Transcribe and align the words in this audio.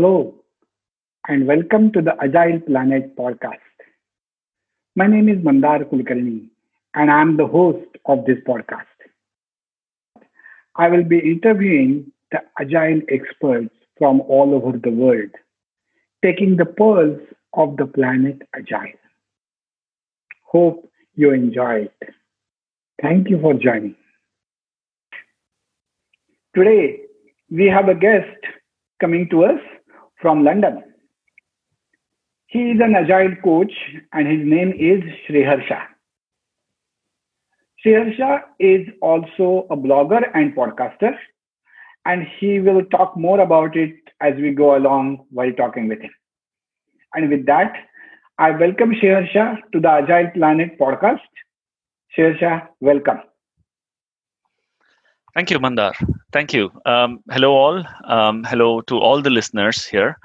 Hello, 0.00 0.34
and 1.28 1.46
welcome 1.46 1.92
to 1.92 2.00
the 2.00 2.14
Agile 2.22 2.58
Planet 2.60 3.14
podcast. 3.16 3.74
My 4.96 5.06
name 5.06 5.28
is 5.28 5.44
Mandar 5.44 5.80
Kulkarni, 5.80 6.48
and 6.94 7.10
I'm 7.10 7.36
the 7.36 7.46
host 7.46 7.98
of 8.06 8.24
this 8.24 8.38
podcast. 8.48 8.96
I 10.74 10.88
will 10.88 11.04
be 11.04 11.18
interviewing 11.18 12.10
the 12.32 12.38
Agile 12.58 13.02
experts 13.10 13.74
from 13.98 14.22
all 14.22 14.54
over 14.54 14.78
the 14.78 14.88
world, 14.88 15.32
taking 16.24 16.56
the 16.56 16.64
pulse 16.64 17.20
of 17.52 17.76
the 17.76 17.84
planet 17.84 18.40
Agile. 18.56 18.98
Hope 20.46 20.90
you 21.14 21.34
enjoy 21.34 21.90
it. 21.90 22.14
Thank 23.02 23.28
you 23.28 23.38
for 23.38 23.52
joining. 23.52 23.96
Today, 26.56 27.00
we 27.50 27.66
have 27.66 27.90
a 27.90 27.94
guest 27.94 28.40
coming 28.98 29.28
to 29.28 29.44
us 29.44 29.60
from 30.20 30.44
London. 30.44 30.82
He 32.46 32.70
is 32.72 32.80
an 32.80 32.94
agile 32.94 33.36
coach 33.42 33.72
and 34.12 34.26
his 34.26 34.46
name 34.46 34.72
is 34.72 35.02
Sriharsha. 35.26 35.82
Sriharsha 37.84 38.42
is 38.58 38.86
also 39.00 39.66
a 39.70 39.76
blogger 39.76 40.22
and 40.34 40.54
podcaster, 40.54 41.16
and 42.04 42.26
he 42.38 42.60
will 42.60 42.84
talk 42.86 43.16
more 43.16 43.40
about 43.40 43.76
it 43.76 43.94
as 44.20 44.34
we 44.34 44.50
go 44.50 44.76
along 44.76 45.24
while 45.30 45.52
talking 45.52 45.88
with 45.88 46.00
him. 46.00 46.10
And 47.14 47.30
with 47.30 47.46
that, 47.46 47.72
I 48.38 48.50
welcome 48.50 48.92
Sriharsha 48.92 49.58
to 49.72 49.80
the 49.80 49.88
Agile 49.88 50.30
Planet 50.34 50.78
podcast. 50.78 51.20
Sriharsha, 52.16 52.68
welcome. 52.80 53.20
Thank 55.34 55.50
you, 55.50 55.58
Mandar. 55.58 55.92
Thank 56.32 56.52
you. 56.52 56.70
Um, 56.86 57.20
hello, 57.30 57.52
all. 57.52 57.84
Um, 58.04 58.44
hello 58.44 58.80
to 58.82 58.98
all 58.98 59.22
the 59.22 59.30
listeners 59.30 59.84
here. 59.84 60.18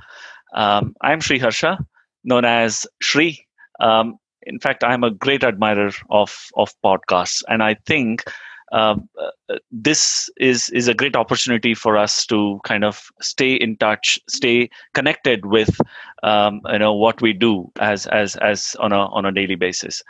Um, 0.55 0.95
I'm 1.01 1.21
Sri 1.21 1.37
Harsha, 1.37 1.77
known 2.23 2.45
as 2.45 2.87
Shri. 3.01 3.45
Um, 3.79 4.17
in 4.43 4.59
fact, 4.59 4.83
I'm 4.83 5.03
a 5.03 5.11
great 5.11 5.43
admirer 5.43 5.91
of 6.09 6.47
of 6.55 6.73
podcasts, 6.83 7.43
and 7.47 7.61
I 7.61 7.75
think 7.85 8.23
um, 8.71 9.07
uh, 9.21 9.57
this 9.71 10.29
is 10.37 10.69
is 10.69 10.87
a 10.87 10.93
great 10.93 11.15
opportunity 11.15 11.75
for 11.75 11.97
us 11.97 12.25
to 12.27 12.59
kind 12.63 12.83
of 12.83 13.03
stay 13.21 13.53
in 13.53 13.77
touch, 13.77 14.19
stay 14.27 14.69
connected 14.93 15.45
with 15.45 15.79
um, 16.23 16.61
you 16.71 16.79
know 16.79 16.93
what 16.93 17.21
we 17.21 17.33
do 17.33 17.71
as 17.79 18.07
as 18.07 18.35
as 18.37 18.75
on 18.79 18.91
a 18.91 19.05
on 19.07 19.25
a 19.25 19.31
daily 19.31 19.55
basis. 19.55 20.01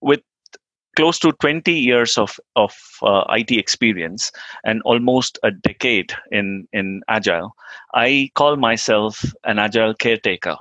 with 0.00 0.20
close 0.96 1.18
to 1.20 1.32
20 1.32 1.72
years 1.72 2.18
of, 2.18 2.38
of 2.56 2.76
uh, 3.02 3.24
IT 3.30 3.50
experience 3.50 4.30
and 4.64 4.82
almost 4.82 5.38
a 5.42 5.50
decade 5.50 6.12
in, 6.30 6.66
in 6.72 7.02
Agile, 7.08 7.54
I 7.94 8.30
call 8.34 8.56
myself 8.56 9.24
an 9.44 9.58
Agile 9.58 9.94
caretaker 9.94 10.56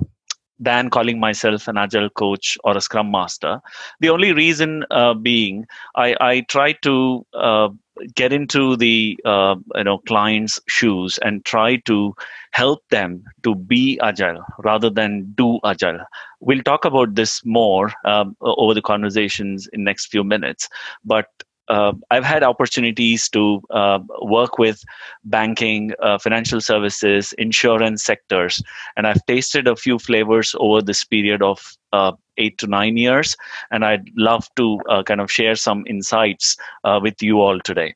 than 0.62 0.90
calling 0.90 1.20
myself 1.20 1.68
an 1.68 1.78
agile 1.78 2.10
coach 2.10 2.58
or 2.64 2.78
a 2.78 2.82
scrum 2.82 3.12
master. 3.12 3.60
The 4.00 4.10
only 4.10 4.32
reason 4.32 4.86
uh, 4.92 5.16
being 5.16 5.66
i, 5.96 6.16
I 6.22 6.42
try 6.42 6.74
to 6.84 7.26
uh, 7.34 7.70
get 8.16 8.32
into 8.32 8.76
the 8.78 9.20
uh, 9.26 9.56
you 9.76 9.84
know 9.84 9.98
client's 10.00 10.60
shoes 10.68 11.20
and 11.24 11.44
try 11.46 11.78
to 11.88 12.14
help 12.52 12.84
them 12.90 13.24
to 13.44 13.56
be 13.56 14.00
agile 14.02 14.44
rather 14.60 14.90
than 14.90 15.32
do 15.36 15.60
agile. 15.66 16.00
We'll 16.40 16.64
talk 16.64 16.86
about 16.86 17.16
this 17.16 17.42
more 17.46 17.92
um, 18.06 18.36
over 18.42 18.74
the 18.74 18.82
conversations 18.82 19.68
in 19.74 19.84
next 19.84 20.08
few 20.08 20.24
minutes. 20.24 20.70
But 21.04 21.28
uh, 21.72 21.94
I've 22.12 22.26
had 22.26 22.44
opportunities 22.44 23.30
to 23.30 23.62
uh, 23.70 24.00
work 24.22 24.58
with 24.60 24.84
banking, 25.24 25.94
uh, 26.04 26.18
financial 26.18 26.60
services, 26.60 27.34
insurance 27.38 28.04
sectors, 28.04 28.62
and 28.98 29.08
I've 29.08 29.26
tasted 29.26 29.70
a 29.70 29.78
few 29.78 29.98
flavors 29.98 30.54
over 30.60 30.82
this 30.82 31.06
period 31.06 31.42
of 31.42 31.78
uh, 31.94 32.12
eight 32.38 32.58
to 32.58 32.68
nine 32.68 32.98
years. 32.98 33.38
And 33.72 33.86
I'd 33.86 34.10
love 34.18 34.50
to 34.58 34.80
uh, 34.90 35.04
kind 35.04 35.22
of 35.22 35.32
share 35.32 35.56
some 35.56 35.86
insights 35.88 36.58
uh, 36.84 37.00
with 37.02 37.24
you 37.24 37.40
all 37.40 37.60
today. 37.62 37.96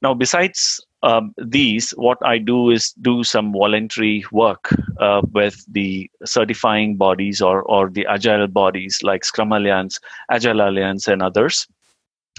Now, 0.02 0.14
besides 0.14 0.86
um, 1.04 1.34
these, 1.38 1.92
what 1.92 2.18
I 2.26 2.38
do 2.38 2.72
is 2.72 2.92
do 3.02 3.24
some 3.24 3.54
voluntary 3.54 4.26
work 4.32 4.74
uh, 5.00 5.22
with 5.32 5.64
the 5.72 6.10
certifying 6.26 6.98
bodies 6.98 7.42
or 7.42 7.62
or 7.64 7.90
the 7.90 8.06
agile 8.08 8.48
bodies 8.48 9.02
like 9.04 9.24
Scrum 9.24 9.52
Alliance, 9.52 10.00
Agile 10.32 10.62
Alliance, 10.62 11.08
and 11.08 11.22
others. 11.22 11.68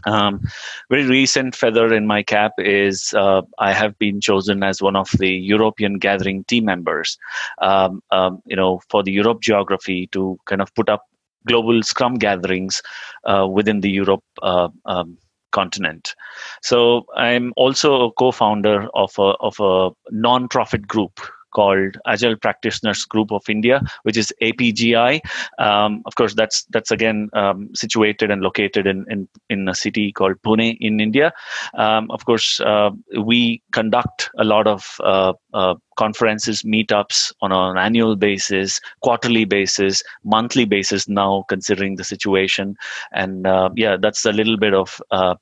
Um, 0.07 0.43
very 0.91 1.07
recent 1.07 1.55
feather 1.55 1.93
in 1.93 2.07
my 2.07 2.23
cap 2.23 2.53
is 2.59 3.15
uh, 3.15 3.43
I 3.59 3.73
have 3.73 3.99
been 3.99 4.21
chosen 4.21 4.63
as 4.63 4.83
one 4.83 4.97
of 4.97 5.11
the 5.13 5.31
European 5.31 5.99
gathering 5.99 6.45
team 6.45 6.65
members. 6.67 7.19
Um, 7.59 8.03
um, 8.11 8.43
you 8.47 8.57
know, 8.57 8.81
for 8.89 9.03
the 9.03 9.13
Europe 9.13 9.41
geography 9.41 10.09
to 10.09 10.39
kind 10.47 10.61
of 10.61 10.75
put 10.75 10.89
up 10.89 11.05
global 11.47 11.83
Scrum 11.83 12.15
gatherings 12.15 12.83
uh, 13.25 13.47
within 13.47 13.81
the 13.81 13.91
Europe 13.91 14.25
uh, 14.43 14.69
um, 14.87 15.19
continent. 15.53 16.15
So 16.63 17.07
I'm 17.17 17.53
also 17.57 18.07
a 18.07 18.13
co-founder 18.13 18.89
of 18.95 19.13
a 19.19 19.31
of 19.41 19.57
a 19.61 19.91
non-profit 20.11 20.87
group 20.87 21.21
called 21.55 21.97
Agile 22.07 22.37
Practitioners 22.37 23.05
Group 23.05 23.33
of 23.33 23.49
India, 23.49 23.81
which 24.03 24.17
is 24.17 24.33
APGI. 24.43 25.21
Um, 25.59 26.03
of 26.07 26.15
course, 26.17 26.35
that's 26.35 26.65
that's 26.71 26.91
again 26.91 27.31
um, 27.33 27.71
situated 27.75 28.31
and 28.31 28.43
located 28.43 28.87
in, 28.87 29.07
in 29.09 29.29
in 29.49 29.69
a 29.69 29.75
city 29.75 30.13
called 30.13 30.37
Pune 30.43 30.77
in 30.81 31.01
India. 31.01 31.33
Um, 31.79 32.11
of 32.11 32.25
course, 32.25 32.61
uh, 32.61 32.91
we 33.23 33.63
conduct 33.73 34.31
a 34.39 34.45
lot 34.45 34.67
of 34.67 35.01
uh, 35.03 35.33
uh, 35.53 35.75
conferences, 35.97 36.63
meetups 36.63 37.33
on 37.41 37.53
an 37.53 37.79
annual 37.79 38.17
basis, 38.17 38.81
quarterly 39.03 39.45
basis, 39.45 40.03
monthly 40.25 40.65
basis 40.65 41.09
now, 41.09 41.45
considering 41.49 41.97
the 41.97 42.05
situation. 42.05 42.77
And 43.13 43.47
uh, 43.47 43.71
yeah, 43.77 43.97
that's 44.01 44.25
a 44.25 44.33
little 44.33 44.57
bit 44.57 44.75
of 44.75 45.01
uh, 45.11 45.35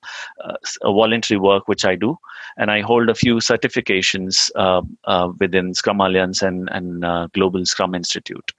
uh, 0.44 0.54
voluntary 0.84 1.38
work 1.38 1.68
which 1.68 1.84
I 1.84 1.96
do. 1.96 2.16
And 2.56 2.70
I 2.70 2.80
hold 2.80 3.08
a 3.08 3.14
few 3.14 3.36
certifications 3.36 4.50
uh, 4.56 4.82
uh, 5.04 5.32
within 5.38 5.74
Scrum 5.74 6.00
Alliance 6.00 6.42
and, 6.42 6.68
and 6.70 7.04
uh, 7.04 7.28
Global 7.32 7.64
Scrum 7.64 7.94
Institute. 7.94 8.52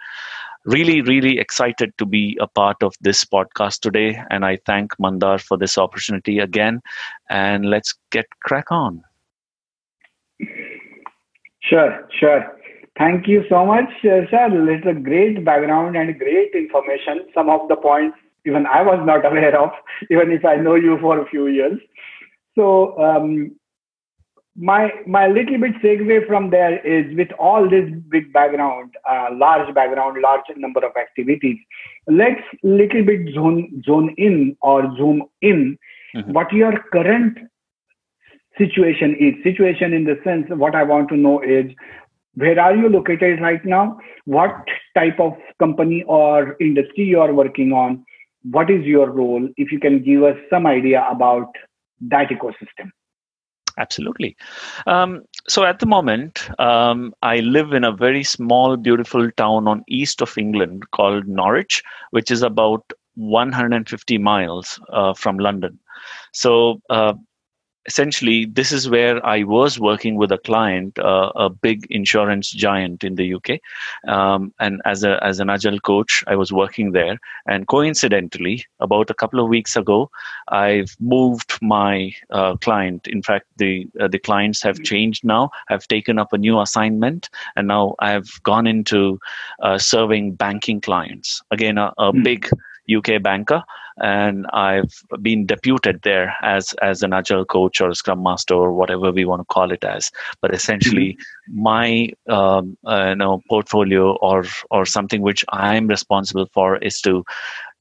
Really, 0.66 1.02
really 1.02 1.40
excited 1.40 1.92
to 1.98 2.06
be 2.06 2.38
a 2.40 2.48
part 2.48 2.82
of 2.82 2.96
this 3.02 3.26
podcast 3.26 3.82
today. 3.82 4.18
And 4.32 4.46
I 4.46 4.60
thank 4.66 4.98
Mandar 4.98 5.38
for 5.38 5.58
this 5.58 5.78
opportunity 5.78 6.40
again. 6.40 6.82
And 7.30 7.66
let's 7.66 7.94
get 8.12 8.26
crack 8.44 8.72
on. 8.72 9.04
Sure, 11.64 12.08
sure. 12.20 12.58
Thank 12.98 13.28
you 13.28 13.44
so 13.50 13.66
much, 13.66 13.90
uh, 14.04 14.30
sir. 14.30 14.50
It's 14.70 14.86
a 14.86 14.94
great 14.94 15.44
background 15.44 15.96
and 15.96 16.18
great 16.20 16.52
information. 16.54 17.28
Some 17.34 17.50
of 17.50 17.68
the 17.68 17.76
points 17.76 18.18
even 18.46 18.66
I 18.66 18.82
was 18.82 19.02
not 19.06 19.26
aware 19.30 19.60
of, 19.60 19.72
even 20.10 20.32
if 20.32 20.46
I 20.46 20.56
know 20.56 20.76
you 20.76 20.98
for 21.02 21.20
a 21.20 21.30
few 21.30 21.48
years. 21.48 21.80
So 22.56 23.00
um, 23.02 23.56
my 24.56 24.92
my 25.08 25.28
little 25.28 25.58
bit 25.58 25.74
segue 25.84 26.28
from 26.28 26.52
there 26.52 26.80
is 26.86 27.16
with 27.18 27.32
all 27.40 27.68
this 27.68 27.90
big 28.10 28.32
background, 28.32 28.94
uh, 29.10 29.30
large 29.34 29.74
background, 29.74 30.22
large 30.22 30.46
number 30.56 30.86
of 30.86 30.92
activities. 30.96 31.58
Let's 32.08 32.42
little 32.62 33.04
bit 33.04 33.34
zone 33.34 33.82
zone 33.86 34.14
in 34.18 34.56
or 34.62 34.84
zoom 34.98 35.24
in 35.42 35.78
mm-hmm. 36.16 36.32
what 36.34 36.52
your 36.52 36.74
current 36.92 37.40
situation 38.58 39.16
is. 39.20 39.34
Situation 39.44 39.94
in 39.94 40.04
the 40.04 40.20
sense, 40.24 40.46
what 40.50 40.76
I 40.76 40.84
want 40.84 41.10
to 41.10 41.18
know 41.18 41.42
is 41.42 41.66
where 42.36 42.60
are 42.60 42.76
you 42.76 42.90
located 42.90 43.42
right 43.42 43.64
now? 43.64 44.00
What 44.26 44.56
type 44.96 45.20
of 45.20 45.34
company 45.60 46.04
or 46.08 46.56
industry 46.60 47.04
you 47.04 47.20
are 47.20 47.34
working 47.34 47.72
on? 47.72 48.06
What 48.44 48.70
is 48.70 48.84
your 48.84 49.10
role? 49.10 49.48
If 49.58 49.72
you 49.72 49.80
can 49.80 50.04
give 50.04 50.24
us 50.24 50.38
some 50.50 50.66
idea 50.66 51.06
about 51.10 51.48
that 52.02 52.30
ecosystem. 52.30 52.92
Absolutely. 53.78 54.36
Um, 54.86 55.24
so 55.48 55.66
at 55.66 55.80
the 55.80 55.86
moment, 55.86 56.48
um, 56.60 57.14
I 57.22 57.40
live 57.40 57.74
in 57.74 57.84
a 57.84 57.92
very 57.92 58.24
small, 58.24 58.78
beautiful 58.78 59.32
town 59.32 59.68
on 59.68 59.84
east 59.88 60.22
of 60.22 60.38
England 60.38 60.84
called 60.92 61.28
Norwich, 61.28 61.82
which 62.12 62.30
is 62.30 62.44
about 62.44 62.84
150 63.16 64.18
miles 64.20 64.80
uh, 64.90 65.14
from 65.14 65.38
London. 65.38 65.80
So 66.34 66.82
uh, 66.90 67.14
essentially, 67.86 68.46
this 68.46 68.72
is 68.72 68.90
where 68.90 69.24
I 69.26 69.44
was 69.44 69.80
working 69.80 70.16
with 70.16 70.32
a 70.32 70.38
client, 70.38 70.98
uh, 71.00 71.32
a 71.36 71.50
big 71.50 71.86
insurance 71.90 72.50
giant 72.50 73.04
in 73.04 73.16
the 73.16 73.34
UK, 73.34 73.60
um, 74.08 74.54
and 74.60 74.82
as 74.86 75.04
a 75.04 75.24
as 75.24 75.40
an 75.40 75.50
agile 75.50 75.80
coach, 75.80 76.24
I 76.28 76.36
was 76.36 76.52
working 76.52 76.92
there. 76.92 77.20
And 77.48 77.68
coincidentally, 77.68 78.66
about 78.80 79.10
a 79.10 79.14
couple 79.14 79.40
of 79.40 79.50
weeks 79.50 79.76
ago, 79.76 80.10
I've 80.48 80.96
moved 81.00 81.58
my 81.62 82.14
uh, 82.30 82.56
client. 82.58 83.08
In 83.08 83.22
fact, 83.22 83.48
the 83.58 83.88
uh, 84.00 84.08
the 84.08 84.20
clients 84.20 84.62
have 84.64 84.84
changed 84.84 85.24
now. 85.24 85.52
I've 85.70 85.88
taken 85.88 86.20
up 86.20 86.34
a 86.34 86.38
new 86.38 86.60
assignment, 86.60 87.30
and 87.56 87.68
now 87.68 87.96
I've 88.00 88.42
gone 88.44 88.68
into 88.68 89.20
uh, 89.62 89.78
serving 89.78 90.36
banking 90.36 90.82
clients. 90.82 91.42
Again, 91.52 91.78
a, 91.78 91.94
a 91.98 92.14
mm. 92.14 92.24
big 92.24 92.50
UK 92.94 93.22
banker, 93.22 93.64
and 93.98 94.46
I've 94.54 94.94
been 95.22 95.46
deputed 95.46 96.02
there 96.04 96.36
as 96.42 96.74
as 96.82 97.04
an 97.04 97.14
agile 97.14 97.46
coach 97.46 97.82
or 97.82 97.90
a 97.90 97.96
scrum 97.96 98.24
master 98.24 98.56
or 98.56 98.74
whatever 98.74 99.12
we 99.12 99.26
want 99.26 99.42
to 99.42 99.54
call 99.54 99.72
it 99.72 99.84
as. 99.84 100.12
But 100.42 100.54
essentially, 100.54 101.18
mm-hmm. 101.50 101.62
my 101.62 102.10
um, 102.30 102.78
uh, 102.86 103.10
you 103.10 103.16
know 103.16 103.42
portfolio 103.50 104.16
or 104.18 104.46
or 104.72 104.86
something 104.86 105.22
which 105.22 105.46
I'm 105.50 105.88
responsible 105.88 106.48
for 106.54 106.78
is 106.78 107.02
to 107.02 107.24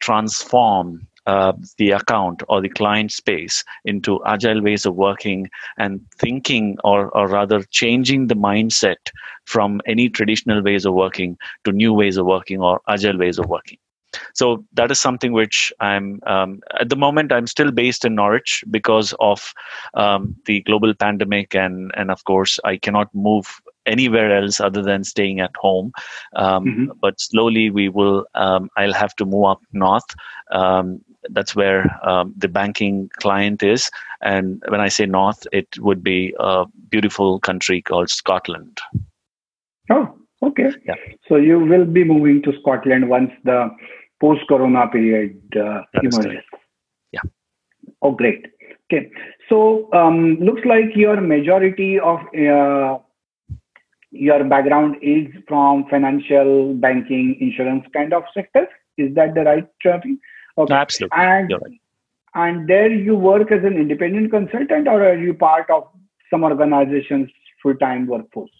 transform 0.00 1.06
uh, 1.26 1.52
the 1.78 1.92
account 1.92 2.42
or 2.48 2.60
the 2.60 2.68
client 2.68 3.12
space 3.12 3.64
into 3.84 4.20
agile 4.26 4.60
ways 4.60 4.84
of 4.84 4.96
working 4.96 5.48
and 5.78 6.00
thinking 6.18 6.76
or, 6.82 7.16
or 7.16 7.28
rather 7.28 7.62
changing 7.70 8.26
the 8.26 8.34
mindset 8.34 8.96
from 9.44 9.80
any 9.86 10.08
traditional 10.08 10.62
ways 10.62 10.84
of 10.84 10.94
working 10.94 11.38
to 11.62 11.70
new 11.70 11.92
ways 11.92 12.16
of 12.16 12.26
working 12.26 12.60
or 12.60 12.80
agile 12.88 13.16
ways 13.16 13.38
of 13.38 13.46
working 13.48 13.78
so 14.34 14.64
that 14.72 14.90
is 14.90 15.00
something 15.00 15.32
which 15.32 15.72
i'm 15.80 16.20
um, 16.26 16.60
at 16.80 16.88
the 16.88 16.96
moment 16.96 17.32
i'm 17.32 17.46
still 17.46 17.70
based 17.70 18.04
in 18.04 18.14
norwich 18.14 18.64
because 18.70 19.14
of 19.20 19.52
um, 19.94 20.34
the 20.46 20.60
global 20.62 20.94
pandemic 20.94 21.54
and 21.54 21.90
and 21.96 22.10
of 22.10 22.24
course 22.24 22.58
i 22.64 22.76
cannot 22.76 23.14
move 23.14 23.60
anywhere 23.86 24.36
else 24.36 24.60
other 24.60 24.82
than 24.82 25.04
staying 25.04 25.40
at 25.40 25.54
home. 25.56 25.92
Um, 26.36 26.64
mm-hmm. 26.64 26.84
but 27.00 27.20
slowly 27.20 27.70
we 27.70 27.88
will 27.88 28.26
um, 28.34 28.70
i'll 28.76 28.92
have 28.92 29.14
to 29.16 29.24
move 29.24 29.44
up 29.46 29.60
north. 29.72 30.04
Um, 30.50 31.00
that's 31.30 31.54
where 31.54 31.86
um, 32.06 32.34
the 32.36 32.48
banking 32.48 33.08
client 33.20 33.62
is. 33.62 33.90
And 34.20 34.62
when 34.68 34.80
i 34.80 34.88
say 34.88 35.06
north 35.06 35.46
it 35.52 35.78
would 35.78 36.02
be 36.02 36.34
a 36.38 36.64
beautiful 36.90 37.40
country 37.40 37.82
called 37.82 38.10
scotland. 38.10 38.78
Oh 39.90 40.14
okay. 40.42 40.70
Yeah. 40.84 40.94
so 41.28 41.36
you 41.36 41.58
will 41.58 41.84
be 41.84 42.04
moving 42.04 42.42
to 42.42 42.52
scotland 42.60 43.08
once 43.08 43.32
the 43.44 43.70
post 44.22 44.42
corona 44.48 44.88
period 44.88 45.36
uh, 45.56 45.82
emerges. 46.02 46.44
Yeah. 47.12 47.26
Oh, 48.00 48.12
great. 48.12 48.46
Okay. 48.86 49.10
So, 49.48 49.92
um, 49.92 50.36
looks 50.40 50.62
like 50.64 50.94
your 50.94 51.20
majority 51.20 51.98
of 51.98 52.20
uh, 52.48 52.98
your 54.12 54.44
background 54.44 54.96
is 55.02 55.26
from 55.48 55.86
financial, 55.90 56.74
banking, 56.74 57.36
insurance 57.40 57.84
kind 57.92 58.12
of 58.12 58.24
sectors. 58.34 58.68
Is 58.98 59.14
that 59.14 59.34
the 59.34 59.44
right 59.50 59.68
thing? 59.82 60.18
Okay. 60.56 60.74
Absolutely. 60.74 61.18
And, 61.18 61.52
right. 61.52 61.80
and 62.34 62.68
there 62.68 62.92
you 62.92 63.16
work 63.16 63.50
as 63.50 63.64
an 63.64 63.78
independent 63.84 64.30
consultant 64.30 64.86
or 64.86 65.02
are 65.02 65.18
you 65.18 65.34
part 65.34 65.70
of 65.70 65.88
some 66.30 66.44
organization's 66.44 67.30
full-time 67.62 68.06
workforce? 68.06 68.50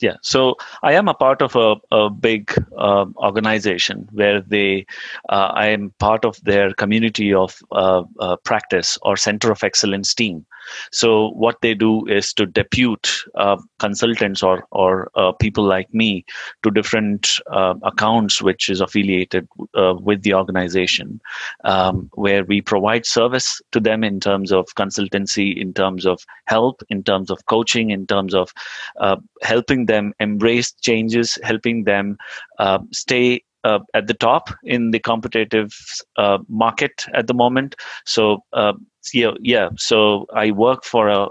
Yeah. 0.00 0.16
So 0.22 0.56
i 0.82 0.92
am 0.92 1.08
a 1.08 1.14
part 1.14 1.42
of 1.42 1.56
a, 1.56 1.76
a 1.90 2.10
big 2.10 2.52
uh, 2.76 3.06
organization 3.16 4.08
where 4.12 4.40
they 4.40 4.86
uh, 5.28 5.50
i 5.54 5.66
am 5.66 5.92
part 5.98 6.24
of 6.24 6.40
their 6.42 6.72
community 6.74 7.32
of 7.32 7.58
uh, 7.72 8.02
uh 8.18 8.36
practice 8.36 8.98
or 9.02 9.16
center 9.16 9.50
of 9.50 9.62
excellence 9.62 10.14
team 10.14 10.44
so 10.92 11.30
what 11.30 11.60
they 11.62 11.74
do 11.74 12.06
is 12.06 12.32
to 12.34 12.46
depute 12.46 13.08
uh, 13.34 13.56
consultants 13.78 14.42
or 14.42 14.66
or 14.70 15.10
uh, 15.14 15.32
people 15.32 15.64
like 15.64 15.92
me 15.92 16.24
to 16.62 16.70
different 16.70 17.40
uh, 17.50 17.74
accounts 17.82 18.42
which 18.42 18.68
is 18.68 18.80
affiliated 18.80 19.48
uh, 19.74 19.94
with 20.00 20.22
the 20.22 20.34
organization, 20.34 21.20
um, 21.64 22.10
where 22.14 22.44
we 22.44 22.60
provide 22.60 23.06
service 23.06 23.60
to 23.72 23.80
them 23.80 24.04
in 24.04 24.20
terms 24.20 24.52
of 24.52 24.66
consultancy, 24.76 25.56
in 25.56 25.72
terms 25.72 26.06
of 26.06 26.20
help, 26.46 26.82
in 26.88 27.02
terms 27.02 27.30
of 27.30 27.44
coaching, 27.46 27.90
in 27.90 28.06
terms 28.06 28.34
of 28.34 28.52
uh, 29.00 29.16
helping 29.42 29.86
them 29.86 30.12
embrace 30.20 30.72
changes, 30.72 31.38
helping 31.42 31.84
them 31.84 32.16
uh, 32.58 32.78
stay 32.92 33.42
uh, 33.64 33.80
at 33.94 34.06
the 34.06 34.14
top 34.14 34.50
in 34.62 34.90
the 34.90 34.98
competitive 34.98 35.74
uh, 36.16 36.38
market 36.48 37.06
at 37.14 37.26
the 37.26 37.34
moment. 37.34 37.74
So 38.04 38.44
uh, 38.52 38.74
yeah, 39.12 39.32
yeah. 39.40 39.70
So 39.76 40.26
I 40.34 40.50
work 40.50 40.84
for 40.84 41.08
a, 41.08 41.26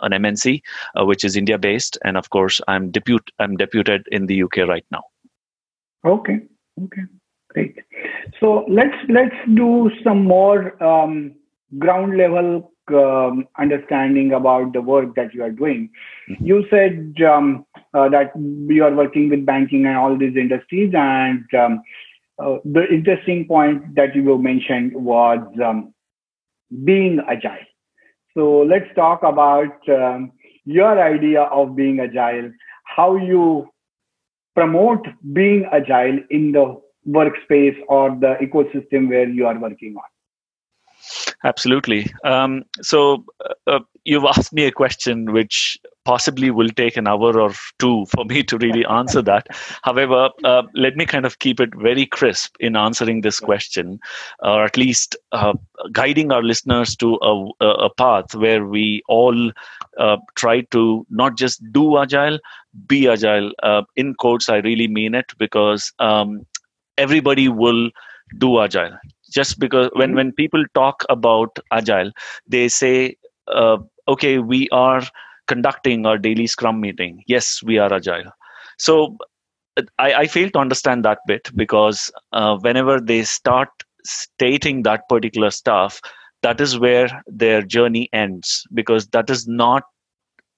an 0.00 0.12
MNC, 0.12 0.62
uh, 0.98 1.04
which 1.04 1.24
is 1.24 1.36
India 1.36 1.58
based, 1.58 1.98
and 2.04 2.16
of 2.16 2.30
course 2.30 2.60
I'm 2.68 2.90
deput 2.90 3.28
I'm 3.38 3.56
deputed 3.56 4.06
in 4.10 4.26
the 4.26 4.42
UK 4.42 4.68
right 4.68 4.84
now. 4.90 5.02
Okay, 6.04 6.40
okay, 6.84 7.02
great. 7.50 7.78
So 8.40 8.64
let's 8.68 8.96
let's 9.08 9.36
do 9.54 9.90
some 10.02 10.24
more 10.24 10.82
um, 10.82 11.34
ground 11.78 12.16
level 12.16 12.72
um, 12.88 13.46
understanding 13.58 14.32
about 14.32 14.72
the 14.72 14.82
work 14.82 15.14
that 15.14 15.32
you 15.32 15.42
are 15.42 15.50
doing. 15.50 15.90
Mm-hmm. 16.28 16.44
You 16.44 16.64
said 16.70 17.14
um, 17.24 17.64
uh, 17.94 18.08
that 18.08 18.32
you 18.36 18.84
are 18.84 18.94
working 18.94 19.28
with 19.28 19.44
banking 19.44 19.86
and 19.86 19.96
all 19.96 20.16
these 20.16 20.36
industries, 20.36 20.92
and 20.94 21.44
um, 21.54 21.82
uh, 22.38 22.56
the 22.64 22.86
interesting 22.88 23.46
point 23.46 23.94
that 23.94 24.14
you 24.14 24.38
mentioned 24.38 24.92
was 24.94 25.40
um, 25.64 25.92
being 26.84 27.20
agile. 27.28 27.66
So 28.34 28.60
let's 28.60 28.88
talk 28.94 29.22
about 29.22 29.76
um, 29.88 30.32
your 30.64 31.00
idea 31.00 31.42
of 31.42 31.76
being 31.76 32.00
agile, 32.00 32.50
how 32.84 33.16
you 33.16 33.68
promote 34.54 35.06
being 35.32 35.66
agile 35.72 36.18
in 36.30 36.52
the 36.52 36.80
workspace 37.08 37.76
or 37.88 38.10
the 38.10 38.36
ecosystem 38.40 39.08
where 39.08 39.28
you 39.28 39.46
are 39.46 39.58
working 39.58 39.94
on. 39.96 40.02
Absolutely. 41.44 42.06
Um, 42.24 42.64
so 42.80 43.24
uh, 43.66 43.80
you've 44.04 44.24
asked 44.24 44.52
me 44.52 44.64
a 44.64 44.72
question 44.72 45.32
which 45.32 45.78
possibly 46.04 46.50
will 46.50 46.68
take 46.70 46.96
an 46.96 47.06
hour 47.06 47.38
or 47.40 47.52
two 47.78 48.06
for 48.06 48.24
me 48.24 48.42
to 48.44 48.58
really 48.58 48.84
answer 48.86 49.22
that. 49.22 49.46
However, 49.82 50.30
uh, 50.44 50.62
let 50.74 50.96
me 50.96 51.06
kind 51.06 51.26
of 51.26 51.38
keep 51.38 51.60
it 51.60 51.70
very 51.76 52.06
crisp 52.06 52.56
in 52.60 52.76
answering 52.76 53.20
this 53.20 53.40
question, 53.40 53.98
or 54.40 54.64
at 54.64 54.76
least 54.76 55.16
uh, 55.32 55.54
guiding 55.92 56.32
our 56.32 56.42
listeners 56.42 56.96
to 56.96 57.18
a, 57.22 57.64
a 57.64 57.90
path 57.90 58.34
where 58.34 58.64
we 58.64 59.02
all 59.08 59.52
uh, 59.98 60.16
try 60.34 60.62
to 60.72 61.06
not 61.10 61.36
just 61.36 61.62
do 61.72 61.98
agile, 61.98 62.38
be 62.86 63.08
agile. 63.08 63.52
Uh, 63.62 63.82
in 63.96 64.14
quotes, 64.14 64.48
I 64.48 64.56
really 64.58 64.88
mean 64.88 65.14
it 65.14 65.32
because 65.38 65.92
um, 65.98 66.46
everybody 66.98 67.48
will 67.48 67.90
do 68.38 68.60
agile 68.60 68.96
just 69.32 69.58
because 69.58 69.90
when 69.94 70.10
mm-hmm. 70.10 70.16
when 70.16 70.32
people 70.32 70.64
talk 70.74 71.04
about 71.08 71.58
agile 71.70 72.10
they 72.46 72.68
say 72.68 73.16
uh, 73.48 73.78
okay 74.08 74.38
we 74.38 74.68
are 74.70 75.02
conducting 75.46 76.06
our 76.06 76.18
daily 76.18 76.46
scrum 76.46 76.80
meeting 76.80 77.22
yes 77.26 77.62
we 77.62 77.78
are 77.78 77.92
agile 77.92 78.30
so 78.78 79.16
i, 79.98 80.12
I 80.14 80.26
fail 80.26 80.50
to 80.50 80.58
understand 80.58 81.04
that 81.04 81.18
bit 81.26 81.50
because 81.54 82.10
uh, 82.32 82.56
whenever 82.58 83.00
they 83.00 83.22
start 83.22 83.68
stating 84.04 84.82
that 84.82 85.08
particular 85.08 85.50
stuff 85.50 86.00
that 86.42 86.60
is 86.60 86.78
where 86.78 87.08
their 87.26 87.62
journey 87.62 88.08
ends 88.12 88.66
because 88.74 89.06
that 89.08 89.30
is 89.30 89.46
not 89.46 89.84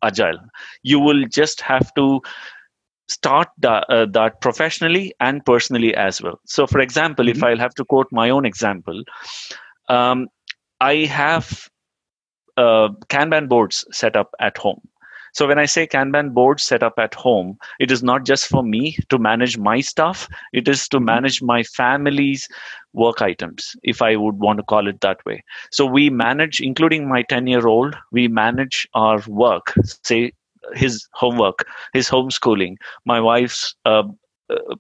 agile 0.03 0.39
you 0.83 0.99
will 0.99 1.25
just 1.27 1.61
have 1.61 1.93
to 1.95 2.21
start 3.09 3.49
that, 3.59 3.85
uh, 3.89 4.07
that 4.07 4.41
professionally 4.41 5.15
and 5.21 5.45
personally 5.45 5.95
as 5.95 6.23
well. 6.23 6.41
So, 6.47 6.67
for 6.67 6.81
example, 6.81 7.27
mm-hmm. 7.27 7.37
if 7.37 7.45
I'll 7.45 7.59
have 7.59 7.75
to 7.75 7.85
quote 7.85 8.09
my 8.11 8.31
own 8.31 8.45
example, 8.45 9.03
um, 9.89 10.29
I 10.81 11.05
have 11.05 11.69
uh, 12.57 12.89
Kanban 13.09 13.49
boards 13.49 13.85
set 13.91 14.17
up 14.17 14.35
at 14.41 14.57
home. 14.57 14.81
So 15.35 15.49
when 15.49 15.59
I 15.59 15.67
say 15.67 15.89
Kanban 15.89 16.33
boards 16.33 16.63
set 16.63 16.85
up 16.85 16.97
at 16.97 17.13
home, 17.13 17.59
it 17.81 17.91
is 17.91 18.05
not 18.05 18.25
just 18.25 18.47
for 18.47 18.63
me 18.63 18.97
to 19.11 19.19
manage 19.19 19.59
my 19.59 19.81
stuff. 19.81 20.29
It 20.53 20.69
is 20.69 20.89
to 20.89 21.01
manage 21.01 21.43
my 21.43 21.65
family's 21.65 22.49
work 22.93 23.21
items, 23.21 23.75
if 23.83 24.01
I 24.01 24.15
would 24.15 24.39
want 24.39 24.59
to 24.59 24.63
call 24.63 24.87
it 24.87 25.01
that 25.01 25.25
way. 25.27 25.43
So 25.73 25.87
we 25.87 26.09
manage, 26.09 26.61
including 26.61 27.09
my 27.09 27.23
10 27.23 27.49
year 27.49 27.67
old, 27.67 27.97
we 28.13 28.29
manage 28.29 28.87
our 28.95 29.21
work, 29.27 29.75
say 30.05 30.33
his 30.75 31.09
homework, 31.15 31.67
his 31.93 32.09
homeschooling, 32.09 32.77
my 33.05 33.21
wife's 33.21 33.75
uh, 33.85 34.05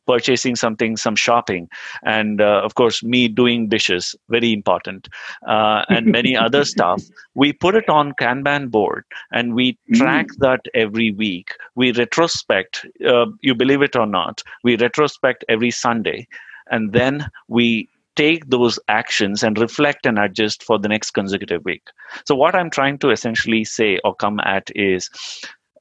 purchasing 0.06 0.56
something, 0.56 0.96
some 0.96 1.16
shopping, 1.16 1.68
and 2.02 2.40
uh, 2.40 2.60
of 2.64 2.74
course, 2.74 3.02
me 3.02 3.28
doing 3.28 3.68
dishes, 3.68 4.14
very 4.28 4.52
important, 4.52 5.08
uh, 5.46 5.84
and 5.88 6.06
many 6.06 6.36
other 6.44 6.64
stuff. 6.64 7.02
We 7.34 7.52
put 7.52 7.74
it 7.74 7.88
on 7.88 8.12
Kanban 8.12 8.70
board 8.70 9.04
and 9.32 9.54
we 9.54 9.78
track 9.94 10.26
mm. 10.26 10.38
that 10.38 10.60
every 10.74 11.12
week. 11.12 11.54
We 11.74 11.92
retrospect, 11.92 12.86
uh, 13.06 13.26
you 13.40 13.54
believe 13.54 13.82
it 13.82 13.96
or 13.96 14.06
not, 14.06 14.42
we 14.62 14.76
retrospect 14.76 15.44
every 15.48 15.70
Sunday, 15.70 16.28
and 16.70 16.92
then 16.92 17.26
we 17.48 17.88
take 18.16 18.48
those 18.48 18.78
actions 18.88 19.42
and 19.42 19.58
reflect 19.58 20.06
and 20.06 20.18
adjust 20.18 20.62
for 20.62 20.78
the 20.78 20.88
next 20.88 21.10
consecutive 21.12 21.64
week. 21.64 21.88
So, 22.26 22.34
what 22.34 22.54
I'm 22.54 22.70
trying 22.70 22.98
to 22.98 23.10
essentially 23.10 23.64
say 23.64 23.98
or 24.04 24.14
come 24.14 24.40
at 24.40 24.70
is 24.76 25.10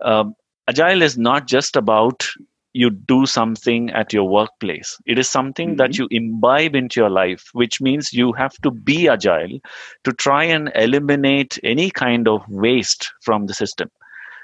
um, 0.01 0.35
agile 0.67 1.01
is 1.01 1.17
not 1.17 1.47
just 1.47 1.75
about 1.75 2.27
you 2.73 2.89
do 2.89 3.25
something 3.25 3.91
at 3.91 4.11
your 4.11 4.27
workplace. 4.27 4.97
It 5.05 5.19
is 5.19 5.29
something 5.29 5.69
mm-hmm. 5.69 5.77
that 5.77 5.97
you 5.97 6.07
imbibe 6.11 6.75
into 6.75 6.99
your 6.99 7.09
life, 7.09 7.49
which 7.53 7.79
means 7.79 8.13
you 8.13 8.33
have 8.33 8.53
to 8.63 8.71
be 8.71 9.07
agile 9.07 9.59
to 10.03 10.13
try 10.13 10.43
and 10.43 10.71
eliminate 10.75 11.59
any 11.63 11.91
kind 11.91 12.27
of 12.27 12.41
waste 12.49 13.11
from 13.21 13.45
the 13.45 13.53
system. 13.53 13.89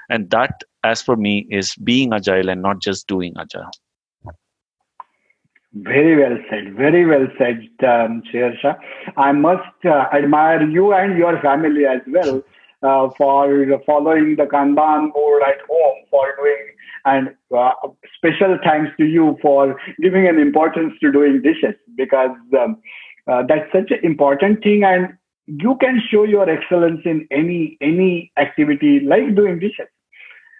And 0.08 0.30
that, 0.30 0.62
as 0.84 1.02
for 1.02 1.16
me, 1.16 1.46
is 1.50 1.74
being 1.76 2.12
agile 2.12 2.48
and 2.48 2.62
not 2.62 2.80
just 2.80 3.06
doing 3.06 3.34
agile. 3.38 3.70
Very 5.72 6.16
well 6.20 6.36
said. 6.50 6.74
Very 6.74 7.06
well 7.06 7.28
said, 7.38 7.68
um, 7.86 8.22
Shersha. 8.32 8.76
I 9.16 9.30
must 9.30 9.84
uh, 9.84 10.06
admire 10.12 10.68
you 10.68 10.92
and 10.92 11.16
your 11.16 11.40
family 11.40 11.86
as 11.86 12.00
well 12.08 12.42
uh, 12.82 13.08
for 13.16 13.80
following 13.86 14.34
the 14.36 14.46
Kanban 14.46 15.12
board 15.12 15.42
at 15.44 15.60
home, 15.68 15.98
for 16.10 16.34
doing, 16.36 16.74
and 17.04 17.34
uh, 17.56 17.72
special 18.16 18.58
thanks 18.64 18.90
to 18.98 19.04
you 19.04 19.38
for 19.42 19.76
giving 20.00 20.28
an 20.28 20.38
importance 20.38 20.94
to 21.00 21.12
doing 21.12 21.42
dishes 21.42 21.74
because 21.96 22.36
um, 22.58 22.76
uh, 23.30 23.42
that's 23.48 23.70
such 23.72 23.90
an 23.90 24.00
important 24.02 24.62
thing, 24.62 24.84
and 24.84 25.16
you 25.46 25.76
can 25.80 26.00
show 26.10 26.24
your 26.24 26.48
excellence 26.48 27.00
in 27.04 27.26
any 27.30 27.76
any 27.80 28.32
activity 28.36 29.00
like 29.00 29.34
doing 29.34 29.58
dishes. 29.58 29.88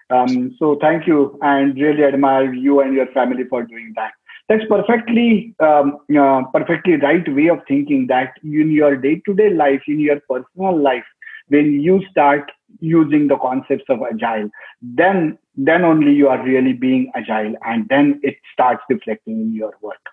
Um, 0.09 0.55
so 0.59 0.77
thank 0.81 1.07
you, 1.07 1.39
and 1.41 1.75
really 1.75 2.03
admire 2.03 2.53
you 2.53 2.81
and 2.81 2.93
your 2.93 3.07
family 3.07 3.43
for 3.49 3.63
doing 3.63 3.93
that 3.95 4.11
that's 4.51 4.65
perfectly 4.67 5.55
um, 5.61 5.97
uh, 6.19 6.41
perfectly 6.53 6.97
right 6.97 7.23
way 7.33 7.47
of 7.47 7.59
thinking 7.67 8.07
that 8.07 8.33
in 8.43 8.71
your 8.71 8.97
day-to-day 8.97 9.51
life 9.51 9.81
in 9.87 9.99
your 9.99 10.19
personal 10.29 10.77
life 10.77 11.05
when 11.47 11.79
you 11.81 12.01
start 12.09 12.51
using 12.79 13.27
the 13.27 13.37
concepts 13.37 13.85
of 13.89 13.99
agile 14.01 14.49
then 14.81 15.37
then 15.55 15.83
only 15.83 16.13
you 16.13 16.27
are 16.27 16.43
really 16.43 16.73
being 16.73 17.11
agile 17.15 17.53
and 17.65 17.87
then 17.89 18.19
it 18.23 18.37
starts 18.53 18.83
reflecting 18.89 19.41
in 19.41 19.53
your 19.53 19.73
work 19.81 20.09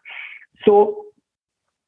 so 0.64 1.04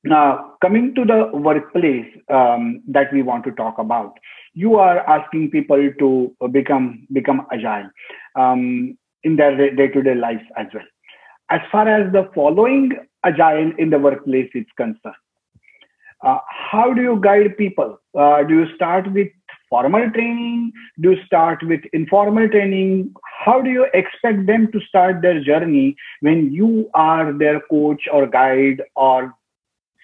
now 0.04 0.54
coming 0.62 0.94
to 0.94 1.04
the 1.04 1.30
workplace 1.34 2.06
um, 2.30 2.82
that 2.88 3.12
we 3.12 3.22
want 3.22 3.44
to 3.44 3.50
talk 3.52 3.78
about 3.78 4.18
you 4.54 4.76
are 4.76 4.98
asking 5.08 5.50
people 5.50 5.90
to 5.98 6.34
become 6.50 7.06
become 7.12 7.46
agile 7.52 7.90
um, 8.36 8.96
in 9.24 9.36
their 9.36 9.74
day-to-day 9.74 10.14
lives 10.14 10.44
as 10.56 10.66
well 10.72 10.84
as 11.50 11.60
far 11.70 11.88
as 11.88 12.12
the 12.12 12.30
following 12.34 12.92
agile 13.24 13.72
in 13.78 13.90
the 13.90 13.98
workplace 13.98 14.50
is 14.54 14.66
concerned. 14.76 15.14
Uh, 16.22 16.38
how 16.48 16.92
do 16.92 17.02
you 17.02 17.18
guide 17.22 17.56
people? 17.56 17.98
Uh, 18.18 18.42
do 18.42 18.54
you 18.54 18.66
start 18.74 19.10
with 19.12 19.28
formal 19.70 20.10
training? 20.10 20.72
Do 21.00 21.12
you 21.12 21.24
start 21.24 21.62
with 21.62 21.80
informal 21.92 22.48
training? 22.48 23.14
How 23.44 23.62
do 23.62 23.70
you 23.70 23.86
expect 23.94 24.46
them 24.46 24.70
to 24.72 24.80
start 24.80 25.22
their 25.22 25.42
journey 25.42 25.96
when 26.20 26.52
you 26.52 26.90
are 26.94 27.32
their 27.32 27.60
coach 27.70 28.02
or 28.12 28.26
guide 28.26 28.82
or 28.96 29.34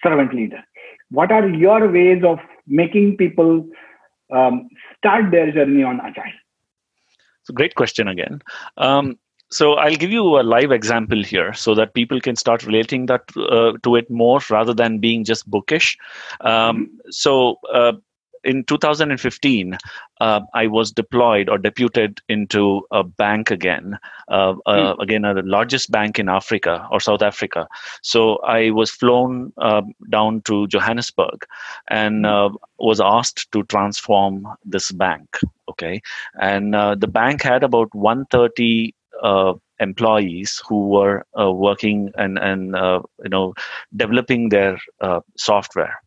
servant 0.03 0.33
leader? 0.33 0.63
What 1.11 1.31
are 1.31 1.47
your 1.47 1.91
ways 1.91 2.23
of 2.23 2.39
making 2.65 3.17
people 3.17 3.67
um, 4.33 4.67
start 4.97 5.31
their 5.31 5.51
journey 5.51 5.83
on 5.83 6.01
agile? 6.01 6.23
It's 7.41 7.49
a 7.49 7.53
great 7.53 7.75
question 7.75 8.07
again. 8.07 8.41
Um, 8.77 9.17
so 9.49 9.75
I'll 9.75 9.95
give 9.95 10.11
you 10.11 10.39
a 10.39 10.43
live 10.43 10.71
example 10.71 11.23
here 11.23 11.53
so 11.53 11.73
that 11.75 11.93
people 11.93 12.19
can 12.19 12.35
start 12.35 12.65
relating 12.65 13.05
that 13.05 13.23
uh, 13.37 13.73
to 13.83 13.95
it 13.95 14.09
more 14.09 14.41
rather 14.49 14.73
than 14.73 14.99
being 14.99 15.23
just 15.23 15.49
bookish. 15.49 15.97
Um, 16.41 16.99
so 17.09 17.57
uh, 17.73 17.93
in 18.43 18.63
2015, 18.63 19.77
uh, 20.19 20.41
I 20.53 20.67
was 20.67 20.91
deployed 20.91 21.49
or 21.49 21.57
deputed 21.57 22.19
into 22.29 22.81
a 22.91 23.03
bank 23.03 23.51
again, 23.51 23.97
uh, 24.29 24.55
uh, 24.65 24.95
mm. 24.95 24.99
again, 25.01 25.25
uh, 25.25 25.33
the 25.33 25.43
largest 25.43 25.91
bank 25.91 26.19
in 26.19 26.29
Africa 26.29 26.87
or 26.91 26.99
South 26.99 27.21
Africa. 27.21 27.67
So 28.01 28.37
I 28.37 28.71
was 28.71 28.89
flown 28.89 29.53
uh, 29.57 29.81
down 30.09 30.41
to 30.43 30.67
Johannesburg 30.67 31.45
and 31.89 32.25
uh, 32.25 32.49
was 32.79 32.99
asked 32.99 33.51
to 33.51 33.63
transform 33.63 34.47
this 34.65 34.91
bank. 34.91 35.37
Okay, 35.69 36.01
and 36.39 36.73
the 36.73 37.09
bank 37.11 37.41
had 37.41 37.61
about 37.61 37.93
130 37.93 38.95
uh, 39.21 39.53
employees 39.79 40.61
who 40.67 40.89
were 40.89 41.23
uh, 41.39 41.51
working 41.51 42.11
and 42.17 42.37
and 42.39 42.75
uh, 42.75 43.01
you 43.23 43.29
know 43.29 43.53
developing 43.95 44.49
their 44.49 44.77
uh, 45.01 45.19
software. 45.37 46.01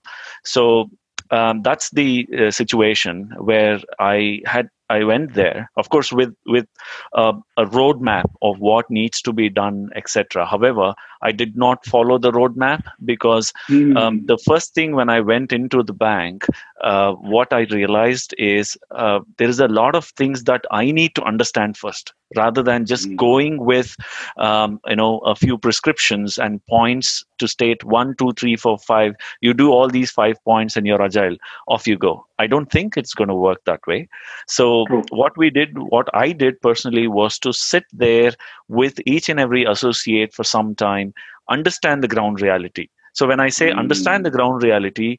So 0.45 0.91
um, 1.31 1.63
that's 1.63 1.91
the 1.91 2.29
uh, 2.39 2.51
situation 2.51 3.33
where 3.39 3.81
I 3.99 4.41
had 4.47 4.69
I 4.91 5.05
went 5.05 5.35
there, 5.35 5.71
of 5.77 5.89
course, 5.89 6.13
with 6.13 6.35
with 6.47 6.67
uh, 7.15 7.35
a 7.57 7.65
roadmap 7.65 8.25
of 8.43 8.59
what 8.59 8.91
needs 8.91 9.23
to 9.23 9.33
be 9.33 9.49
done, 9.49 9.91
etc. 9.95 10.45
However, 10.45 10.95
I 11.23 11.31
did 11.31 11.57
not 11.57 11.87
follow 11.87 12.19
the 12.19 12.33
roadmap 12.33 12.83
because 13.05 13.53
mm. 13.69 13.97
um, 13.97 14.27
the 14.27 14.39
first 14.39 14.75
thing 14.75 14.97
when 14.97 15.09
I 15.09 15.21
went 15.21 15.53
into 15.53 15.85
the 15.85 15.93
bank, 15.93 16.45
uh, 16.83 17.13
what 17.13 17.53
I 17.53 17.61
realized 17.71 18.35
is 18.37 18.77
uh, 18.91 19.21
there 19.39 19.49
is 19.49 19.61
a 19.61 19.69
lot 19.69 19.95
of 19.95 20.07
things 20.07 20.45
that 20.45 20.65
I 20.73 20.91
need 20.91 21.15
to 21.15 21.23
understand 21.23 21.77
first 21.77 22.13
rather 22.37 22.63
than 22.63 22.87
just 22.87 23.09
mm. 23.09 23.17
going 23.17 23.65
with 23.65 23.97
um, 24.37 24.81
you 24.87 24.97
know 24.97 25.19
a 25.19 25.35
few 25.35 25.59
prescriptions 25.59 26.39
and 26.39 26.65
points 26.67 27.25
to 27.39 27.49
state 27.49 27.83
one 27.85 28.15
two 28.17 28.33
three 28.33 28.57
four 28.57 28.79
five 28.79 29.15
you 29.41 29.53
do 29.55 29.71
all 29.71 29.89
these 29.89 30.11
five 30.11 30.43
points 30.45 30.77
and 30.77 30.87
you're 30.87 31.03
agile 31.03 31.37
off 31.69 31.87
you 31.87 31.97
go 31.97 32.25
i 32.39 32.47
don't 32.47 32.71
think 32.71 32.97
it's 32.97 33.15
going 33.15 33.29
to 33.29 33.35
work 33.35 33.63
that 33.65 33.81
way 33.87 34.09
so 34.47 34.87
True. 34.87 35.03
what 35.11 35.37
we 35.37 35.51
did 35.51 35.77
what 35.79 36.09
i 36.15 36.33
did 36.33 36.61
personally 36.61 37.07
was 37.09 37.39
to 37.41 37.53
sit 37.53 37.85
there 37.93 38.33
with 38.69 39.01
each 39.07 39.29
and 39.29 39.41
every 39.41 39.65
associate 39.65 40.35
for 40.35 40.45
some 40.45 40.75
time 40.75 41.13
understand 41.49 42.03
the 42.03 42.09
ground 42.09 42.41
reality 42.41 42.89
so 43.13 43.27
when 43.27 43.41
i 43.41 43.49
say 43.49 43.71
mm. 43.71 43.79
understand 43.79 44.25
the 44.25 44.31
ground 44.31 44.63
reality 44.63 45.17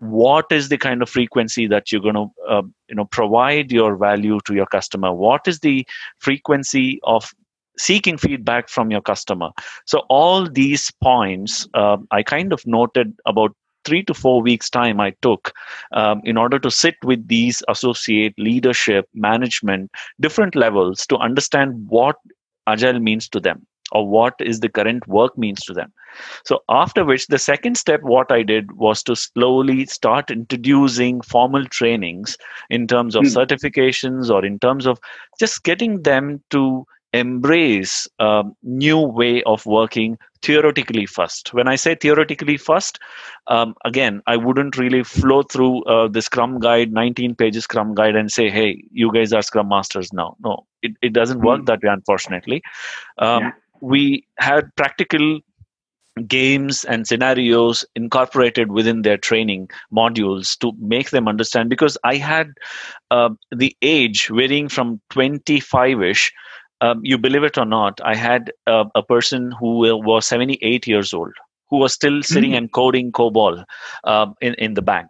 what 0.00 0.46
is 0.50 0.68
the 0.68 0.78
kind 0.78 1.02
of 1.02 1.08
frequency 1.08 1.66
that 1.66 1.90
you're 1.90 2.00
going 2.00 2.14
to 2.14 2.28
uh, 2.48 2.62
you 2.88 2.94
know 2.94 3.04
provide 3.06 3.72
your 3.72 3.96
value 3.96 4.38
to 4.46 4.54
your 4.54 4.66
customer? 4.66 5.12
What 5.12 5.46
is 5.46 5.60
the 5.60 5.86
frequency 6.18 7.00
of 7.04 7.30
seeking 7.78 8.18
feedback 8.18 8.68
from 8.68 8.90
your 8.90 9.00
customer? 9.00 9.50
So 9.86 10.00
all 10.08 10.48
these 10.48 10.90
points 11.02 11.66
uh, 11.74 11.96
i 12.10 12.22
kind 12.22 12.52
of 12.52 12.66
noted 12.66 13.14
about 13.26 13.54
three 13.84 14.02
to 14.04 14.14
four 14.14 14.42
weeks 14.42 14.68
time 14.68 15.00
i 15.00 15.10
took 15.22 15.52
um, 15.92 16.20
in 16.24 16.36
order 16.36 16.58
to 16.58 16.70
sit 16.70 16.96
with 17.04 17.26
these 17.28 17.62
associate 17.68 18.34
leadership 18.38 19.08
management 19.14 19.90
different 20.20 20.54
levels 20.54 21.06
to 21.06 21.16
understand 21.16 21.72
what 21.88 22.16
agile 22.66 23.00
means 23.00 23.28
to 23.28 23.40
them 23.40 23.66
or 23.92 24.08
what 24.08 24.34
is 24.40 24.60
the 24.60 24.68
current 24.68 25.06
work 25.08 25.36
means 25.36 25.60
to 25.60 25.72
them. 25.72 25.92
So 26.44 26.62
after 26.68 27.04
which 27.04 27.26
the 27.26 27.38
second 27.38 27.76
step 27.76 28.02
what 28.02 28.32
i 28.32 28.42
did 28.42 28.72
was 28.72 29.02
to 29.04 29.16
slowly 29.16 29.86
start 29.86 30.30
introducing 30.30 31.20
formal 31.20 31.64
trainings 31.66 32.36
in 32.70 32.86
terms 32.86 33.14
of 33.14 33.24
mm. 33.24 33.34
certifications 33.34 34.30
or 34.30 34.44
in 34.44 34.58
terms 34.58 34.86
of 34.86 34.98
just 35.38 35.64
getting 35.64 36.02
them 36.02 36.42
to 36.50 36.86
embrace 37.14 38.06
a 38.18 38.44
new 38.62 38.98
way 38.98 39.42
of 39.44 39.64
working 39.64 40.18
theoretically 40.42 41.06
first. 41.06 41.54
When 41.54 41.66
i 41.66 41.74
say 41.74 41.94
theoretically 41.94 42.58
first 42.58 42.98
um, 43.46 43.74
again 43.84 44.20
i 44.26 44.36
wouldn't 44.36 44.76
really 44.76 45.02
flow 45.02 45.42
through 45.42 45.84
uh, 45.84 46.08
the 46.08 46.22
scrum 46.22 46.60
guide 46.60 46.92
19 46.92 47.34
pages 47.34 47.64
scrum 47.64 47.94
guide 47.94 48.14
and 48.14 48.30
say 48.30 48.50
hey 48.50 48.84
you 48.92 49.10
guys 49.12 49.32
are 49.32 49.42
scrum 49.42 49.68
masters 49.68 50.12
now. 50.12 50.36
No 50.40 50.66
it, 50.82 50.92
it 51.02 51.12
doesn't 51.12 51.40
work 51.40 51.62
mm. 51.62 51.66
that 51.66 51.82
way 51.82 51.90
unfortunately. 51.90 52.62
Um, 53.18 53.44
yeah 53.44 53.52
we 53.80 54.24
had 54.38 54.74
practical 54.76 55.40
games 56.26 56.84
and 56.84 57.06
scenarios 57.06 57.84
incorporated 57.94 58.72
within 58.72 59.02
their 59.02 59.16
training 59.16 59.68
modules 59.92 60.58
to 60.58 60.72
make 60.78 61.10
them 61.10 61.28
understand 61.28 61.70
because 61.70 61.96
i 62.04 62.16
had 62.16 62.52
uh, 63.10 63.30
the 63.54 63.76
age 63.82 64.28
varying 64.28 64.68
from 64.68 65.00
25ish 65.10 66.32
um, 66.80 67.00
you 67.04 67.18
believe 67.18 67.44
it 67.44 67.58
or 67.58 67.64
not 67.64 68.00
i 68.04 68.14
had 68.14 68.52
uh, 68.66 68.84
a 68.94 69.02
person 69.02 69.52
who 69.52 69.78
was 69.98 70.26
78 70.26 70.86
years 70.86 71.12
old 71.12 71.32
who 71.70 71.76
was 71.76 71.92
still 71.92 72.22
sitting 72.22 72.50
mm-hmm. 72.50 72.58
and 72.58 72.72
coding 72.72 73.12
cobol 73.12 73.64
uh, 74.04 74.26
in, 74.40 74.54
in 74.54 74.74
the 74.74 74.82
bank 74.82 75.08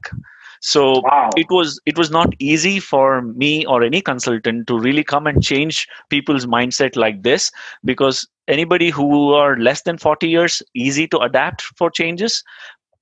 so 0.61 1.01
wow. 1.05 1.31
it 1.37 1.47
was 1.51 1.81
it 1.87 1.97
was 1.97 2.11
not 2.11 2.33
easy 2.39 2.81
for 2.81 3.23
me 3.23 3.65
or 3.67 3.83
any 3.83 4.01
consultant 4.01 4.67
to 4.67 4.79
really 4.79 5.05
come 5.05 5.27
and 5.27 5.43
change 5.43 5.87
people's 6.11 6.47
mindset 6.47 6.97
like 6.97 7.23
this 7.23 7.51
because 7.85 8.27
anybody 8.49 8.91
who 8.91 9.33
are 9.33 9.57
less 9.59 9.83
than 9.83 9.99
40 9.99 10.29
years 10.29 10.63
easy 10.75 11.07
to 11.09 11.19
adapt 11.19 11.63
for 11.63 11.91
changes 11.91 12.43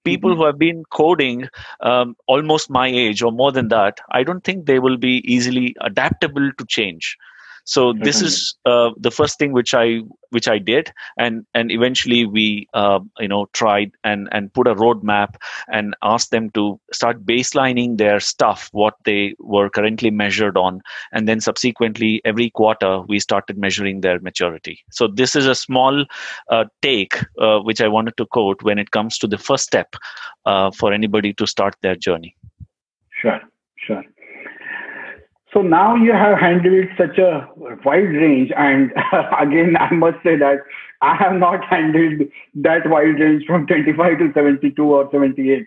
people 0.04 0.30
mm-hmm. 0.30 0.40
who 0.40 0.46
have 0.46 0.58
been 0.58 0.82
coding 0.92 1.48
um, 1.80 2.14
almost 2.26 2.70
my 2.70 2.86
age 2.86 3.22
or 3.22 3.32
more 3.32 3.52
than 3.52 3.68
that 3.68 4.00
i 4.12 4.22
don't 4.22 4.44
think 4.44 4.66
they 4.66 4.78
will 4.78 4.96
be 4.96 5.22
easily 5.24 5.74
adaptable 5.80 6.50
to 6.58 6.66
change 6.66 7.16
so 7.66 7.92
this 7.92 8.22
is 8.22 8.54
uh, 8.64 8.90
the 8.96 9.10
first 9.10 9.38
thing 9.38 9.52
which 9.52 9.74
i 9.74 10.00
which 10.30 10.48
i 10.48 10.58
did 10.58 10.92
and 11.18 11.44
and 11.54 11.70
eventually 11.70 12.24
we 12.24 12.66
uh, 12.74 13.00
you 13.18 13.28
know 13.28 13.46
tried 13.52 13.90
and 14.04 14.28
and 14.32 14.52
put 14.54 14.66
a 14.66 14.74
roadmap 14.74 15.36
and 15.68 15.94
asked 16.02 16.30
them 16.30 16.50
to 16.50 16.80
start 16.92 17.24
baselining 17.24 17.98
their 17.98 18.20
stuff 18.20 18.68
what 18.72 18.94
they 19.04 19.34
were 19.38 19.68
currently 19.68 20.10
measured 20.10 20.56
on. 20.56 20.80
And 21.12 21.28
then 21.28 21.40
subsequently 21.40 22.20
every 22.24 22.50
quarter 22.50 23.00
we 23.00 23.18
started 23.18 23.58
measuring 23.58 24.00
their 24.00 24.20
maturity. 24.20 24.80
So 24.90 25.08
this 25.08 25.36
is 25.36 25.46
a 25.46 25.54
small 25.54 26.04
uh, 26.50 26.64
take 26.82 27.14
uh, 27.40 27.60
which 27.60 27.80
i 27.80 27.88
wanted 27.88 28.16
to 28.16 28.26
quote 28.26 28.62
when 28.62 28.78
it 28.78 28.90
comes 28.90 29.18
to 29.18 29.26
the 29.26 29.38
first 29.38 29.64
step 29.64 29.96
uh, 30.44 30.70
for 30.70 30.92
anybody 30.92 31.32
to 31.34 31.46
start 31.46 31.76
their 31.82 31.96
journey. 31.96 32.36
Sure. 33.10 33.40
Sure 33.78 34.02
so 35.56 35.62
now 35.62 35.94
you 35.94 36.12
have 36.12 36.38
handled 36.38 36.88
such 36.98 37.16
a 37.16 37.48
wide 37.56 38.12
range, 38.12 38.50
and 38.54 38.92
again, 39.40 39.74
I 39.80 39.90
must 39.94 40.18
say 40.22 40.36
that 40.36 40.58
I 41.00 41.16
have 41.16 41.32
not 41.36 41.64
handled 41.64 42.28
that 42.56 42.90
wide 42.90 43.18
range 43.18 43.44
from 43.46 43.66
25 43.66 44.18
to 44.18 44.32
72 44.34 44.84
or 44.84 45.08
78. 45.10 45.66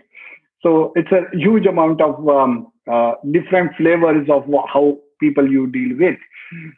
So 0.61 0.93
it's 0.95 1.11
a 1.11 1.35
huge 1.35 1.65
amount 1.65 2.01
of 2.01 2.29
um, 2.29 2.67
uh, 2.87 3.13
different 3.31 3.75
flavors 3.77 4.27
of 4.29 4.43
how 4.71 4.99
people 5.19 5.49
you 5.49 5.65
deal 5.65 5.97
with. 5.97 6.19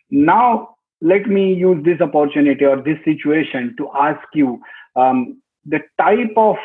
Now, 0.09 0.75
let 1.01 1.27
me 1.27 1.53
use 1.53 1.83
this 1.83 1.99
opportunity 1.99 2.63
or 2.63 2.77
this 2.77 2.97
situation 3.03 3.75
to 3.77 3.89
ask 3.93 4.25
you 4.33 4.61
um, 4.95 5.41
the 5.65 5.79
type 5.99 6.33
of 6.37 6.55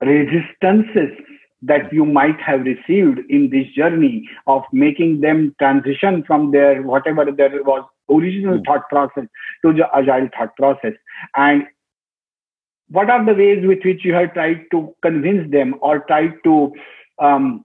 resistances 0.00 1.16
that 1.62 1.92
you 1.92 2.04
might 2.04 2.40
have 2.40 2.60
received 2.60 3.18
in 3.28 3.50
this 3.50 3.66
journey 3.74 4.28
of 4.46 4.62
making 4.72 5.20
them 5.20 5.54
transition 5.58 6.22
from 6.26 6.50
their 6.52 6.82
whatever 6.82 7.24
there 7.30 7.62
was 7.64 7.84
original 8.10 8.58
mm. 8.58 8.64
thought 8.64 8.88
process 8.88 9.24
to 9.64 9.72
the 9.72 9.84
agile 9.94 10.28
thought 10.36 10.54
process. 10.56 10.92
And 11.36 11.64
what 12.88 13.10
are 13.10 13.24
the 13.24 13.34
ways 13.34 13.66
with 13.66 13.80
which 13.84 14.04
you 14.04 14.14
have 14.14 14.32
tried 14.34 14.64
to 14.70 14.94
convince 15.02 15.50
them 15.50 15.74
or 15.80 16.00
tried 16.00 16.32
to 16.44 16.72
um, 17.18 17.64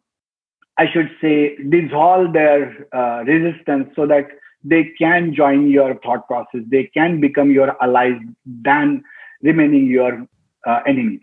i 0.79 0.85
should 0.91 1.09
say 1.21 1.55
dissolve 1.69 2.33
their 2.33 2.87
uh, 2.91 3.23
resistance 3.25 3.87
so 3.95 4.07
that 4.07 4.27
they 4.63 4.91
can 4.97 5.33
join 5.33 5.69
your 5.69 5.93
thought 6.03 6.27
process 6.27 6.61
they 6.67 6.85
can 6.95 7.21
become 7.21 7.51
your 7.51 7.81
allies 7.81 8.19
than 8.63 9.03
remaining 9.43 9.85
your 9.85 10.27
uh, 10.65 10.79
enemies? 10.87 11.19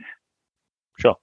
Sure. 0.98 1.16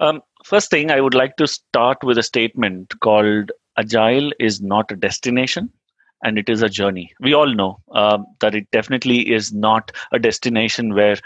Um, 0.00 0.22
first 0.44 0.70
thing, 0.70 0.90
I 0.90 1.00
would 1.00 1.14
like 1.14 1.36
to 1.36 1.46
start 1.46 1.98
with 2.02 2.18
a 2.18 2.22
statement 2.22 2.94
called 3.00 3.52
Agile 3.78 4.32
is 4.38 4.60
not 4.60 4.90
a 4.92 4.96
destination 4.96 5.70
and 6.22 6.38
it 6.38 6.48
is 6.48 6.62
a 6.62 6.68
journey. 6.68 7.12
We 7.20 7.34
all 7.34 7.52
know 7.52 7.80
uh, 7.94 8.18
that 8.40 8.54
it 8.54 8.70
definitely 8.70 9.32
is 9.32 9.52
not 9.52 9.90
a 10.12 10.18
destination 10.18 10.94
where, 10.94 11.16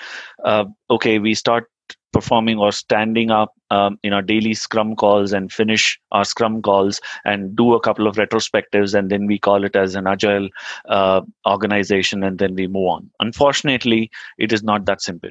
uh, 0.44 0.64
okay, 0.90 1.18
we 1.18 1.34
start 1.34 1.68
performing 2.16 2.58
or 2.58 2.72
standing 2.72 3.30
up 3.30 3.52
um, 3.70 3.98
in 4.02 4.12
our 4.14 4.22
daily 4.22 4.54
scrum 4.54 4.96
calls 4.96 5.32
and 5.32 5.52
finish 5.52 5.98
our 6.12 6.24
scrum 6.24 6.62
calls 6.62 7.00
and 7.24 7.54
do 7.54 7.74
a 7.74 7.80
couple 7.80 8.06
of 8.06 8.16
retrospectives 8.16 8.94
and 8.98 9.10
then 9.10 9.26
we 9.26 9.38
call 9.38 9.64
it 9.64 9.76
as 9.76 9.94
an 9.94 10.06
agile 10.06 10.48
uh, 10.88 11.20
organization 11.46 12.24
and 12.24 12.38
then 12.38 12.54
we 12.54 12.66
move 12.66 12.86
on. 12.86 13.10
Unfortunately 13.20 14.10
it 14.38 14.52
is 14.52 14.62
not 14.62 14.86
that 14.86 15.02
simple. 15.02 15.30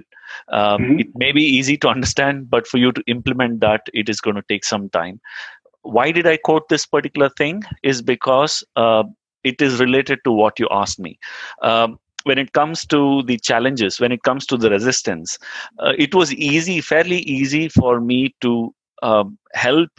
Um, 0.50 0.82
mm-hmm. 0.82 1.00
it 1.00 1.08
may 1.15 1.32
be 1.32 1.44
easy 1.44 1.77
to 1.77 1.88
understand 1.88 2.50
but 2.51 2.68
for 2.68 2.77
you 2.77 2.92
to 2.92 3.04
implement 3.08 3.62
that 3.62 3.82
it 3.94 4.08
is 4.08 4.22
going 4.22 4.36
to 4.36 4.44
take 4.48 4.63
some 4.63 4.89
time. 4.89 5.20
Why 5.82 6.12
did 6.12 6.27
i 6.27 6.38
quote 6.38 6.70
this 6.70 6.86
particular 6.86 7.30
thing? 7.30 7.63
Is 7.84 8.01
because 8.01 8.63
uh, 8.75 9.04
it 9.44 9.62
is 9.62 9.80
related 9.80 10.20
to 10.24 10.32
what 10.32 10.60
you 10.60 10.68
asked 10.72 11.00
me. 11.00 11.18
Um, 11.62 12.00
when 12.25 12.38
it 12.38 12.53
comes 12.53 12.86
to 12.88 13.24
the 13.24 13.38
challenges, 13.38 14.00
when 14.00 14.12
it 14.12 14.24
comes 14.24 14.46
to 14.48 14.58
the 14.58 14.70
resistance, 14.70 15.38
uh, 15.79 15.94
it 15.98 16.13
was 16.13 16.34
easy, 16.34 16.82
fairly 16.82 17.20
easy 17.20 17.70
for 17.70 18.01
me 18.01 18.36
to 18.41 18.74
um, 19.03 19.38
help 19.53 19.89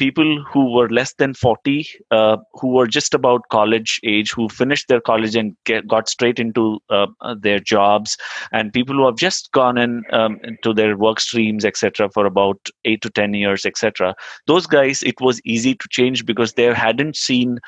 people 0.00 0.42
who 0.50 0.72
were 0.72 0.88
less 0.88 1.12
than 1.18 1.34
40 1.34 1.86
uh, 2.10 2.38
who 2.54 2.68
were 2.68 2.86
just 2.86 3.12
about 3.12 3.42
college 3.50 4.00
age 4.02 4.32
who 4.32 4.48
finished 4.48 4.88
their 4.88 5.00
college 5.00 5.36
and 5.36 5.54
get, 5.66 5.86
got 5.86 6.08
straight 6.08 6.40
into 6.40 6.80
uh, 6.88 7.06
uh 7.20 7.34
their 7.38 7.60
jobs 7.60 8.16
and 8.50 8.72
people 8.72 8.96
who 8.96 9.04
have 9.04 9.16
just 9.16 9.52
gone 9.52 9.76
in 9.76 10.02
um, 10.10 10.40
into 10.42 10.72
their 10.72 10.96
work 10.96 11.20
streams 11.20 11.66
etc 11.66 12.08
for 12.14 12.24
about 12.24 12.58
8 12.86 13.02
to 13.02 13.10
10 13.10 13.34
years 13.34 13.66
etc 13.66 14.14
those 14.46 14.66
guys 14.66 15.02
it 15.02 15.20
was 15.20 15.42
easy 15.44 15.74
to 15.74 15.86
change 15.90 16.24
because 16.24 16.54
they 16.54 16.72
hadn't 16.72 17.14
seen 17.14 17.58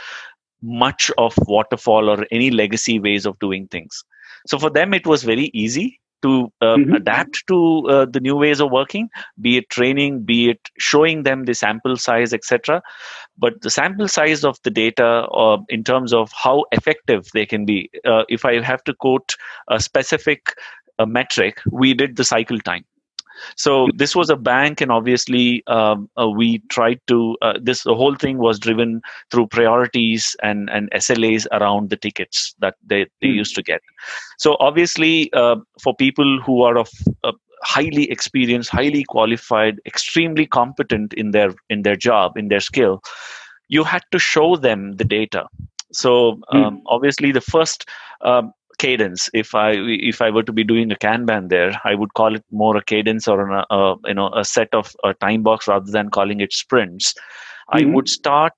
much 0.62 1.10
of 1.18 1.34
waterfall 1.46 2.08
or 2.08 2.26
any 2.30 2.50
legacy 2.50 2.98
ways 2.98 3.26
of 3.26 3.38
doing 3.38 3.66
things. 3.68 4.04
So 4.46 4.58
for 4.58 4.70
them, 4.70 4.94
it 4.94 5.06
was 5.06 5.22
very 5.22 5.50
easy 5.52 6.00
to 6.22 6.52
uh, 6.60 6.76
mm-hmm. 6.76 6.94
adapt 6.94 7.46
to 7.48 7.88
uh, 7.88 8.06
the 8.06 8.20
new 8.20 8.36
ways 8.36 8.60
of 8.60 8.70
working 8.70 9.08
be 9.40 9.58
it 9.58 9.68
training 9.70 10.22
be 10.22 10.50
it 10.50 10.70
showing 10.78 11.24
them 11.24 11.44
the 11.44 11.54
sample 11.54 11.96
size 11.96 12.32
etc 12.32 12.80
but 13.36 13.60
the 13.62 13.70
sample 13.70 14.08
size 14.08 14.44
of 14.44 14.56
the 14.62 14.70
data 14.70 15.04
uh, 15.04 15.58
in 15.68 15.84
terms 15.84 16.12
of 16.14 16.30
how 16.32 16.64
effective 16.72 17.28
they 17.34 17.44
can 17.44 17.64
be 17.64 17.90
uh, 18.04 18.22
if 18.28 18.44
i 18.44 18.60
have 18.62 18.82
to 18.84 18.94
quote 18.94 19.34
a 19.68 19.80
specific 19.80 20.54
uh, 20.98 21.06
metric 21.06 21.60
we 21.70 21.92
did 21.92 22.16
the 22.16 22.24
cycle 22.24 22.58
time 22.60 22.84
so 23.56 23.88
this 23.94 24.14
was 24.14 24.30
a 24.30 24.36
bank, 24.36 24.80
and 24.80 24.90
obviously 24.90 25.62
um, 25.66 26.08
uh, 26.18 26.28
we 26.28 26.58
tried 26.70 27.00
to. 27.08 27.36
Uh, 27.42 27.54
this 27.60 27.82
the 27.82 27.94
whole 27.94 28.14
thing 28.14 28.38
was 28.38 28.58
driven 28.58 29.00
through 29.30 29.46
priorities 29.48 30.36
and 30.42 30.70
and 30.70 30.90
SLAs 30.92 31.46
around 31.52 31.90
the 31.90 31.96
tickets 31.96 32.54
that 32.58 32.76
they 32.84 33.06
they 33.20 33.28
mm. 33.28 33.34
used 33.34 33.54
to 33.54 33.62
get. 33.62 33.80
So 34.38 34.56
obviously, 34.60 35.32
uh, 35.32 35.56
for 35.82 35.94
people 35.94 36.40
who 36.40 36.62
are 36.62 36.76
of 36.76 36.90
uh, 37.24 37.32
highly 37.62 38.10
experienced, 38.10 38.70
highly 38.70 39.04
qualified, 39.04 39.80
extremely 39.86 40.46
competent 40.46 41.14
in 41.14 41.30
their 41.30 41.54
in 41.70 41.82
their 41.82 41.96
job, 41.96 42.36
in 42.36 42.48
their 42.48 42.60
skill, 42.60 43.02
you 43.68 43.84
had 43.84 44.02
to 44.12 44.18
show 44.18 44.56
them 44.56 44.92
the 44.96 45.04
data. 45.04 45.46
So 45.92 46.40
um, 46.52 46.78
mm. 46.78 46.82
obviously, 46.86 47.32
the 47.32 47.40
first 47.40 47.88
um, 48.22 48.52
cadence. 48.84 49.28
If 49.42 49.54
i 49.54 49.70
if 50.12 50.20
i 50.26 50.30
were 50.36 50.42
to 50.50 50.56
be 50.58 50.64
doing 50.72 50.92
a 50.92 50.98
kanban 51.04 51.48
there 51.54 51.72
i 51.90 51.94
would 52.02 52.14
call 52.20 52.34
it 52.40 52.44
more 52.50 52.76
a 52.76 52.84
cadence 52.92 53.28
or 53.28 53.38
an, 53.46 53.64
a, 53.78 53.94
you 54.10 54.14
know 54.14 54.28
a 54.42 54.44
set 54.44 54.78
of 54.80 54.92
a 55.04 55.14
time 55.14 55.42
box 55.48 55.68
rather 55.68 55.90
than 55.98 56.10
calling 56.18 56.40
it 56.40 56.52
sprints. 56.52 57.12
Mm-hmm. 57.14 57.78
i 57.78 57.82
hmm. 57.82 57.94
would 57.94 58.08
start 58.08 58.52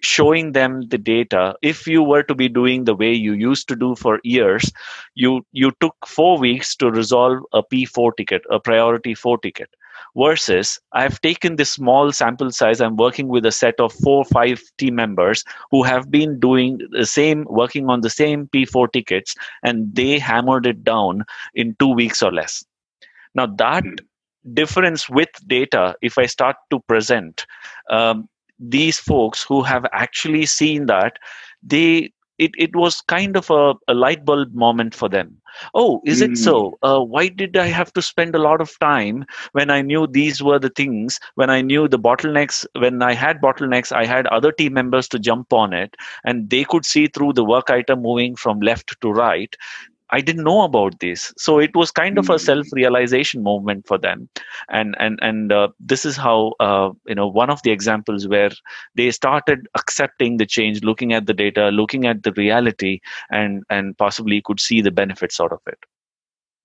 showing 0.00 0.52
them 0.52 0.82
the 0.90 0.98
data. 0.98 1.56
If 1.60 1.86
you 1.88 2.04
were 2.04 2.22
to 2.22 2.34
be 2.34 2.48
doing 2.48 2.84
the 2.84 2.94
way 2.94 3.12
you 3.12 3.32
used 3.32 3.66
to 3.68 3.76
do 3.76 3.94
for 3.96 4.20
years 4.22 4.70
you 5.14 5.42
you 5.52 5.72
took 5.80 5.96
4 6.06 6.38
weeks 6.38 6.76
to 6.76 6.90
resolve 6.90 7.42
a 7.52 7.62
p4 7.72 8.12
ticket 8.16 8.42
a 8.58 8.60
priority 8.70 9.14
4 9.14 9.38
ticket 9.38 9.68
versus 10.16 10.78
I've 10.92 11.20
taken 11.20 11.56
this 11.56 11.72
small 11.72 12.12
sample 12.12 12.50
size. 12.50 12.80
I'm 12.80 12.96
working 12.96 13.28
with 13.28 13.44
a 13.46 13.52
set 13.52 13.78
of 13.78 13.92
four, 13.92 14.24
five 14.24 14.60
team 14.78 14.94
members 14.94 15.44
who 15.70 15.82
have 15.82 16.10
been 16.10 16.38
doing 16.38 16.78
the 16.90 17.06
same, 17.06 17.46
working 17.48 17.88
on 17.88 18.00
the 18.00 18.10
same 18.10 18.48
P4 18.48 18.92
tickets, 18.92 19.34
and 19.62 19.94
they 19.94 20.18
hammered 20.18 20.66
it 20.66 20.84
down 20.84 21.24
in 21.54 21.76
two 21.78 21.92
weeks 21.92 22.22
or 22.22 22.32
less. 22.32 22.64
Now, 23.34 23.46
that 23.46 23.84
difference 24.54 25.08
with 25.08 25.28
data, 25.46 25.94
if 26.02 26.18
I 26.18 26.26
start 26.26 26.56
to 26.70 26.80
present, 26.80 27.46
um, 27.90 28.28
these 28.58 28.98
folks 28.98 29.42
who 29.42 29.62
have 29.62 29.86
actually 29.92 30.46
seen 30.46 30.86
that, 30.86 31.18
they 31.62 32.12
it, 32.38 32.52
it 32.56 32.74
was 32.76 33.00
kind 33.02 33.36
of 33.36 33.50
a, 33.50 33.74
a 33.88 33.94
light 33.94 34.24
bulb 34.24 34.54
moment 34.54 34.94
for 34.94 35.08
them 35.08 35.37
oh 35.74 36.00
is 36.04 36.20
mm. 36.20 36.30
it 36.32 36.38
so 36.38 36.78
hmm. 36.82 36.86
uh, 36.86 37.00
why 37.00 37.28
did 37.28 37.56
i 37.56 37.66
have 37.66 37.92
to 37.92 38.02
spend 38.02 38.34
a 38.34 38.38
lot 38.38 38.60
of 38.60 38.78
time 38.78 39.24
when 39.52 39.70
i 39.70 39.80
knew 39.80 40.06
these 40.06 40.42
were 40.42 40.58
the 40.58 40.70
things 40.70 41.18
when 41.34 41.50
i 41.50 41.60
knew 41.60 41.88
the 41.88 41.98
bottlenecks 41.98 42.64
when 42.78 43.02
i 43.02 43.12
had 43.12 43.40
bottlenecks 43.40 43.92
i 43.92 44.04
had 44.04 44.26
other 44.28 44.52
team 44.52 44.72
members 44.72 45.08
to 45.08 45.18
jump 45.18 45.52
on 45.52 45.72
it 45.72 45.96
and 46.24 46.50
they 46.50 46.64
could 46.64 46.84
see 46.84 47.06
through 47.06 47.32
the 47.32 47.44
work 47.44 47.70
item 47.70 48.02
moving 48.02 48.36
from 48.36 48.60
left 48.60 49.00
to 49.00 49.10
right 49.10 49.56
I 50.10 50.20
didn't 50.20 50.44
know 50.44 50.62
about 50.62 50.98
this. 51.00 51.32
So 51.36 51.58
it 51.58 51.76
was 51.76 51.90
kind 51.90 52.18
of 52.18 52.28
a 52.28 52.34
hmm. 52.34 52.38
self-realization 52.38 53.42
movement 53.42 53.86
for 53.86 53.98
them, 53.98 54.28
and 54.68 54.94
and 54.98 55.18
and 55.22 55.52
uh, 55.52 55.68
this 55.78 56.04
is 56.04 56.16
how 56.16 56.54
uh, 56.60 56.90
you 57.06 57.14
know 57.14 57.26
one 57.26 57.50
of 57.50 57.62
the 57.62 57.70
examples 57.70 58.26
where 58.26 58.50
they 58.94 59.10
started 59.10 59.68
accepting 59.76 60.38
the 60.38 60.46
change, 60.46 60.82
looking 60.82 61.12
at 61.12 61.26
the 61.26 61.34
data, 61.34 61.68
looking 61.68 62.06
at 62.06 62.22
the 62.22 62.32
reality, 62.32 63.00
and 63.30 63.64
and 63.70 63.96
possibly 63.98 64.40
could 64.42 64.60
see 64.60 64.80
the 64.80 64.90
benefits 64.90 65.40
out 65.40 65.52
of 65.52 65.60
it. 65.66 65.78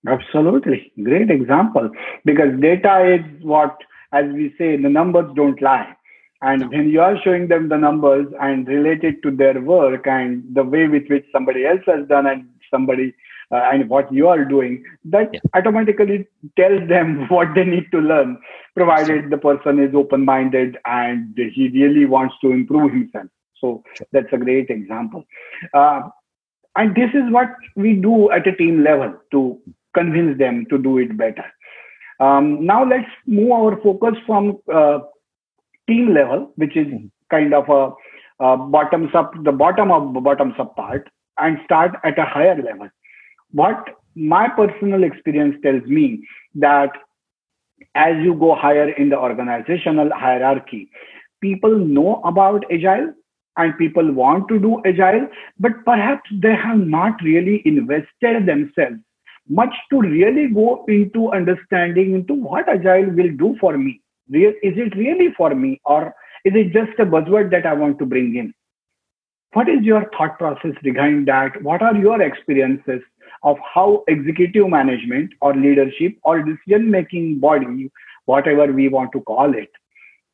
Absolutely, 0.08 0.91
great 1.01 1.29
example 1.29 1.89
because 2.25 2.60
data 2.60 3.15
is 3.15 3.43
what, 3.43 3.77
as 4.12 4.25
we 4.34 4.53
say, 4.58 4.75
the 4.75 4.89
numbers 4.89 5.32
don't 5.36 5.62
lie. 5.62 5.95
And 6.41 6.69
when 6.71 6.89
you 6.89 6.99
are 6.99 7.15
showing 7.23 7.47
them 7.47 7.69
the 7.69 7.77
numbers 7.77 8.27
and 8.41 8.67
related 8.67 9.23
to 9.23 9.32
their 9.32 9.62
work 9.62 10.06
and 10.06 10.43
the 10.53 10.63
way 10.63 10.89
with 10.89 11.08
which 11.08 11.25
somebody 11.32 11.65
else 11.65 11.79
has 11.88 12.06
done 12.10 12.27
and 12.27 12.49
somebody 12.69 13.13
uh, 13.53 13.69
and 13.71 13.87
what 13.87 14.11
you 14.11 14.27
are 14.27 14.43
doing, 14.43 14.83
that 15.05 15.29
yeah. 15.33 15.39
automatically 15.53 16.27
tells 16.57 16.87
them 16.89 17.27
what 17.29 17.49
they 17.53 17.63
need 17.63 17.89
to 17.91 17.99
learn, 17.99 18.39
provided 18.75 19.29
the 19.29 19.37
person 19.37 19.79
is 19.79 19.93
open 19.93 20.25
minded 20.25 20.77
and 20.85 21.37
he 21.53 21.69
really 21.69 22.05
wants 22.05 22.35
to 22.41 22.51
improve 22.51 22.91
himself. 22.91 23.27
So 23.61 23.83
that's 24.11 24.33
a 24.33 24.37
great 24.37 24.69
example. 24.69 25.23
Uh, 25.73 26.01
and 26.75 26.95
this 26.95 27.11
is 27.13 27.31
what 27.31 27.49
we 27.75 27.93
do 27.93 28.31
at 28.31 28.47
a 28.47 28.55
team 28.55 28.83
level 28.83 29.13
to 29.31 29.61
convince 29.93 30.37
them 30.39 30.65
to 30.69 30.77
do 30.77 30.97
it 30.97 31.15
better. 31.15 31.45
Um, 32.19 32.65
now 32.65 32.83
let's 32.83 33.09
move 33.27 33.51
our 33.51 33.79
focus 33.81 34.15
from 34.25 34.57
uh, 34.73 34.99
team 35.87 36.13
level, 36.13 36.51
which 36.55 36.75
is 36.75 36.87
kind 37.29 37.53
of 37.53 37.69
a, 37.69 38.43
a 38.43 38.57
bottoms 38.57 39.11
up, 39.13 39.31
the 39.43 39.51
bottom 39.51 39.91
of 39.91 40.23
bottoms 40.23 40.55
up 40.57 40.75
part, 40.75 41.09
and 41.37 41.59
start 41.65 41.95
at 42.03 42.17
a 42.17 42.25
higher 42.25 42.59
level. 42.61 42.89
What 43.53 43.89
my 44.15 44.49
personal 44.49 45.03
experience 45.03 45.55
tells 45.63 45.83
me 45.83 46.27
that 46.55 46.91
as 47.95 48.15
you 48.21 48.33
go 48.35 48.55
higher 48.55 48.89
in 48.89 49.09
the 49.09 49.17
organizational 49.17 50.11
hierarchy, 50.13 50.89
people 51.41 51.77
know 51.77 52.21
about 52.23 52.63
agile 52.71 53.13
and 53.57 53.77
people 53.77 54.11
want 54.11 54.47
to 54.47 54.59
do 54.59 54.81
agile, 54.85 55.27
but 55.59 55.71
perhaps 55.85 56.29
they 56.41 56.55
have 56.55 56.79
not 56.79 57.21
really 57.21 57.61
invested 57.65 58.45
themselves 58.45 58.97
much 59.49 59.73
to 59.91 59.99
really 59.99 60.47
go 60.47 60.85
into 60.87 61.31
understanding 61.31 62.13
into 62.15 62.33
what 62.33 62.67
agile 62.69 63.09
will 63.11 63.31
do 63.37 63.55
for 63.59 63.77
me. 63.77 64.01
Is 64.31 64.55
it 64.63 64.95
really 64.95 65.33
for 65.37 65.53
me 65.53 65.79
or 65.85 66.15
is 66.45 66.53
it 66.55 66.71
just 66.71 66.97
a 66.99 67.05
buzzword 67.05 67.51
that 67.51 67.65
I 67.65 67.73
want 67.73 67.99
to 67.99 68.05
bring 68.05 68.35
in? 68.35 68.53
What 69.51 69.69
is 69.69 69.83
your 69.83 70.09
thought 70.17 70.39
process 70.39 70.71
regarding 70.83 71.25
that? 71.25 71.61
What 71.61 71.81
are 71.81 71.95
your 71.95 72.21
experiences 72.21 73.01
of 73.43 73.58
how 73.73 74.03
executive 74.08 74.69
management 74.69 75.32
or 75.41 75.56
leadership 75.56 76.17
or 76.23 76.41
decision 76.41 76.89
making 76.89 77.39
body, 77.39 77.91
whatever 78.25 78.71
we 78.71 78.88
want 78.88 79.12
to 79.12 79.21
call 79.21 79.53
it, 79.53 79.69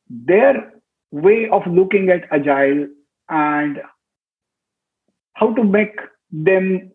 their 0.08 0.72
way 1.10 1.48
of 1.48 1.66
looking 1.66 2.10
at 2.10 2.24
agile 2.30 2.86
and 3.28 3.80
how 5.34 5.52
to 5.54 5.64
make 5.64 5.98
them 6.30 6.90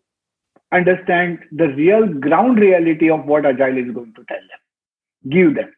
understand 0.72 1.38
the 1.52 1.68
real 1.68 2.06
ground 2.06 2.58
reality 2.58 3.10
of 3.10 3.24
what 3.26 3.46
agile 3.46 3.76
is 3.76 3.92
going 3.92 4.12
to 4.14 4.24
tell 4.28 4.38
them 4.38 4.60
give 5.30 5.54
them. 5.54 5.72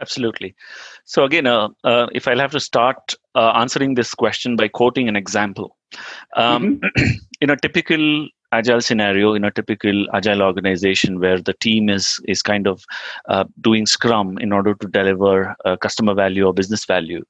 Absolutely. 0.00 0.54
So 1.04 1.24
again 1.24 1.46
uh, 1.46 1.68
uh, 1.84 2.06
if 2.12 2.28
i'll 2.28 2.38
have 2.38 2.52
to 2.52 2.60
start 2.60 3.14
uh, 3.34 3.52
answering 3.56 3.94
this 3.94 4.14
question 4.14 4.56
by 4.56 4.68
quoting 4.68 5.08
an 5.08 5.16
example. 5.16 5.76
Um, 6.36 6.80
mm-hmm. 6.80 7.04
in 7.40 7.50
a 7.50 7.56
typical 7.56 8.28
agile 8.52 8.80
scenario 8.80 9.34
in 9.34 9.44
a 9.44 9.50
typical 9.50 10.06
agile 10.14 10.42
organization 10.42 11.20
where 11.20 11.40
the 11.40 11.54
team 11.54 11.88
is 11.88 12.20
is 12.26 12.42
kind 12.42 12.66
of 12.66 12.84
uh, 13.28 13.44
doing 13.60 13.86
scrum 13.86 14.38
in 14.38 14.52
order 14.52 14.74
to 14.74 14.88
deliver 14.88 15.54
uh, 15.64 15.76
customer 15.76 16.14
value 16.14 16.46
or 16.46 16.54
business 16.54 16.84
value. 16.84 17.24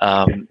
Um, 0.00 0.48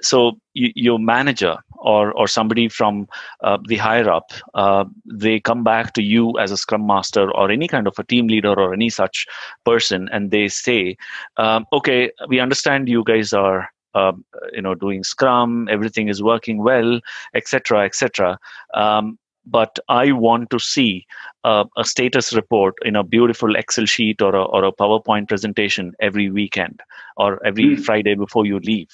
so 0.00 0.32
your 0.54 0.98
manager 0.98 1.56
or 1.76 2.12
or 2.12 2.26
somebody 2.26 2.68
from 2.68 3.06
uh, 3.42 3.58
the 3.68 3.76
higher 3.76 4.08
up 4.10 4.32
uh, 4.54 4.84
they 5.04 5.38
come 5.40 5.62
back 5.62 5.92
to 5.92 6.02
you 6.02 6.38
as 6.38 6.50
a 6.50 6.56
scrum 6.56 6.86
master 6.86 7.30
or 7.32 7.50
any 7.50 7.68
kind 7.68 7.86
of 7.86 7.94
a 7.98 8.04
team 8.04 8.26
leader 8.26 8.54
or 8.58 8.72
any 8.72 8.88
such 8.88 9.26
person 9.64 10.08
and 10.12 10.30
they 10.30 10.48
say 10.48 10.96
um, 11.36 11.66
okay 11.72 12.10
we 12.28 12.40
understand 12.40 12.88
you 12.88 13.04
guys 13.04 13.32
are 13.32 13.68
uh, 13.94 14.12
you 14.52 14.62
know 14.62 14.74
doing 14.74 15.04
scrum 15.04 15.68
everything 15.70 16.08
is 16.08 16.22
working 16.22 16.62
well 16.62 17.00
etc 17.34 17.84
etc 17.84 18.38
um, 18.74 19.18
but 19.46 19.78
I 19.88 20.12
want 20.12 20.50
to 20.50 20.58
see 20.58 21.06
uh, 21.44 21.64
a 21.76 21.84
status 21.84 22.32
report 22.32 22.74
in 22.84 22.96
a 22.96 23.04
beautiful 23.04 23.56
Excel 23.56 23.86
sheet 23.86 24.22
or 24.22 24.34
a, 24.34 24.44
or 24.44 24.64
a 24.64 24.72
PowerPoint 24.72 25.28
presentation 25.28 25.92
every 26.00 26.30
weekend 26.30 26.80
or 27.16 27.44
every 27.44 27.76
mm. 27.76 27.84
Friday 27.84 28.14
before 28.14 28.46
you 28.46 28.58
leave. 28.60 28.88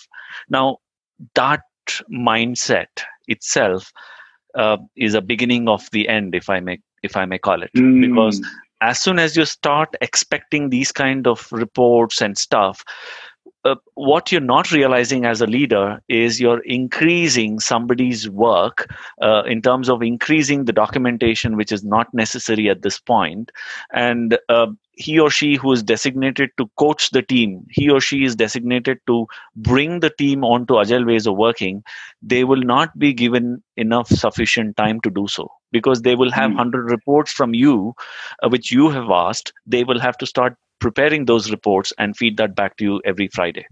Now, 0.48 0.78
that 1.34 1.62
mindset 2.12 2.88
itself 3.28 3.92
uh, 4.54 4.78
is 4.96 5.14
a 5.14 5.20
beginning 5.20 5.68
of 5.68 5.88
the 5.92 6.08
end, 6.08 6.34
if 6.34 6.50
I 6.50 6.60
may 6.60 6.80
if 7.02 7.16
I 7.16 7.24
may 7.24 7.38
call 7.38 7.62
it, 7.62 7.70
mm. 7.74 8.08
because 8.08 8.44
as 8.82 9.00
soon 9.00 9.18
as 9.18 9.36
you 9.36 9.44
start 9.44 9.94
expecting 10.00 10.68
these 10.70 10.92
kind 10.92 11.26
of 11.26 11.50
reports 11.50 12.20
and 12.20 12.36
stuff 12.36 12.82
uh, 13.64 13.74
what 13.94 14.32
you're 14.32 14.40
not 14.40 14.70
realizing 14.72 15.24
as 15.24 15.40
a 15.40 15.46
leader 15.46 16.00
is 16.08 16.40
you're 16.40 16.60
increasing 16.60 17.60
somebody's 17.60 18.28
work 18.30 18.88
uh, 19.20 19.42
in 19.46 19.60
terms 19.60 19.88
of 19.88 20.02
increasing 20.02 20.64
the 20.64 20.72
documentation 20.72 21.56
which 21.56 21.72
is 21.72 21.84
not 21.84 22.12
necessary 22.14 22.68
at 22.70 22.82
this 22.82 22.98
point. 22.98 23.52
and 23.92 24.38
uh, 24.48 24.66
he 25.00 25.18
or 25.18 25.30
she 25.30 25.56
who 25.56 25.72
is 25.72 25.82
designated 25.82 26.50
to 26.58 26.70
coach 26.76 27.10
the 27.10 27.22
team 27.22 27.66
he 27.70 27.88
or 27.88 28.00
she 28.00 28.24
is 28.24 28.36
designated 28.36 28.98
to 29.06 29.26
bring 29.56 30.00
the 30.00 30.10
team 30.18 30.44
onto 30.44 30.78
agile 30.80 31.04
ways 31.04 31.26
of 31.26 31.36
working 31.36 31.82
they 32.22 32.44
will 32.44 32.64
not 32.70 32.96
be 32.98 33.12
given 33.12 33.62
enough 33.76 34.08
sufficient 34.08 34.76
time 34.76 35.00
to 35.00 35.10
do 35.10 35.26
so 35.36 35.48
because 35.72 36.02
they 36.02 36.14
will 36.14 36.30
have 36.30 36.50
mm. 36.50 36.56
100 36.56 36.90
reports 36.90 37.32
from 37.32 37.54
you 37.54 37.94
uh, 38.42 38.48
which 38.48 38.70
you 38.70 38.90
have 38.90 39.10
asked 39.10 39.52
they 39.66 39.84
will 39.84 40.00
have 40.00 40.18
to 40.18 40.26
start 40.26 40.56
preparing 40.80 41.26
those 41.26 41.50
reports 41.50 41.92
and 41.98 42.16
feed 42.16 42.36
that 42.38 42.54
back 42.54 42.76
to 42.78 42.84
you 42.84 43.02
every 43.04 43.28
Friday. 43.28 43.66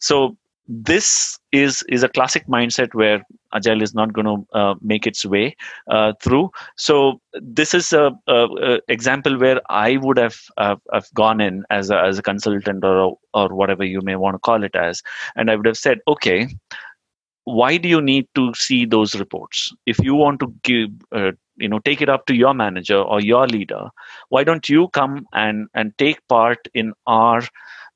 So 0.00 0.36
this 0.68 1.38
is 1.50 1.82
is 1.88 2.02
a 2.02 2.08
classic 2.08 2.46
mindset 2.46 2.94
where 2.94 3.20
agile 3.52 3.82
is 3.82 3.94
not 3.94 4.12
going 4.12 4.26
to 4.26 4.58
uh, 4.58 4.74
make 4.80 5.06
its 5.06 5.26
way 5.26 5.56
uh, 5.90 6.12
through 6.22 6.50
so 6.76 7.20
this 7.34 7.74
is 7.74 7.92
a, 7.92 8.12
a, 8.28 8.46
a, 8.62 8.80
example 8.88 9.36
where 9.38 9.60
i 9.68 9.96
would 9.96 10.16
have 10.16 10.36
uh, 10.56 10.76
have 10.92 11.06
gone 11.14 11.40
in 11.40 11.64
as 11.70 11.90
a, 11.90 12.00
as 12.00 12.18
a 12.18 12.22
consultant 12.22 12.84
or 12.84 13.18
or 13.34 13.48
whatever 13.54 13.84
you 13.84 14.00
may 14.02 14.14
want 14.14 14.34
to 14.34 14.38
call 14.38 14.62
it 14.62 14.74
as 14.76 15.02
and 15.34 15.50
i 15.50 15.56
would 15.56 15.66
have 15.66 15.76
said 15.76 15.98
okay 16.06 16.48
why 17.44 17.76
do 17.76 17.88
you 17.88 18.00
need 18.00 18.26
to 18.34 18.52
see 18.54 18.84
those 18.84 19.14
reports? 19.18 19.72
If 19.86 19.98
you 20.00 20.14
want 20.14 20.40
to 20.40 20.54
give 20.62 20.90
uh, 21.12 21.32
you 21.56 21.68
know 21.68 21.78
take 21.80 22.00
it 22.02 22.08
up 22.08 22.26
to 22.26 22.34
your 22.34 22.54
manager 22.54 22.98
or 22.98 23.20
your 23.20 23.46
leader 23.46 23.88
why 24.30 24.42
don't 24.44 24.68
you 24.68 24.88
come 24.88 25.26
and 25.32 25.68
and 25.74 25.92
take 25.98 26.26
part 26.28 26.58
in 26.74 26.92
our 27.06 27.42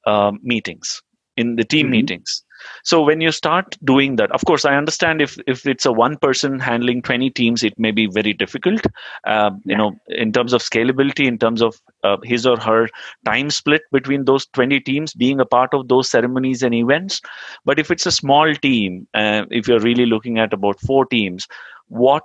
uh, 0.06 0.32
meetings 0.42 1.02
in 1.36 1.56
the 1.56 1.64
team 1.64 1.86
mm-hmm. 1.86 1.92
meetings 1.92 2.42
so 2.82 3.02
when 3.02 3.20
you 3.20 3.30
start 3.30 3.76
doing 3.84 4.16
that 4.16 4.30
of 4.32 4.44
course 4.44 4.64
i 4.64 4.74
understand 4.74 5.20
if 5.20 5.36
if 5.46 5.66
it's 5.66 5.86
a 5.86 5.92
one 5.92 6.16
person 6.16 6.58
handling 6.58 7.02
20 7.02 7.30
teams 7.30 7.62
it 7.62 7.78
may 7.78 7.90
be 7.90 8.06
very 8.06 8.32
difficult 8.32 8.86
uh, 9.26 9.50
yeah. 9.64 9.72
you 9.72 9.76
know 9.76 9.92
in 10.08 10.32
terms 10.32 10.52
of 10.52 10.62
scalability 10.62 11.26
in 11.26 11.38
terms 11.38 11.62
of 11.62 11.80
uh, 12.04 12.16
his 12.22 12.46
or 12.46 12.58
her 12.58 12.88
time 13.24 13.50
split 13.50 13.82
between 13.92 14.24
those 14.24 14.46
20 14.46 14.80
teams 14.80 15.14
being 15.14 15.40
a 15.40 15.46
part 15.46 15.72
of 15.74 15.88
those 15.88 16.08
ceremonies 16.08 16.62
and 16.62 16.74
events 16.74 17.20
but 17.64 17.78
if 17.78 17.90
it's 17.90 18.06
a 18.06 18.12
small 18.12 18.54
team 18.54 19.06
uh, 19.14 19.44
if 19.50 19.68
you're 19.68 19.80
really 19.80 20.06
looking 20.06 20.38
at 20.38 20.52
about 20.52 20.80
four 20.80 21.04
teams 21.06 21.46
what 21.88 22.24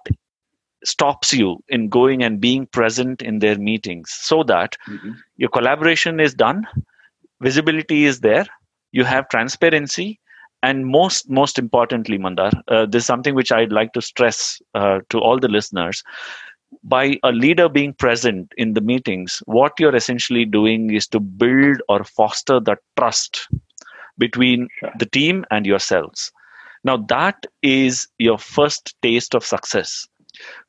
stops 0.83 1.31
you 1.31 1.63
in 1.69 1.89
going 1.89 2.23
and 2.23 2.41
being 2.41 2.65
present 2.65 3.21
in 3.21 3.37
their 3.39 3.57
meetings 3.57 4.11
so 4.11 4.41
that 4.43 4.75
mm-hmm. 4.87 5.11
your 5.37 5.49
collaboration 5.49 6.19
is 6.19 6.33
done 6.33 6.65
visibility 7.39 8.05
is 8.05 8.21
there 8.21 8.45
you 8.91 9.03
have 9.03 9.27
transparency 9.29 10.19
and 10.63 10.85
most 10.85 11.29
most 11.29 11.57
importantly 11.59 12.17
mandar 12.17 12.51
uh, 12.67 12.85
this 12.85 13.03
is 13.03 13.05
something 13.05 13.35
which 13.35 13.51
i'd 13.51 13.71
like 13.71 13.93
to 13.93 14.01
stress 14.01 14.61
uh, 14.75 14.99
to 15.09 15.19
all 15.19 15.39
the 15.39 15.47
listeners 15.47 16.03
by 16.83 17.17
a 17.23 17.31
leader 17.31 17.67
being 17.67 17.93
present 17.93 18.53
in 18.57 18.73
the 18.73 18.81
meetings 18.81 19.41
what 19.45 19.73
you're 19.79 19.95
essentially 19.95 20.45
doing 20.45 20.93
is 20.93 21.07
to 21.07 21.19
build 21.19 21.81
or 21.89 22.03
foster 22.03 22.59
the 22.59 22.77
trust 22.97 23.47
between 24.17 24.67
sure. 24.79 24.91
the 24.99 25.05
team 25.17 25.43
and 25.51 25.65
yourselves 25.65 26.31
now 26.83 26.97
that 27.15 27.45
is 27.61 28.07
your 28.17 28.37
first 28.37 28.95
taste 29.01 29.35
of 29.35 29.45
success 29.45 30.07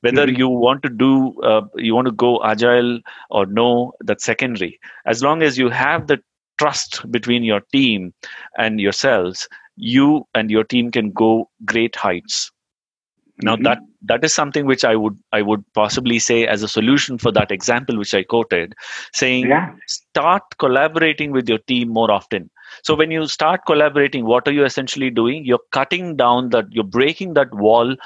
whether 0.01 0.27
mm-hmm. 0.27 0.41
you 0.41 0.49
want 0.49 0.83
to 0.83 0.89
do 0.89 1.41
uh, 1.43 1.63
you 1.77 1.95
want 1.95 2.07
to 2.07 2.13
go 2.13 2.43
agile 2.45 2.99
or 3.31 3.47
no 3.47 3.93
that's 4.01 4.25
secondary 4.25 4.79
as 5.07 5.23
long 5.23 5.43
as 5.43 5.57
you 5.57 5.69
have 5.69 6.07
the 6.09 6.21
trust 6.59 7.11
between 7.11 7.43
your 7.43 7.61
team 7.73 8.13
and 8.59 8.81
yourselves 8.81 9.49
you 9.77 10.27
and 10.35 10.51
your 10.51 10.65
team 10.65 10.91
can 10.91 11.11
go 11.11 11.49
great 11.65 11.97
heights. 11.97 12.51
Now 13.43 13.55
mm-hmm. 13.55 13.65
that 13.65 13.79
that 14.03 14.25
is 14.25 14.35
something 14.35 14.67
which 14.67 14.85
i 14.85 14.95
would 14.95 15.19
i 15.33 15.41
would 15.41 15.65
possibly 15.75 16.19
say 16.19 16.47
as 16.47 16.63
a 16.63 16.69
solution 16.69 17.19
for 17.19 17.33
that 17.33 17.51
example 17.51 17.97
which 17.97 18.15
i 18.15 18.23
quoted 18.23 18.75
saying 19.13 19.49
yeah. 19.49 19.73
start 19.87 20.43
collaborating 20.59 21.31
with 21.31 21.49
your 21.49 21.59
team 21.59 21.89
more 21.89 22.11
often. 22.11 22.51
So 22.83 22.95
when 22.95 23.11
you 23.11 23.27
start 23.27 23.63
collaborating 23.67 24.27
what 24.27 24.47
are 24.47 24.53
you 24.53 24.65
essentially 24.65 25.11
doing? 25.11 25.45
You're 25.45 25.67
cutting 25.73 26.17
down 26.17 26.51
that 26.51 26.67
you're 26.71 26.85
breaking 26.85 27.35
that 27.35 27.53
wall 27.55 27.97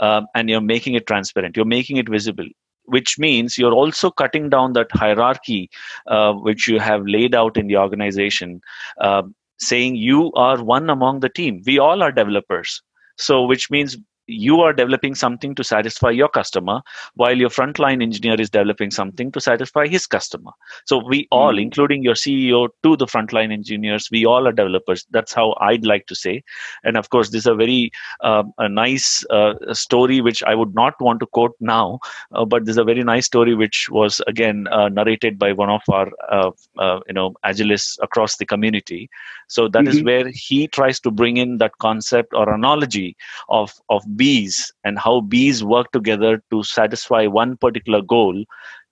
um, 0.00 0.26
and 0.34 0.48
you're 0.48 0.60
making 0.60 0.94
it 0.94 1.06
transparent. 1.06 1.56
You're 1.56 1.66
making 1.66 1.96
it 1.96 2.08
visible 2.08 2.46
which 2.86 3.18
means 3.18 3.58
you're 3.58 3.72
also 3.72 4.10
cutting 4.10 4.48
down 4.48 4.72
that 4.72 4.90
hierarchy 4.92 5.70
uh, 6.06 6.32
which 6.32 6.68
you 6.68 6.78
have 6.78 7.06
laid 7.06 7.34
out 7.34 7.56
in 7.56 7.66
the 7.66 7.76
organization 7.76 8.60
uh, 9.00 9.22
saying 9.58 9.96
you 9.96 10.32
are 10.34 10.62
one 10.62 10.90
among 10.90 11.20
the 11.20 11.28
team. 11.28 11.62
We 11.66 11.78
all 11.78 12.02
are 12.02 12.12
developers. 12.12 12.82
So 13.16 13.44
which 13.44 13.70
means 13.70 13.96
you 14.26 14.60
are 14.60 14.72
developing 14.72 15.14
something 15.14 15.54
to 15.54 15.62
satisfy 15.62 16.10
your 16.10 16.28
customer 16.28 16.80
while 17.14 17.36
your 17.36 17.48
frontline 17.48 18.02
engineer 18.02 18.40
is 18.40 18.50
developing 18.50 18.90
something 18.90 19.30
to 19.30 19.40
satisfy 19.40 19.86
his 19.86 20.06
customer 20.06 20.50
so 20.84 20.98
we 20.98 21.28
all 21.30 21.52
mm-hmm. 21.52 21.60
including 21.60 22.02
your 22.02 22.14
ceo 22.14 22.68
to 22.82 22.96
the 22.96 23.06
frontline 23.06 23.52
engineers 23.52 24.08
we 24.10 24.24
all 24.26 24.46
are 24.46 24.52
developers 24.52 25.06
that's 25.10 25.32
how 25.32 25.54
i'd 25.60 25.86
like 25.86 26.06
to 26.06 26.14
say 26.14 26.42
and 26.84 26.96
of 26.96 27.10
course 27.10 27.30
this 27.30 27.42
is 27.42 27.46
a 27.46 27.54
very 27.54 27.90
uh, 28.20 28.42
a 28.58 28.68
nice 28.68 29.24
uh, 29.30 29.54
story 29.72 30.20
which 30.20 30.42
i 30.42 30.54
would 30.54 30.74
not 30.74 31.00
want 31.00 31.20
to 31.20 31.26
quote 31.26 31.54
now 31.60 31.98
uh, 32.32 32.44
but 32.44 32.64
this 32.64 32.74
is 32.74 32.78
a 32.78 32.84
very 32.84 33.04
nice 33.04 33.26
story 33.26 33.54
which 33.54 33.88
was 33.90 34.20
again 34.26 34.66
uh, 34.68 34.88
narrated 34.88 35.38
by 35.38 35.52
one 35.52 35.70
of 35.70 35.82
our 35.90 36.10
uh, 36.30 36.50
uh, 36.78 37.00
you 37.06 37.14
know 37.14 37.32
agilists 37.44 37.96
across 38.02 38.36
the 38.36 38.46
community 38.46 39.08
so 39.48 39.68
that 39.68 39.84
mm-hmm. 39.84 39.98
is 39.98 40.02
where 40.02 40.28
he 40.28 40.66
tries 40.66 40.98
to 40.98 41.10
bring 41.10 41.36
in 41.36 41.58
that 41.58 41.78
concept 41.78 42.34
or 42.34 42.52
analogy 42.52 43.16
of 43.48 43.72
of 43.88 44.02
bees 44.16 44.72
and 44.84 44.98
how 44.98 45.20
bees 45.20 45.62
work 45.64 45.90
together 45.92 46.42
to 46.50 46.62
satisfy 46.62 47.26
one 47.26 47.56
particular 47.56 48.02
goal. 48.02 48.44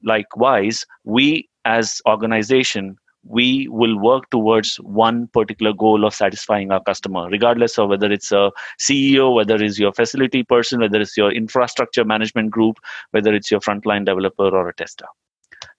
Likewise 0.02 0.84
we 1.04 1.48
as 1.64 2.00
organization 2.06 2.96
we 3.26 3.66
will 3.68 3.98
work 3.98 4.28
towards 4.30 4.76
one 4.76 5.28
particular 5.28 5.72
goal 5.72 6.04
of 6.04 6.14
satisfying 6.14 6.70
our 6.70 6.82
customer 6.82 7.28
regardless 7.30 7.78
of 7.78 7.88
whether 7.88 8.12
it's 8.12 8.30
a 8.32 8.50
ceo 8.78 9.34
whether 9.34 9.56
it's 9.56 9.78
your 9.78 9.92
facility 9.92 10.42
person 10.42 10.80
whether 10.80 11.00
it's 11.00 11.16
your 11.16 11.32
infrastructure 11.32 12.04
management 12.04 12.50
group 12.50 12.76
whether 13.12 13.34
it's 13.34 13.50
your 13.50 13.60
frontline 13.60 14.04
developer 14.04 14.48
or 14.48 14.68
a 14.68 14.74
tester. 14.74 15.06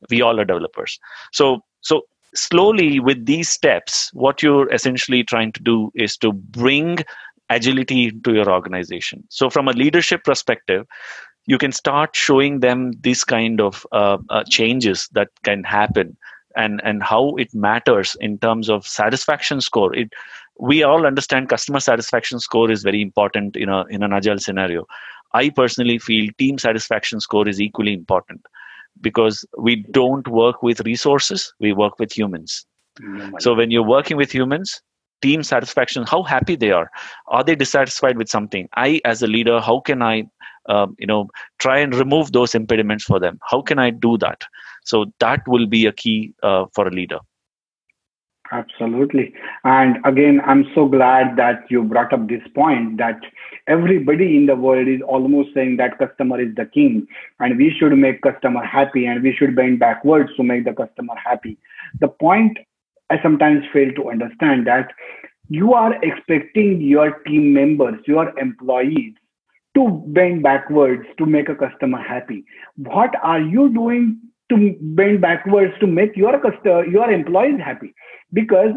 We 0.09 0.21
all 0.21 0.39
are 0.39 0.45
developers. 0.45 0.99
So 1.31 1.61
so 1.81 2.03
slowly 2.33 2.99
with 2.99 3.25
these 3.25 3.49
steps 3.49 4.09
what 4.13 4.41
you're 4.41 4.71
essentially 4.73 5.23
trying 5.23 5.51
to 5.53 5.61
do 5.61 5.91
is 5.95 6.17
to 6.17 6.33
bring 6.33 6.97
agility 7.49 8.05
into 8.05 8.33
your 8.33 8.51
organization. 8.51 9.23
So 9.29 9.49
from 9.49 9.67
a 9.67 9.73
leadership 9.73 10.23
perspective 10.23 10.85
you 11.47 11.57
can 11.57 11.71
start 11.71 12.15
showing 12.15 12.59
them 12.59 12.91
these 13.01 13.23
kind 13.23 13.61
of 13.61 13.85
uh, 13.91 14.17
uh, 14.29 14.43
changes 14.49 15.07
that 15.13 15.29
can 15.43 15.63
happen 15.63 16.17
and 16.55 16.81
and 16.83 17.03
how 17.03 17.35
it 17.35 17.53
matters 17.53 18.15
in 18.19 18.37
terms 18.39 18.69
of 18.69 18.87
satisfaction 18.87 19.61
score. 19.61 19.95
It 19.95 20.11
we 20.57 20.83
all 20.83 21.05
understand 21.05 21.49
customer 21.49 21.79
satisfaction 21.79 22.39
score 22.39 22.71
is 22.71 22.81
very 22.81 23.01
important 23.01 23.55
in 23.55 23.69
a 23.69 23.85
in 23.85 24.03
an 24.03 24.13
agile 24.13 24.39
scenario. 24.39 24.85
I 25.33 25.49
personally 25.49 25.99
feel 25.99 26.31
team 26.37 26.57
satisfaction 26.57 27.19
score 27.19 27.47
is 27.47 27.59
equally 27.59 27.93
important 27.93 28.45
because 29.01 29.45
we 29.57 29.75
don't 29.91 30.27
work 30.27 30.63
with 30.63 30.79
resources 30.81 31.53
we 31.59 31.73
work 31.73 31.99
with 31.99 32.11
humans. 32.11 32.65
So 33.39 33.53
when 33.53 33.69
you're 33.69 33.83
working 33.83 34.15
with 34.17 34.31
humans 34.31 34.81
team 35.21 35.43
satisfaction 35.43 36.03
how 36.07 36.23
happy 36.23 36.55
they 36.55 36.71
are. 36.71 36.89
Are 37.27 37.43
they 37.43 37.55
dissatisfied 37.55 38.17
with 38.17 38.29
something? 38.29 38.67
I 38.75 39.01
as 39.05 39.21
a 39.21 39.27
leader 39.27 39.59
how 39.59 39.79
can 39.79 40.01
i 40.01 40.23
um, 40.67 40.95
you 40.99 41.07
know 41.07 41.29
try 41.59 41.77
and 41.79 41.93
remove 41.93 42.31
those 42.31 42.55
impediments 42.55 43.03
for 43.03 43.19
them? 43.19 43.39
How 43.49 43.61
can 43.61 43.79
i 43.79 43.89
do 43.89 44.17
that? 44.19 44.41
So 44.83 45.05
that 45.19 45.41
will 45.47 45.67
be 45.67 45.85
a 45.85 45.91
key 45.91 46.33
uh, 46.43 46.65
for 46.73 46.87
a 46.87 46.91
leader. 46.91 47.19
Absolutely. 48.51 49.33
And 49.63 49.97
again 50.05 50.41
i'm 50.45 50.65
so 50.75 50.85
glad 50.87 51.35
that 51.37 51.65
you 51.69 51.83
brought 51.83 52.13
up 52.13 52.27
this 52.27 52.47
point 52.53 52.97
that 52.97 53.19
everybody 53.67 54.37
in 54.37 54.45
the 54.45 54.55
world 54.55 54.87
is 54.87 55.01
almost 55.01 55.49
saying 55.53 55.77
that 55.77 55.97
customer 55.97 56.39
is 56.39 56.53
the 56.55 56.65
king 56.65 57.07
and 57.39 57.57
we 57.57 57.73
should 57.77 57.97
make 57.97 58.21
customer 58.21 58.63
happy 58.63 59.05
and 59.07 59.23
we 59.23 59.33
should 59.33 59.55
bend 59.55 59.79
backwards 59.79 60.29
to 60.37 60.43
make 60.43 60.65
the 60.65 60.73
customer 60.73 61.15
happy. 61.15 61.57
The 61.99 62.07
point 62.07 62.59
i 63.09 63.21
sometimes 63.21 63.63
fail 63.73 63.91
to 63.93 64.09
understand 64.09 64.67
that 64.67 64.91
you 65.49 65.73
are 65.73 65.93
expecting 66.03 66.81
your 66.81 67.19
team 67.27 67.53
members 67.53 67.99
your 68.07 68.37
employees 68.39 69.13
to 69.75 70.01
bend 70.07 70.41
backwards 70.41 71.05
to 71.17 71.25
make 71.25 71.49
a 71.49 71.55
customer 71.55 72.01
happy. 72.01 72.45
What 72.77 73.13
are 73.21 73.41
you 73.41 73.69
doing 73.73 74.19
to 74.49 74.75
bend 74.79 75.21
backwards 75.21 75.73
to 75.81 75.87
make 75.87 76.15
your 76.15 76.39
customer 76.39 76.85
your 76.85 77.11
employees 77.11 77.59
happy? 77.59 77.93
Because 78.33 78.71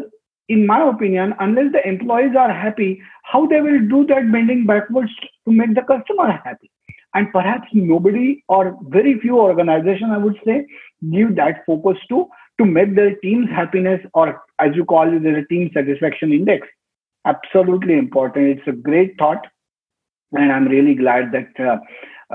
in 0.49 0.65
my 0.65 0.87
opinion 0.89 1.33
unless 1.39 1.71
the 1.71 1.87
employees 1.87 2.35
are 2.35 2.51
happy 2.51 3.01
how 3.23 3.45
they 3.45 3.61
will 3.61 3.79
do 3.87 4.05
that 4.07 4.31
bending 4.31 4.65
backwards 4.65 5.11
to 5.45 5.53
make 5.53 5.73
the 5.75 5.81
customer 5.81 6.31
happy? 6.43 6.69
And 7.13 7.31
perhaps 7.31 7.67
nobody 7.73 8.43
or 8.49 8.77
very 8.89 9.19
few 9.19 9.39
organizations 9.39 10.11
i 10.13 10.17
would 10.17 10.37
say 10.45 10.67
give 11.11 11.35
that 11.37 11.63
focus 11.65 11.97
to 12.09 12.27
to 12.59 12.65
make 12.65 12.95
their 12.95 13.15
team's 13.15 13.49
happiness 13.49 14.01
or 14.13 14.41
as 14.59 14.75
you 14.75 14.85
call 14.85 15.11
it 15.11 15.25
a 15.25 15.45
team 15.45 15.69
satisfaction 15.73 16.33
index 16.33 16.67
absolutely 17.25 17.97
important. 17.97 18.57
It's 18.57 18.67
a 18.67 18.71
great 18.71 19.17
thought 19.17 19.45
and 20.31 20.51
i'm 20.51 20.67
really 20.67 20.93
glad 20.93 21.31
that 21.31 21.59
uh, 21.59 21.77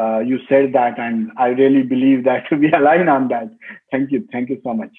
uh, 0.00 0.18
you 0.18 0.38
said 0.48 0.72
that 0.72 0.98
and 0.98 1.30
i 1.38 1.46
really 1.48 1.82
believe 1.82 2.24
that 2.24 2.44
we 2.58 2.72
align 2.72 3.08
on 3.08 3.28
that. 3.28 3.48
Thank 3.90 4.10
you. 4.10 4.26
Thank 4.32 4.50
you 4.50 4.60
so 4.64 4.74
much. 4.74 4.90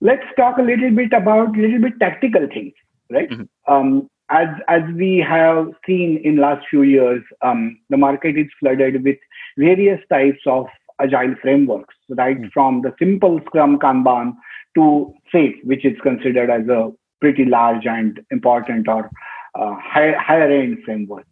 Let's 0.00 0.26
talk 0.36 0.58
a 0.58 0.62
little 0.62 0.90
bit 0.90 1.12
about 1.12 1.56
a 1.56 1.60
little 1.60 1.80
bit 1.80 2.00
tactical 2.00 2.48
things 2.52 2.72
right? 3.10 3.30
Mm-hmm. 3.30 3.72
um, 3.72 4.10
as 4.30 4.48
as 4.68 4.82
we 4.94 5.24
have 5.28 5.68
seen 5.86 6.20
in 6.24 6.38
last 6.38 6.66
few 6.68 6.82
years 6.82 7.22
um, 7.42 7.78
the 7.90 7.96
market 7.96 8.38
is 8.38 8.46
flooded 8.58 9.02
with 9.04 9.18
various 9.58 10.00
types 10.10 10.40
of 10.46 10.66
agile 11.00 11.34
frameworks 11.42 11.93
right 12.08 12.38
from 12.52 12.82
the 12.82 12.94
simple 12.98 13.40
scrum 13.46 13.78
kanban 13.78 14.34
to 14.74 15.12
SAFe 15.32 15.64
which 15.64 15.84
is 15.84 15.96
considered 16.02 16.50
as 16.50 16.68
a 16.68 16.90
pretty 17.20 17.44
large 17.44 17.86
and 17.86 18.20
important 18.30 18.88
or 18.88 19.10
uh, 19.54 19.74
high, 19.80 20.12
higher 20.18 20.50
end 20.50 20.78
framework. 20.84 21.26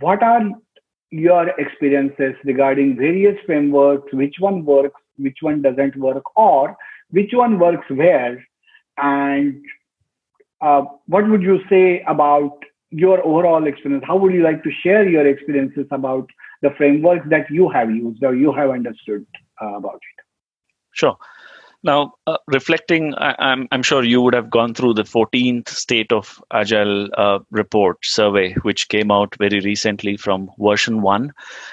What 0.00 0.22
are 0.22 0.42
your 1.10 1.48
experiences 1.60 2.34
regarding 2.44 2.96
various 2.96 3.38
frameworks, 3.46 4.12
which 4.12 4.36
one 4.38 4.64
works, 4.64 5.00
which 5.16 5.38
one 5.40 5.62
doesn't 5.62 5.96
work, 5.96 6.24
or 6.36 6.76
which 7.10 7.30
one 7.32 7.58
works 7.58 7.86
where, 7.88 8.44
and 8.98 9.62
uh, 10.60 10.82
what 11.06 11.28
would 11.28 11.42
you 11.42 11.60
say 11.68 12.02
about 12.08 12.58
your 12.90 13.24
overall 13.24 13.66
experience? 13.66 14.04
How 14.06 14.16
would 14.16 14.32
you 14.32 14.42
like 14.42 14.62
to 14.64 14.70
share 14.82 15.08
your 15.08 15.26
experiences 15.26 15.86
about 15.90 16.28
the 16.62 16.70
frameworks 16.76 17.26
that 17.30 17.50
you 17.50 17.68
have 17.68 17.90
used 17.90 18.24
or 18.24 18.34
you 18.34 18.52
have 18.52 18.70
understood 18.70 19.26
about 19.60 19.96
it? 19.96 20.24
Sure. 20.92 21.16
Now, 21.82 22.14
uh, 22.26 22.38
reflecting, 22.46 23.14
I, 23.16 23.32
am 23.32 23.36
I'm, 23.38 23.68
I'm 23.70 23.82
sure 23.82 24.02
you 24.02 24.22
would 24.22 24.32
have 24.32 24.48
gone 24.48 24.72
through 24.72 24.94
the 24.94 25.02
14th 25.02 25.68
State 25.68 26.12
of 26.12 26.42
Agile 26.50 27.10
uh, 27.18 27.40
report 27.50 27.98
survey, 28.02 28.54
which 28.62 28.88
came 28.88 29.10
out 29.10 29.36
very 29.38 29.60
recently 29.60 30.16
from 30.16 30.50
VersionOne, 30.58 31.30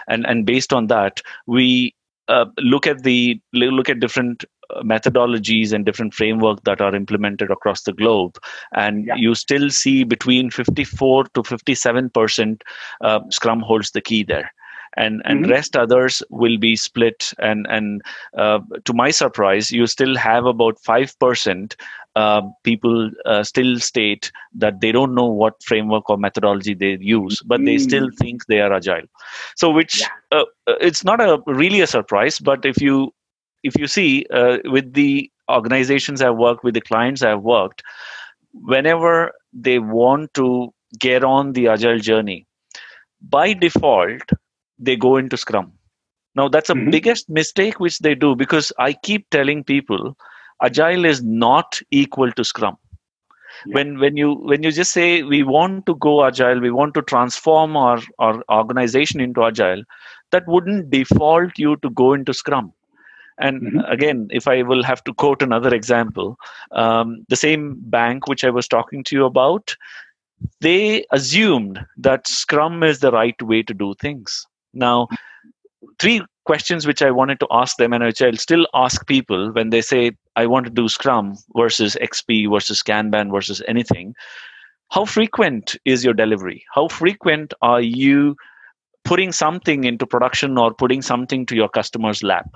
and 0.10 0.26
and 0.26 0.46
based 0.46 0.74
on 0.74 0.88
that, 0.88 1.22
we 1.48 1.96
uh, 2.28 2.46
look 2.58 2.88
at 2.88 3.04
the 3.04 3.39
look 3.54 3.89
at 3.89 4.00
different 4.00 4.44
uh, 4.70 4.82
methodologies 4.84 5.74
and 5.74 5.86
different 5.86 6.13
framework 6.13 6.63
that 6.63 6.82
are 6.82 6.96
implemented 6.96 7.52
across 7.52 7.82
the 7.82 7.94
globe 7.94 8.38
and 8.74 9.06
yeah. 9.08 9.15
you 9.15 9.36
still 9.36 9.70
see 9.70 10.04
between 10.04 10.50
54 10.50 11.26
to 11.34 11.44
57 11.44 12.10
percent 12.12 12.63
uh, 13.02 13.20
scrum 13.32 13.60
holds 13.60 13.91
the 13.91 14.02
key 14.02 14.24
there 14.24 14.52
and 14.97 15.21
and 15.25 15.41
mm-hmm. 15.41 15.51
rest 15.51 15.75
others 15.75 16.21
will 16.30 16.58
be 16.58 16.75
split 16.75 17.34
and 17.39 17.65
and 17.69 18.01
uh, 18.38 18.60
to 18.86 18.93
my 18.93 19.12
surprise 19.12 19.71
you 19.71 19.88
still 19.88 20.15
have 20.15 20.45
about 20.45 20.77
5% 20.82 21.75
uh, 22.15 22.41
people 22.63 23.10
uh, 23.25 23.43
still 23.43 23.80
state 23.80 24.32
that 24.54 24.82
they 24.82 24.91
don't 24.91 25.15
know 25.15 25.25
what 25.25 25.63
framework 25.63 26.10
or 26.10 26.17
methodology 26.17 26.73
they 26.73 26.97
use 26.99 27.41
but 27.43 27.62
mm. 27.62 27.65
they 27.65 27.77
still 27.77 28.10
think 28.19 28.45
they 28.45 28.60
are 28.60 28.73
agile 28.73 29.08
so 29.56 29.69
which 29.69 30.01
yeah. 30.01 30.08
Uh, 30.32 30.45
uh, 30.67 30.75
it's 30.82 31.04
not 31.04 31.21
a 31.21 31.41
really 31.47 31.82
a 31.82 31.88
surprise 31.88 32.39
but 32.39 32.65
if 32.65 32.82
you 32.82 33.13
if 33.63 33.77
you 33.77 33.88
see 33.88 34.25
uh, 34.34 34.58
with 34.65 34.93
the 34.93 35.32
organizations 35.49 36.21
i've 36.21 36.38
worked 36.38 36.63
with 36.63 36.73
the 36.73 36.82
clients 36.82 37.21
i've 37.21 37.41
worked 37.41 37.82
whenever 38.54 39.32
they 39.54 39.80
want 39.80 40.34
to 40.34 40.73
get 40.99 41.23
on 41.23 41.54
the 41.54 41.67
agile 41.67 41.99
journey 41.99 42.45
by 43.21 43.54
default 43.54 44.21
they 44.82 44.96
go 44.96 45.15
into 45.17 45.38
scrum 45.38 45.72
now 46.36 46.48
that's 46.48 46.70
a 46.70 46.74
mm-hmm. 46.74 46.89
biggest 46.89 47.30
mistake 47.30 47.80
which 47.80 48.00
they 48.00 48.15
do 48.15 48.36
because 48.36 48.72
i 48.80 48.91
keep 48.94 49.30
telling 49.30 49.63
people 49.63 50.15
agile 50.63 51.06
is 51.06 51.24
not 51.24 51.80
equal 51.91 52.32
to 52.32 52.44
scrum 52.44 52.78
yeah. 53.65 53.76
when 53.76 54.00
when 54.00 54.17
you 54.17 54.34
when 54.52 54.63
you 54.63 54.72
just 54.72 54.91
say 54.91 55.24
we 55.24 55.44
want 55.44 55.86
to 55.86 55.96
go 55.96 56.26
agile 56.26 56.60
we 56.60 56.72
want 56.72 56.94
to 56.94 57.02
transform 57.13 57.78
our 57.78 58.00
our 58.20 58.44
organization 58.50 59.20
into 59.20 59.44
agile 59.44 59.84
that 60.32 60.48
wouldn't 60.48 60.89
default 60.89 61.58
you 61.58 61.76
to 61.78 61.89
go 61.89 62.13
into 62.13 62.34
scrum 62.34 62.72
and 63.39 63.62
mm-hmm. 63.62 63.80
again 63.91 64.28
if 64.32 64.48
i 64.48 64.62
will 64.62 64.84
have 64.84 65.04
to 65.04 65.13
quote 65.13 65.41
another 65.41 65.74
example 65.74 66.38
um, 66.72 67.26
the 67.30 67.36
same 67.36 67.76
bank 67.98 68.28
which 68.28 68.44
i 68.44 68.50
was 68.50 68.67
talking 68.67 69.04
to 69.04 69.15
you 69.15 69.26
about 69.26 69.76
they 70.60 71.06
assumed 71.12 71.80
that 71.98 72.28
scrum 72.28 72.84
is 72.84 73.00
the 73.00 73.12
right 73.12 73.41
way 73.44 73.62
to 73.62 73.74
do 73.74 73.94
things 73.96 74.46
now, 74.73 75.07
three 75.99 76.21
questions 76.45 76.88
which 76.88 77.01
I 77.01 77.12
wanted 77.12 77.39
to 77.41 77.47
ask 77.51 77.77
them 77.77 77.93
and 77.93 78.03
which 78.03 78.21
I'll 78.21 78.36
still 78.38 78.67
ask 78.73 79.05
people 79.07 79.51
when 79.51 79.69
they 79.69 79.81
say, 79.81 80.12
I 80.36 80.45
want 80.47 80.65
to 80.65 80.71
do 80.71 80.88
Scrum 80.88 81.36
versus 81.55 81.97
XP 82.01 82.51
versus 82.51 82.81
Kanban 82.81 83.31
versus 83.31 83.62
anything. 83.67 84.15
How 84.89 85.05
frequent 85.05 85.75
is 85.86 86.03
your 86.03 86.13
delivery? 86.13 86.63
How 86.73 86.88
frequent 86.88 87.53
are 87.62 87.81
you 87.81 88.36
putting 89.03 89.31
something 89.31 89.84
into 89.84 90.05
production 90.05 90.57
or 90.57 90.73
putting 90.73 91.01
something 91.01 91.45
to 91.47 91.55
your 91.55 91.69
customer's 91.69 92.23
lap? 92.23 92.49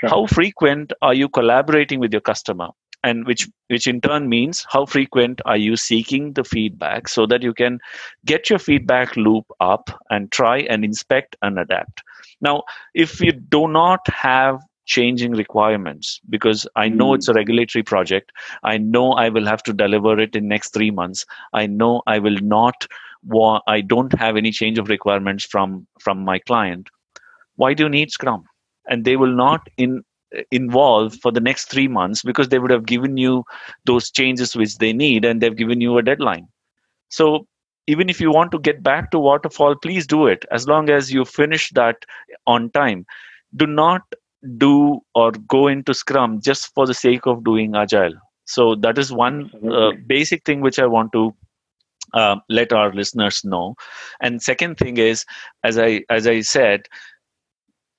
sure. 0.00 0.10
how 0.10 0.26
frequent 0.26 0.92
are 1.02 1.14
you 1.14 1.28
collaborating 1.28 2.00
with 2.00 2.12
your 2.12 2.20
customer 2.20 2.68
and 3.02 3.26
which 3.26 3.48
which 3.68 3.86
in 3.86 4.00
turn 4.00 4.28
means 4.28 4.64
how 4.68 4.86
frequent 4.86 5.40
are 5.44 5.56
you 5.56 5.76
seeking 5.76 6.32
the 6.32 6.44
feedback 6.44 7.08
so 7.08 7.26
that 7.26 7.42
you 7.42 7.52
can 7.54 7.78
get 8.24 8.50
your 8.50 8.58
feedback 8.58 9.16
loop 9.16 9.44
up 9.60 9.90
and 10.10 10.32
try 10.32 10.58
and 10.58 10.84
inspect 10.84 11.36
and 11.42 11.58
adapt 11.58 12.02
now 12.40 12.62
if 12.94 13.20
you 13.20 13.32
do 13.32 13.68
not 13.68 14.00
have 14.08 14.60
changing 14.86 15.32
requirements 15.32 16.20
because 16.30 16.66
i 16.76 16.88
know 16.88 17.12
it's 17.12 17.28
a 17.28 17.32
hmm. 17.32 17.38
regulatory 17.38 17.82
project 17.82 18.30
i 18.62 18.78
know 18.78 19.12
i 19.12 19.28
will 19.28 19.44
have 19.44 19.62
to 19.62 19.72
deliver 19.72 20.18
it 20.18 20.36
in 20.36 20.48
next 20.48 20.72
3 20.72 20.90
months 20.92 21.26
i 21.52 21.66
know 21.66 22.02
i 22.06 22.18
will 22.18 22.38
not 22.40 22.86
i 23.66 23.80
don't 23.80 24.16
have 24.18 24.36
any 24.36 24.52
change 24.52 24.78
of 24.78 24.88
requirements 24.88 25.44
from 25.44 25.86
from 26.00 26.24
my 26.24 26.38
client 26.38 26.88
why 27.56 27.74
do 27.74 27.82
you 27.82 27.88
need 27.88 28.10
scrum 28.10 28.44
and 28.88 29.04
they 29.04 29.16
will 29.16 29.34
not 29.34 29.66
in 29.76 30.02
involve 30.50 31.14
for 31.16 31.32
the 31.32 31.40
next 31.40 31.70
3 31.70 31.88
months 31.88 32.22
because 32.22 32.48
they 32.48 32.58
would 32.58 32.70
have 32.70 32.86
given 32.86 33.16
you 33.16 33.44
those 33.84 34.10
changes 34.10 34.56
which 34.56 34.78
they 34.78 34.92
need 34.92 35.24
and 35.24 35.40
they've 35.40 35.56
given 35.56 35.80
you 35.80 35.96
a 35.98 36.02
deadline 36.02 36.46
so 37.08 37.46
even 37.86 38.08
if 38.08 38.20
you 38.20 38.30
want 38.30 38.50
to 38.50 38.58
get 38.58 38.82
back 38.82 39.10
to 39.10 39.18
waterfall 39.18 39.74
please 39.76 40.06
do 40.06 40.26
it 40.26 40.44
as 40.50 40.66
long 40.66 40.90
as 40.90 41.12
you 41.12 41.24
finish 41.24 41.70
that 41.70 42.04
on 42.46 42.70
time 42.70 43.06
do 43.56 43.66
not 43.66 44.02
do 44.58 45.00
or 45.14 45.32
go 45.32 45.66
into 45.68 45.94
Scrum 45.94 46.40
just 46.40 46.72
for 46.74 46.86
the 46.86 46.94
sake 46.94 47.26
of 47.26 47.44
doing 47.44 47.74
Agile. 47.74 48.14
So 48.44 48.74
that 48.76 48.98
is 48.98 49.12
one 49.12 49.50
uh, 49.70 49.92
basic 50.06 50.44
thing 50.44 50.60
which 50.60 50.78
I 50.78 50.86
want 50.86 51.12
to 51.12 51.34
uh, 52.14 52.36
let 52.48 52.72
our 52.72 52.92
listeners 52.92 53.44
know. 53.44 53.74
And 54.20 54.40
second 54.40 54.76
thing 54.76 54.98
is, 54.98 55.24
as 55.64 55.78
I 55.78 56.02
as 56.10 56.26
I 56.26 56.40
said, 56.42 56.82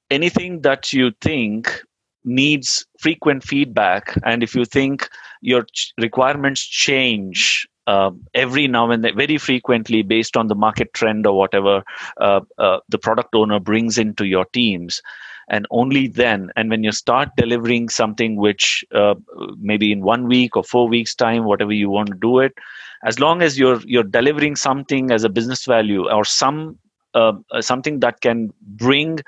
anything 0.09 0.61
that 0.61 0.93
you 0.93 1.11
think 1.21 1.81
needs 2.27 2.85
frequent 2.99 3.43
feedback, 3.43 4.15
and 4.23 4.43
if 4.43 4.53
you 4.53 4.65
think 4.65 5.09
your 5.41 5.63
ch- 5.63 5.93
requirements 5.97 6.61
change 6.61 7.67
uh, 7.87 8.11
every 8.33 8.67
now 8.67 8.91
and 8.91 9.03
then, 9.03 9.15
very 9.15 9.37
frequently 9.37 10.01
based 10.01 10.35
on 10.35 10.47
the 10.47 10.55
market 10.55 10.93
trend 10.93 11.25
or 11.25 11.37
whatever 11.37 11.83
uh, 12.19 12.41
uh, 12.57 12.79
the 12.89 12.97
product 12.97 13.33
owner 13.33 13.59
brings 13.59 13.97
into 13.97 14.25
your 14.25 14.45
teams, 14.45 15.01
and 15.49 15.65
only 15.71 16.07
then 16.07 16.51
and 16.57 16.69
when 16.69 16.83
you 16.83 16.91
start 16.91 17.29
delivering 17.37 17.87
something 17.87 18.35
which 18.35 18.83
uh, 18.93 19.15
maybe 19.57 19.91
in 19.91 20.01
one 20.01 20.27
week 20.27 20.57
or 20.57 20.63
four 20.63 20.87
weeks 20.89 21.15
time 21.15 21.45
whatever 21.45 21.71
you 21.71 21.89
want 21.89 22.09
to 22.09 22.15
do 22.15 22.39
it 22.39 22.53
as 23.05 23.19
long 23.19 23.41
as 23.41 23.57
you're 23.57 23.79
you're 23.85 24.03
delivering 24.03 24.55
something 24.55 25.11
as 25.11 25.23
a 25.23 25.29
business 25.29 25.65
value 25.65 26.09
or 26.09 26.25
some 26.25 26.77
uh, 27.13 27.33
something 27.61 27.99
that 28.01 28.19
can 28.21 28.51
bring 28.61 29.19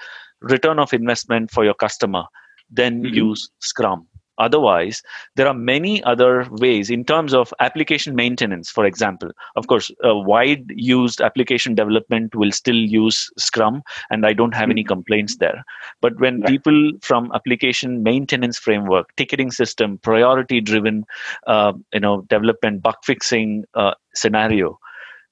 return 0.41 0.79
of 0.79 0.93
investment 0.93 1.49
for 1.51 1.63
your 1.63 1.73
customer 1.73 2.23
then 2.71 3.03
mm-hmm. 3.03 3.13
use 3.13 3.49
scrum 3.59 4.07
Otherwise, 4.39 5.03
there 5.35 5.47
are 5.47 5.53
many 5.53 6.01
other 6.03 6.47
ways 6.51 6.89
in 6.89 7.03
terms 7.03 7.33
of 7.33 7.53
application 7.59 8.15
maintenance, 8.15 8.71
for 8.71 8.85
example. 8.85 9.31
Of 9.57 9.67
course, 9.67 9.91
a 10.01 10.17
wide 10.17 10.63
used 10.69 11.19
application 11.19 11.75
development 11.75 12.33
will 12.33 12.53
still 12.53 12.77
use 12.77 13.29
Scrum, 13.37 13.83
and 14.09 14.25
I 14.25 14.31
don't 14.31 14.55
have 14.55 14.69
any 14.69 14.81
hmm. 14.83 14.87
complaints 14.87 15.37
there. 15.37 15.63
But 16.01 16.17
when 16.19 16.39
right. 16.39 16.49
people 16.49 16.93
from 17.01 17.31
application 17.35 18.01
maintenance 18.01 18.57
framework, 18.57 19.13
ticketing 19.17 19.51
system, 19.51 19.97
priority 19.97 20.61
driven, 20.61 21.05
uh, 21.45 21.73
you 21.93 21.99
know, 21.99 22.21
development, 22.21 22.81
bug 22.81 22.95
fixing 23.03 23.65
uh, 23.73 23.95
scenario, 24.15 24.79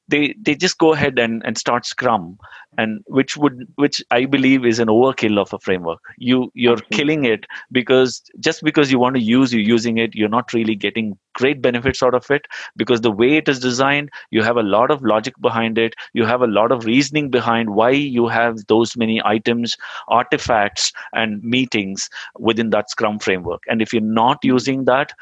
they 0.08 0.36
they 0.41 0.56
just 0.56 0.78
go 0.78 0.93
ahead 0.93 1.20
and, 1.20 1.41
and 1.46 1.58
start 1.58 1.86
scrum 1.86 2.38
and 2.78 3.02
which 3.08 3.36
would 3.36 3.67
which 3.76 4.02
i 4.12 4.26
believe 4.26 4.65
is 4.65 4.80
an 4.80 4.88
overkill 4.88 5.39
of 5.39 5.54
a 5.54 5.60
framework. 5.60 6.00
You 6.17 6.52
you're 6.54 6.82
killing 6.91 7.26
it 7.26 7.46
because 7.72 8.22
just 8.39 8.63
because 8.63 8.91
you 8.91 9.00
want 9.00 9.15
to 9.15 9.22
use 9.22 9.54
you 9.54 9.62
using 9.62 9.98
it 9.98 10.15
you're 10.15 10.30
not 10.30 10.54
really 10.54 10.76
getting 10.76 11.17
great 11.34 11.62
benefits 11.62 12.02
out 12.02 12.13
of 12.13 12.30
it. 12.32 12.48
Because 12.76 13.02
the 13.02 13.12
way 13.12 13.38
it 13.38 13.48
is 13.48 13.60
designed 13.60 14.10
you 14.32 14.43
have 14.43 14.58
a 14.58 14.63
lot 14.63 14.91
of 14.91 15.02
logic 15.02 15.34
behind 15.41 15.78
it. 15.78 15.93
You 16.13 16.26
have 16.26 16.41
a 16.41 16.48
lot 16.48 16.72
of 16.72 16.86
reasoning 16.86 17.30
behind 17.30 17.72
why 17.72 17.91
you 17.91 18.28
have 18.28 18.65
those 18.67 18.96
many 18.98 19.22
items 19.24 19.76
artifacts 20.08 20.91
and 21.13 21.43
meetings 21.43 22.10
within 22.39 22.70
that 22.72 22.89
scrum 22.89 23.20
framework. 23.20 23.62
And 23.67 23.82
if 23.82 23.93
you're 23.93 24.02
not 24.02 24.39
hmm. 24.41 24.50
using 24.50 24.86
that 24.86 25.13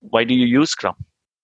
why 0.00 0.24
do 0.24 0.34
you 0.34 0.46
use 0.46 0.70
scrum 0.70 0.94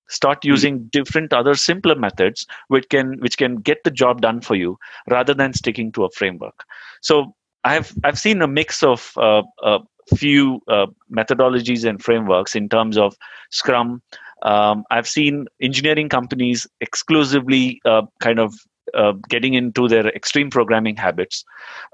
start 0.08 0.42
hmm. 0.42 0.48
using 0.48 0.84
different 0.92 1.32
other 1.32 1.54
simpler 1.54 1.94
methods 1.94 2.46
which 2.68 2.88
can 2.88 3.18
which 3.20 3.36
can 3.36 3.56
get 3.56 3.82
the 3.84 3.90
job 3.90 4.20
done 4.20 4.40
for 4.40 4.54
you 4.54 4.78
rather 5.10 5.34
than 5.34 5.52
sticking 5.52 5.92
to 5.92 6.04
a 6.04 6.10
framework 6.10 6.64
so 7.00 7.34
i've 7.64 7.92
i've 8.04 8.18
seen 8.18 8.42
a 8.42 8.48
mix 8.48 8.82
of 8.82 9.12
uh, 9.16 9.42
a 9.62 9.78
few 10.16 10.60
uh, 10.68 10.86
methodologies 11.10 11.88
and 11.88 12.02
frameworks 12.02 12.54
in 12.54 12.68
terms 12.68 12.98
of 12.98 13.16
scrum 13.50 14.02
um, 14.42 14.84
i've 14.90 15.08
seen 15.08 15.46
engineering 15.60 16.08
companies 16.08 16.66
exclusively 16.80 17.80
uh, 17.84 18.02
kind 18.20 18.38
of 18.38 18.54
uh, 18.94 19.12
getting 19.28 19.54
into 19.54 19.88
their 19.88 20.08
extreme 20.08 20.50
programming 20.50 20.96
habits 20.96 21.44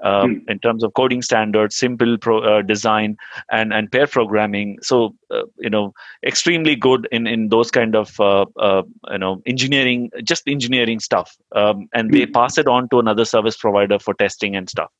um, 0.03 0.37
mm. 0.37 0.51
in 0.51 0.59
terms 0.59 0.83
of 0.83 0.95
coding 0.95 1.23
standards, 1.23 1.77
simple 1.77 2.19
pro, 2.19 2.41
uh, 2.41 2.63
design, 2.63 3.17
and 3.51 3.73
and 3.73 3.91
pair 3.91 4.07
programming. 4.07 4.79
So 4.83 5.15
uh, 5.31 5.43
you 5.59 5.71
know, 5.71 5.95
extremely 6.25 6.77
good 6.77 7.09
in 7.11 7.27
in 7.27 7.49
those 7.49 7.71
kind 7.71 7.95
of 7.95 8.19
uh, 8.21 8.47
uh, 8.59 8.83
you 9.11 9.19
know 9.19 9.43
engineering, 9.47 10.11
just 10.23 10.47
engineering 10.47 11.01
stuff, 11.01 11.37
um, 11.55 11.89
and 11.93 12.11
mm. 12.11 12.13
they 12.13 12.25
hmm. 12.25 12.33
pass 12.33 12.59
it 12.59 12.69
on 12.69 12.89
to 12.91 12.99
another 12.99 13.25
service 13.25 13.57
provider 13.57 13.99
for 13.99 14.15
testing 14.15 14.57
and 14.57 14.69
stuff. 14.69 14.91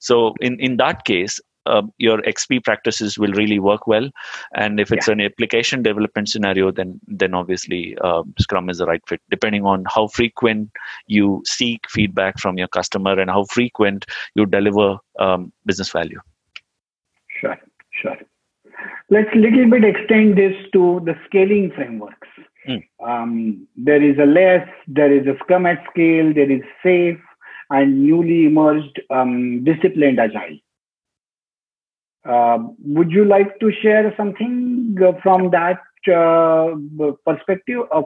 So 0.00 0.34
in 0.40 0.58
in 0.60 0.76
that 0.78 1.04
case, 1.04 1.40
uh, 1.66 1.82
your 1.98 2.18
XP 2.22 2.64
practices 2.64 3.18
will 3.18 3.32
really 3.32 3.58
work 3.58 3.86
well. 3.86 4.08
And 4.54 4.80
if 4.80 4.92
it's 4.92 5.08
yeah. 5.08 5.14
an 5.14 5.20
application 5.20 5.82
development 5.82 6.28
scenario, 6.28 6.70
then 6.70 7.00
then 7.06 7.34
obviously 7.34 7.96
uh, 8.00 8.22
Scrum 8.38 8.70
is 8.70 8.78
the 8.78 8.86
right 8.86 9.02
fit, 9.06 9.20
depending 9.30 9.64
on 9.64 9.84
how 9.94 10.08
frequent 10.08 10.70
you 11.06 11.42
seek 11.46 11.88
feedback 11.88 12.38
from 12.38 12.58
your 12.58 12.68
customer 12.68 13.18
and 13.18 13.30
how 13.30 13.44
frequent 13.44 14.06
you 14.34 14.46
deliver 14.46 14.98
um, 15.18 15.52
business 15.66 15.90
value. 15.90 16.20
Sure, 17.40 17.58
sure. 17.90 18.16
Let's 19.10 19.34
little 19.34 19.68
bit 19.68 19.84
extend 19.84 20.38
this 20.38 20.54
to 20.72 21.00
the 21.04 21.14
scaling 21.26 21.70
frameworks. 21.74 22.28
Mm. 22.68 22.82
Um, 23.04 23.66
there 23.76 24.02
is 24.02 24.16
a 24.18 24.26
LeSS, 24.26 24.68
there 24.86 25.12
is 25.12 25.26
a 25.26 25.36
Scrum 25.40 25.66
at 25.66 25.84
scale, 25.90 26.32
there 26.32 26.50
is 26.50 26.62
SAFe, 26.82 27.20
and 27.70 28.04
newly 28.04 28.46
emerged 28.46 29.00
um, 29.10 29.64
disciplined 29.64 30.20
agile. 30.20 30.58
Uh, 32.24 32.58
would 32.84 33.10
you 33.10 33.24
like 33.24 33.58
to 33.60 33.72
share 33.82 34.14
something 34.16 34.96
from 35.22 35.50
that 35.50 35.80
uh, 36.14 36.74
perspective 37.26 37.80
of 37.90 38.04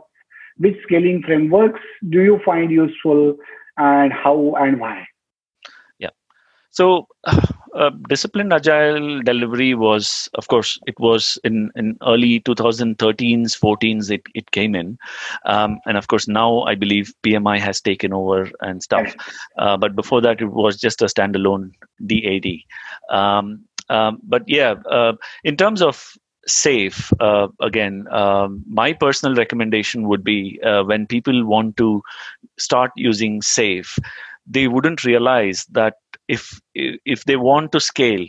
which 0.59 0.77
scaling 0.85 1.23
frameworks 1.23 1.81
do 2.09 2.23
you 2.23 2.41
find 2.45 2.71
useful 2.71 3.37
and 3.77 4.13
how 4.13 4.55
and 4.59 4.81
why? 4.81 5.07
Yeah. 5.99 6.11
So, 6.71 7.09
uh, 7.77 7.91
disciplined 8.09 8.55
agile 8.55 9.21
delivery 9.23 9.75
was, 9.75 10.31
of 10.35 10.49
course, 10.49 10.79
it 10.87 10.99
was 10.99 11.39
in, 11.45 11.71
in 11.77 11.99
early 12.07 12.41
2013s, 12.41 12.97
14s, 13.59 14.11
it, 14.11 14.23
it 14.35 14.51
came 14.51 14.75
in. 14.75 14.97
Um, 15.45 15.79
and 15.85 15.99
of 15.99 16.09
course, 16.09 16.27
now 16.27 16.63
I 16.63 16.75
believe 16.75 17.13
PMI 17.23 17.59
has 17.59 17.83
taken 17.83 18.15
over 18.15 18.51
and 18.61 18.83
stuff. 18.83 19.15
Uh, 19.59 19.77
but 19.77 19.95
before 19.95 20.23
that, 20.23 20.41
it 20.41 20.47
was 20.47 20.79
just 20.79 21.03
a 21.03 21.07
standalone 21.07 21.73
DAD. 22.07 22.47
Um, 23.11 23.66
um, 23.89 24.19
but 24.23 24.43
yeah, 24.47 24.75
uh, 24.91 25.13
in 25.45 25.57
terms 25.57 25.83
of 25.83 26.13
SAFe 26.49 27.13
uh, 27.21 27.49
again 27.61 28.07
um, 28.11 28.65
my 28.69 28.93
personal 28.93 29.35
recommendation 29.35 30.09
would 30.09 30.23
be 30.23 30.61
uh, 30.63 30.85
when 30.85 31.07
people 31.07 31.45
want 31.45 31.77
to 31.77 32.03
start 32.59 32.91
using 32.97 33.41
SAFe 33.41 33.99
they 34.47 34.69
wouldn't 34.69 35.05
realize 35.05 35.65
that 35.73 35.95
if 36.29 36.61
if 36.75 37.25
they 37.25 37.37
want 37.37 37.73
to 37.73 37.81
scale 37.81 38.27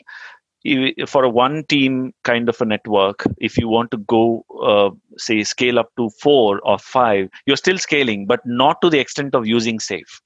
for 1.06 1.24
a 1.24 1.30
one 1.30 1.64
team 1.66 2.14
kind 2.24 2.50
of 2.50 2.60
a 2.60 2.66
network 2.66 3.24
if 3.38 3.58
you 3.58 3.68
want 3.68 3.92
to 3.92 3.98
go 3.98 4.44
uh, 4.64 4.90
say 5.18 5.44
scale 5.44 5.80
up 5.80 5.92
to 5.96 6.10
four 6.22 6.60
or 6.64 6.78
five 6.80 7.30
you're 7.46 7.56
still 7.56 7.78
scaling 7.78 8.26
but 8.26 8.42
not 8.46 8.82
to 8.82 8.90
the 8.90 9.00
extent 9.00 9.36
of 9.36 9.46
using 9.46 9.78
SAFe 9.78 10.22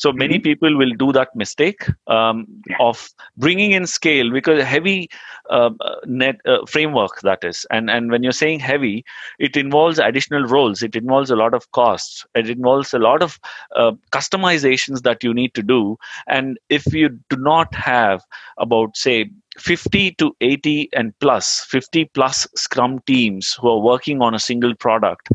so 0.00 0.12
many 0.14 0.36
mm-hmm. 0.36 0.44
people 0.44 0.78
will 0.78 0.92
do 0.98 1.12
that 1.12 1.28
mistake 1.36 1.86
um, 2.06 2.46
of 2.80 3.10
bringing 3.36 3.72
in 3.72 3.86
scale 3.86 4.30
because 4.32 4.62
heavy 4.64 5.10
uh, 5.50 5.68
net 6.06 6.36
uh, 6.46 6.64
framework 6.66 7.20
that 7.20 7.44
is, 7.44 7.66
and 7.70 7.90
and 7.90 8.10
when 8.10 8.22
you're 8.22 8.32
saying 8.32 8.60
heavy, 8.60 9.04
it 9.38 9.58
involves 9.58 9.98
additional 9.98 10.44
roles. 10.44 10.82
It 10.82 10.96
involves 10.96 11.30
a 11.30 11.36
lot 11.36 11.52
of 11.52 11.70
costs. 11.72 12.24
It 12.34 12.48
involves 12.48 12.94
a 12.94 12.98
lot 12.98 13.22
of 13.22 13.38
uh, 13.76 13.92
customizations 14.10 15.02
that 15.02 15.22
you 15.22 15.34
need 15.34 15.52
to 15.52 15.62
do. 15.62 15.98
And 16.26 16.58
if 16.70 16.94
you 16.94 17.10
do 17.28 17.36
not 17.36 17.74
have 17.74 18.24
about 18.56 18.96
say 18.96 19.30
50 19.58 20.12
to 20.12 20.34
80 20.40 20.88
and 20.94 21.12
plus 21.20 21.66
50 21.68 22.06
plus 22.14 22.46
scrum 22.54 23.00
teams 23.06 23.54
who 23.60 23.68
are 23.68 23.80
working 23.80 24.22
on 24.22 24.34
a 24.34 24.38
single 24.38 24.74
product 24.74 25.28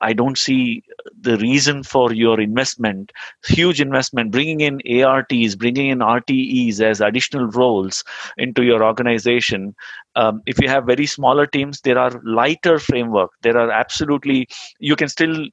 I 0.00 0.12
don't 0.12 0.38
see 0.38 0.82
the 1.20 1.36
reason 1.38 1.82
for 1.82 2.12
your 2.12 2.40
investment, 2.40 3.12
huge 3.44 3.80
investment, 3.80 4.30
bringing 4.30 4.60
in 4.60 4.80
ARTs, 5.04 5.56
bringing 5.56 5.90
in 5.90 5.98
RTEs 5.98 6.80
as 6.80 7.00
additional 7.00 7.46
roles 7.48 8.04
into 8.36 8.62
your 8.62 8.84
organization. 8.84 9.74
Um, 10.16 10.42
if 10.46 10.60
you 10.60 10.68
have 10.68 10.86
very 10.86 11.06
smaller 11.06 11.46
teams, 11.46 11.80
there 11.80 11.98
are 11.98 12.20
lighter 12.24 12.78
framework. 12.78 13.30
There 13.42 13.56
are 13.56 13.70
absolutely 13.70 14.48
you 14.78 14.96
can 14.96 15.08
still 15.08 15.48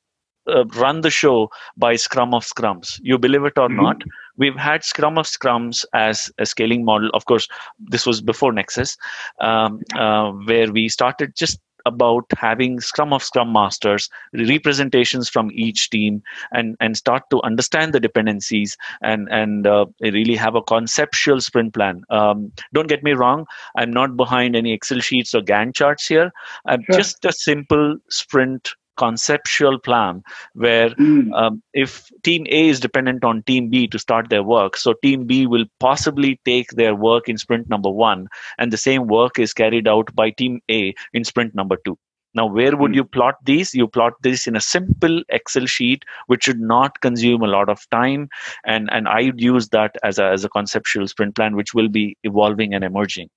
uh, 0.47 0.65
run 0.75 1.01
the 1.01 1.09
show 1.09 1.49
by 1.77 1.95
Scrum 1.95 2.33
of 2.33 2.45
Scrums. 2.45 2.99
You 3.01 3.17
believe 3.17 3.43
it 3.45 3.57
or 3.57 3.67
mm-hmm. 3.67 3.81
not, 3.81 4.01
we've 4.37 4.55
had 4.55 4.83
Scrum 4.83 5.17
of 5.17 5.25
Scrums 5.25 5.85
as 5.93 6.31
a 6.37 6.45
scaling 6.45 6.85
model. 6.85 7.09
Of 7.13 7.25
course, 7.25 7.47
this 7.79 8.05
was 8.05 8.21
before 8.21 8.53
Nexus, 8.53 8.97
um, 9.39 9.81
uh, 9.95 10.31
where 10.31 10.71
we 10.71 10.89
started 10.89 11.35
just 11.35 11.59
about 11.85 12.25
having 12.37 12.79
scrum 12.79 13.13
of 13.13 13.23
scrum 13.23 13.51
masters 13.51 14.09
representations 14.33 15.29
from 15.29 15.51
each 15.53 15.89
team 15.89 16.21
and 16.51 16.75
and 16.79 16.97
start 16.97 17.23
to 17.29 17.41
understand 17.43 17.93
the 17.93 17.99
dependencies 17.99 18.77
and 19.01 19.27
and 19.31 19.67
uh, 19.67 19.85
really 20.01 20.35
have 20.35 20.55
a 20.55 20.61
conceptual 20.61 21.41
sprint 21.41 21.73
plan 21.73 22.03
um, 22.09 22.51
don't 22.73 22.87
get 22.87 23.03
me 23.03 23.13
wrong 23.13 23.45
i'm 23.77 23.91
not 23.91 24.15
behind 24.15 24.55
any 24.55 24.73
excel 24.73 24.99
sheets 24.99 25.33
or 25.33 25.41
gantt 25.41 25.75
charts 25.75 26.07
here 26.07 26.31
i'm 26.65 26.83
sure. 26.83 26.95
just 26.95 27.25
a 27.25 27.33
simple 27.33 27.97
sprint 28.09 28.75
conceptual 28.97 29.79
plan 29.79 30.23
where 30.53 30.89
mm. 30.91 31.33
um, 31.33 31.61
if 31.73 32.09
team 32.23 32.45
A 32.49 32.69
is 32.69 32.79
dependent 32.79 33.23
on 33.23 33.43
team 33.43 33.69
B 33.69 33.87
to 33.87 33.99
start 33.99 34.29
their 34.29 34.43
work, 34.43 34.77
so 34.77 34.93
team 35.03 35.25
B 35.25 35.45
will 35.45 35.65
possibly 35.79 36.39
take 36.45 36.69
their 36.71 36.95
work 36.95 37.27
in 37.29 37.37
sprint 37.37 37.69
number 37.69 37.89
one, 37.89 38.27
and 38.57 38.71
the 38.71 38.77
same 38.77 39.07
work 39.07 39.39
is 39.39 39.53
carried 39.53 39.87
out 39.87 40.13
by 40.15 40.29
team 40.29 40.61
A 40.71 40.93
in 41.13 41.23
sprint 41.23 41.55
number 41.55 41.77
two. 41.85 41.97
Now, 42.35 42.47
where 42.47 42.75
would 42.75 42.91
mm. 42.91 42.95
you 42.95 43.05
plot 43.05 43.35
these? 43.45 43.73
You 43.73 43.87
plot 43.87 44.13
this 44.21 44.45
in 44.45 44.57
a 44.57 44.61
simple 44.61 45.23
Excel 45.29 45.65
sheet, 45.65 46.03
which 46.27 46.43
should 46.43 46.59
not 46.59 46.99
consume 46.99 47.41
a 47.41 47.47
lot 47.47 47.69
of 47.69 47.89
time. 47.89 48.27
And, 48.65 48.89
and 48.91 49.07
I 49.07 49.23
would 49.23 49.39
use 49.39 49.69
that 49.69 49.95
as 50.03 50.19
a, 50.19 50.25
as 50.25 50.43
a 50.43 50.49
conceptual 50.49 51.07
sprint 51.07 51.35
plan, 51.35 51.55
which 51.55 51.73
will 51.73 51.87
be 51.87 52.17
evolving 52.23 52.73
and 52.73 52.83
emerging. 52.83 53.29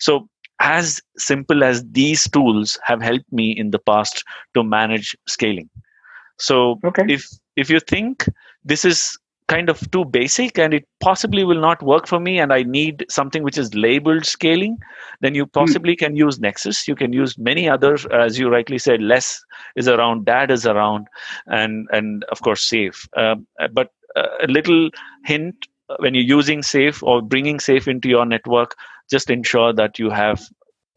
So 0.00 0.28
as 0.60 1.00
simple 1.16 1.64
as 1.64 1.84
these 1.90 2.28
tools 2.30 2.78
have 2.84 3.00
helped 3.00 3.32
me 3.32 3.50
in 3.50 3.70
the 3.70 3.78
past 3.78 4.24
to 4.54 4.62
manage 4.62 5.16
scaling 5.26 5.68
so 6.38 6.78
okay. 6.84 7.04
if 7.08 7.26
if 7.56 7.70
you 7.70 7.80
think 7.80 8.26
this 8.64 8.84
is 8.84 9.18
kind 9.48 9.68
of 9.68 9.90
too 9.90 10.04
basic 10.04 10.58
and 10.58 10.72
it 10.72 10.86
possibly 11.00 11.42
will 11.42 11.60
not 11.60 11.82
work 11.82 12.06
for 12.06 12.20
me 12.20 12.38
and 12.38 12.52
i 12.52 12.62
need 12.62 13.04
something 13.08 13.42
which 13.42 13.58
is 13.58 13.74
labeled 13.74 14.24
scaling 14.24 14.78
then 15.22 15.34
you 15.34 15.44
possibly 15.44 15.96
mm. 15.96 15.98
can 15.98 16.14
use 16.14 16.38
nexus 16.38 16.86
you 16.86 16.94
can 16.94 17.12
use 17.12 17.36
many 17.36 17.68
other 17.68 17.96
as 18.12 18.38
you 18.38 18.48
rightly 18.48 18.78
said 18.78 19.00
LeSS 19.00 19.44
is 19.74 19.88
around 19.88 20.24
DAD 20.24 20.52
is 20.52 20.66
around 20.66 21.08
and 21.46 21.88
and 21.90 22.24
of 22.30 22.40
course 22.42 22.68
SAFe 22.68 23.08
um, 23.16 23.44
but 23.72 23.90
a 24.16 24.46
little 24.46 24.90
hint 25.24 25.66
when 25.98 26.14
you're 26.14 26.36
using 26.38 26.62
SAFe 26.62 27.02
or 27.02 27.20
bringing 27.20 27.58
SAFe 27.58 27.88
into 27.88 28.08
your 28.08 28.24
network 28.24 28.76
just 29.10 29.30
ensure 29.30 29.72
that 29.72 29.98
you 29.98 30.10
have 30.10 30.40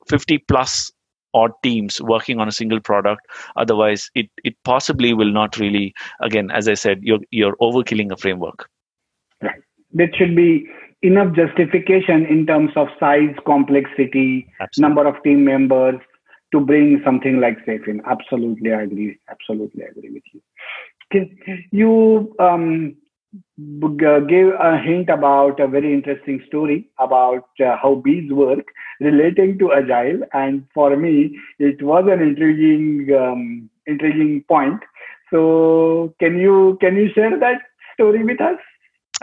50 0.07 0.39
plus 0.47 0.91
odd 1.33 1.51
teams 1.63 1.99
working 2.01 2.39
on 2.39 2.47
a 2.47 2.51
single 2.51 2.79
product. 2.79 3.21
Otherwise 3.55 4.09
it, 4.15 4.29
it 4.43 4.55
possibly 4.63 5.13
will 5.13 5.31
not 5.31 5.57
really 5.57 5.93
again 6.21 6.51
as 6.51 6.67
i 6.67 6.73
said 6.73 6.99
you're, 7.01 7.19
you're 7.31 7.55
overkilling 7.57 8.11
a 8.11 8.17
framework. 8.17 8.69
Right. 9.41 9.61
There 9.91 10.09
should 10.17 10.35
be 10.35 10.67
enough 11.01 11.35
justification 11.35 12.25
in 12.25 12.45
terms 12.45 12.71
of 12.75 12.87
size 12.99 13.35
complexity 13.45 14.47
absolutely. 14.61 14.81
number 14.81 15.07
of 15.07 15.21
team 15.23 15.43
members 15.43 15.95
to 16.53 16.59
bring 16.59 17.01
something 17.03 17.39
like 17.39 17.57
SAFe 17.65 17.87
in 17.87 18.01
absolutely 18.05 18.71
i 18.73 18.83
agree. 18.83 19.17
Absolutely 19.29 19.83
I 19.83 19.87
agree 19.87 20.11
with 20.11 20.23
you. 20.33 20.41
You 21.71 22.35
um, 22.39 22.95
gave 23.57 24.47
a 24.59 24.77
hint 24.77 25.09
about 25.09 25.59
a 25.59 25.67
very 25.67 25.93
interesting 25.93 26.41
story 26.47 26.89
about 26.99 27.47
uh, 27.59 27.77
how 27.81 27.95
bees 27.95 28.31
work 28.31 28.65
relating 28.99 29.57
to 29.59 29.73
agile. 29.73 30.21
And 30.33 30.65
for 30.73 30.95
me 30.95 31.39
it 31.59 31.81
was 31.81 32.05
an 32.11 32.21
intriguing 32.21 33.07
um, 33.17 33.69
intriguing 33.87 34.43
point. 34.47 34.81
So 35.31 36.13
can 36.19 36.37
you 36.37 36.77
can 36.81 36.95
you 36.95 37.09
share 37.13 37.39
that 37.39 37.61
story 37.95 38.23
with 38.23 38.41
us 38.41 38.57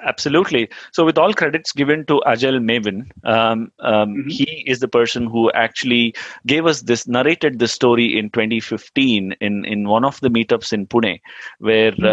Absolutely. 0.05 0.69
So, 0.93 1.05
with 1.05 1.19
all 1.19 1.33
credits 1.35 1.73
given 1.73 2.07
to 2.07 2.23
Agile 2.25 2.59
Maven, 2.59 3.11
um, 3.25 3.71
um, 3.81 4.15
mm-hmm. 4.15 4.29
he 4.29 4.65
is 4.67 4.81
the 4.81 4.89
person 4.89 5.27
who 5.27 5.51
actually 5.53 6.15
gave 6.47 6.67
us 6.67 6.83
this, 6.83 7.07
narrated 7.07 7.59
this 7.59 7.73
story 7.73 8.19
in 8.19 8.31
2015 8.31 9.33
in, 9.41 9.65
in 9.65 9.89
one 9.89 10.05
of 10.05 10.21
the 10.21 10.29
meetups 10.29 10.73
in 10.73 10.87
Pune, 10.87 11.21
where 11.59 11.93
mm-hmm. 11.93 12.05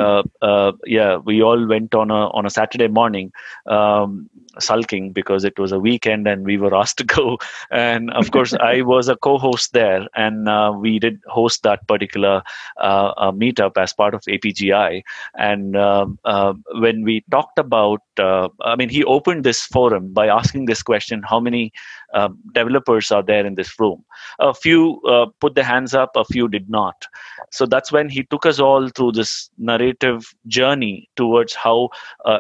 uh, 0.42 0.46
uh, 0.46 0.72
yeah, 0.86 1.18
we 1.18 1.42
all 1.42 1.66
went 1.68 1.96
on 1.96 2.12
a 2.12 2.28
on 2.30 2.46
a 2.46 2.50
Saturday 2.50 2.88
morning. 2.88 3.32
Um, 3.66 4.30
sulking 4.60 5.12
because 5.12 5.44
it 5.44 5.60
was 5.60 5.72
a 5.72 5.80
weekend 5.80 6.28
and 6.28 6.46
we 6.46 6.58
were 6.58 6.76
asked 6.82 6.98
to 6.98 7.04
go. 7.04 7.38
And 7.72 8.12
of 8.12 8.32
course, 8.32 8.54
I 8.54 8.82
was 8.94 9.08
a 9.08 9.16
co-host 9.16 9.74
there, 9.74 10.08
and 10.16 10.48
uh, 10.50 10.74
we 10.76 11.00
did 11.00 11.22
host 11.28 11.64
that 11.64 11.88
particular 11.88 12.42
uh, 12.78 13.14
uh, 13.18 13.32
meetup 13.32 13.78
as 13.78 13.94
part 13.94 14.14
of 14.14 14.22
APGI. 14.22 15.04
And 15.36 15.76
um, 15.76 16.20
uh, 16.26 16.54
when 16.74 17.04
we 17.04 17.24
talked 17.32 17.60
about, 17.60 17.77
uh, 18.20 18.50
I 18.62 18.76
mean, 18.76 18.90
he 18.90 19.04
opened 19.04 19.44
this 19.44 19.66
forum 19.66 20.14
by 20.14 20.28
asking 20.28 20.66
this 20.66 20.84
question: 20.84 21.24
How 21.24 21.40
many 21.40 21.72
um, 22.14 22.38
developers 22.54 23.12
are 23.12 23.24
there 23.24 23.46
in 23.46 23.56
this 23.56 23.80
room? 23.80 24.04
A 24.40 24.54
few 24.54 25.02
uh, 25.02 25.28
put 25.40 25.56
their 25.56 25.64
hands 25.64 25.94
up, 25.94 26.12
a 26.16 26.26
few 26.26 26.48
did 26.48 26.70
not. 26.70 27.06
So 27.52 27.66
that's 27.66 27.92
when 27.92 28.10
he 28.10 28.24
took 28.24 28.46
us 28.46 28.60
all 28.60 28.90
through 28.90 29.14
this 29.14 29.50
narrative 29.58 30.34
journey 30.48 31.10
towards 31.16 31.54
how 31.54 31.90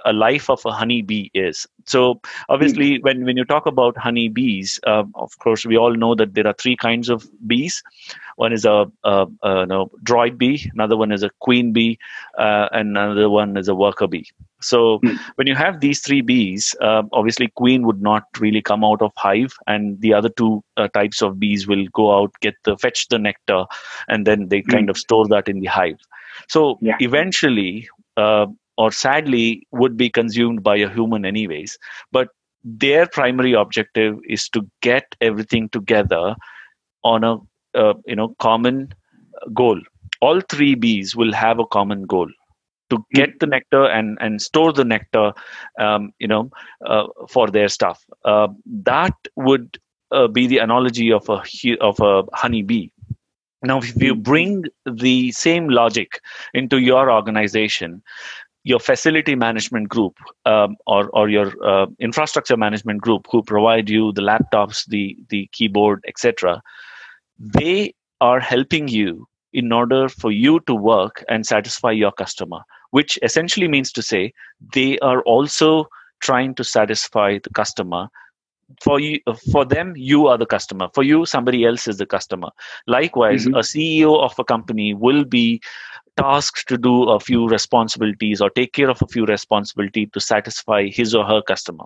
a 0.05 0.13
life 0.13 0.49
of 0.49 0.65
a 0.65 0.71
honeybee 0.71 1.29
is. 1.33 1.65
So 1.88 2.21
obviously, 2.49 2.97
mm. 2.97 3.03
when 3.03 3.23
when 3.25 3.38
you 3.38 3.45
talk 3.45 3.65
about 3.65 3.97
honey 3.97 4.27
bees, 4.27 4.79
uh, 4.85 5.03
of 5.15 5.38
course, 5.39 5.65
we 5.65 5.77
all 5.77 5.95
know 5.95 6.15
that 6.15 6.33
there 6.33 6.45
are 6.45 6.53
three 6.53 6.75
kinds 6.75 7.09
of 7.09 7.25
bees. 7.47 7.81
One 8.35 8.53
is 8.53 8.65
a, 8.65 8.85
a, 9.03 9.25
a 9.41 9.65
no, 9.65 9.89
drone 10.03 10.38
bee, 10.38 10.69
another 10.73 10.95
one 10.97 11.11
is 11.11 11.23
a 11.23 11.31
queen 11.39 11.73
bee, 11.73 11.97
uh, 12.38 12.67
and 12.71 12.97
another 12.97 13.29
one 13.29 13.57
is 13.57 13.67
a 13.67 13.73
worker 13.73 14.05
bee. 14.05 14.29
So 14.61 14.99
mm. 14.99 15.17
when 15.35 15.47
you 15.47 15.55
have 15.55 15.79
these 15.79 16.01
three 16.01 16.21
bees, 16.21 16.75
uh, 16.81 17.03
obviously 17.13 17.47
queen 17.55 17.85
would 17.85 18.01
not 18.01 18.23
really 18.39 18.61
come 18.61 18.83
out 18.83 19.01
of 19.01 19.11
hive, 19.15 19.53
and 19.65 19.99
the 20.01 20.13
other 20.13 20.29
two 20.29 20.63
uh, 20.75 20.89
types 20.89 21.21
of 21.21 21.39
bees 21.39 21.67
will 21.67 21.88
go 21.93 22.13
out, 22.15 22.31
get 22.41 22.55
the 22.63 22.77
fetch 22.77 23.07
the 23.07 23.17
nectar, 23.17 23.65
and 24.07 24.27
then 24.27 24.49
they 24.49 24.61
mm. 24.61 24.69
kind 24.69 24.89
of 24.89 24.97
store 24.97 25.27
that 25.27 25.47
in 25.47 25.61
the 25.61 25.67
hive. 25.67 25.99
So 26.47 26.77
yeah. 26.81 26.97
eventually, 26.99 27.88
uh, 28.17 28.47
or 28.78 28.91
sadly 28.91 29.67
would 29.71 29.97
be 29.97 30.09
consumed 30.09 30.63
by 30.63 30.75
a 30.78 30.89
human 30.89 31.25
anyways. 31.25 31.78
But 32.11 32.30
their 32.63 33.07
primary 33.07 33.53
objective 33.53 34.17
is 34.28 34.49
to 34.49 34.67
get 34.82 35.15
everything 35.21 35.69
together 35.69 36.36
on 37.03 37.23
a 37.23 37.38
uh, 37.75 37.93
you 38.05 38.15
know 38.15 38.36
common 38.39 38.93
goal. 39.53 39.80
All 40.21 40.41
three 40.41 40.75
bees 40.75 41.15
will 41.15 41.34
have 41.34 41.59
a 41.59 41.65
common 41.65 42.03
goal 42.03 42.28
to 42.89 43.05
get 43.13 43.39
the 43.39 43.47
nectar 43.47 43.86
and 43.86 44.17
and 44.21 44.41
store 44.41 44.73
the 44.73 44.86
nectar 44.86 45.34
um, 45.80 46.11
you 46.19 46.28
know 46.28 46.49
uh, 46.86 47.07
for 47.30 47.47
their 47.49 47.67
stuff. 47.67 48.03
Uh, 48.25 48.47
that 48.65 49.13
would 49.36 49.78
uh, 50.11 50.28
be 50.28 50.47
the 50.47 50.57
analogy 50.57 51.11
of 51.11 51.30
a 51.30 51.41
of 51.82 51.99
a 51.99 52.23
honey 52.34 52.63
bee 52.63 52.91
now 53.63 53.80
if 53.80 54.01
you 54.01 54.15
bring 54.15 54.63
the 54.86 55.32
same 55.32 55.67
logic 55.69 56.21
into 56.53 56.78
your 56.78 57.11
organization 57.11 58.01
your 58.64 58.80
facility 58.80 59.36
management 59.36 59.89
group 59.89 60.18
um, 60.45 60.76
or, 60.86 61.10
or 61.10 61.30
your 61.30 61.53
uh, 61.66 61.88
infrastructure 61.99 62.58
management 62.58 63.01
group 63.01 63.26
who 63.32 63.41
provide 63.41 63.89
you 63.89 64.12
the 64.14 64.22
laptops 64.22 64.86
the, 64.88 65.18
the 65.30 65.49
keyboard 65.53 66.03
etc 66.08 66.62
they 67.39 67.93
are 68.20 68.39
helping 68.39 68.88
you 68.88 69.28
in 69.53 69.72
order 69.72 70.10
for 70.10 70.32
you 70.32 70.60
to 70.62 70.76
work 70.76 71.24
and 71.30 71.45
satisfy 71.45 71.91
your 71.91 72.12
customer 72.12 72.60
which 72.91 73.18
essentially 73.22 73.68
means 73.68 73.91
to 73.91 74.01
say 74.01 74.34
they 74.74 74.97
are 74.99 75.22
also 75.24 75.86
trying 76.20 76.53
to 76.55 76.64
satisfy 76.64 77.38
the 77.43 77.49
customer 77.51 78.08
for 78.82 78.99
you 78.99 79.20
for 79.51 79.65
them 79.65 79.93
you 79.95 80.28
are 80.28 80.38
the 80.38 80.45
customer. 80.45 80.89
For 80.93 81.03
you 81.03 81.26
somebody 81.26 81.65
else 81.65 81.88
is 81.88 81.97
the 81.97 82.05
customer. 82.05 82.49
Likewise 82.88 83.45
mm-hmm. 83.45 83.55
a 83.55 83.59
ceo 83.59 84.22
of 84.24 84.38
a 84.38 84.43
company 84.43 84.93
will 84.93 85.24
be 85.24 85.61
tasked 86.18 86.68
to 86.68 86.78
do 86.78 87.03
a 87.09 87.20
few 87.20 87.47
responsibilities 87.47 88.41
or 88.41 88.49
take 88.49 88.74
care 88.74 88.89
of 88.89 89.01
a 89.01 89.07
few 89.07 89.26
responsibility 89.26 90.07
to 90.07 90.20
satisfy 90.20 90.88
his 90.88 91.13
or 91.15 91.26
her 91.26 91.41
customer. 91.41 91.86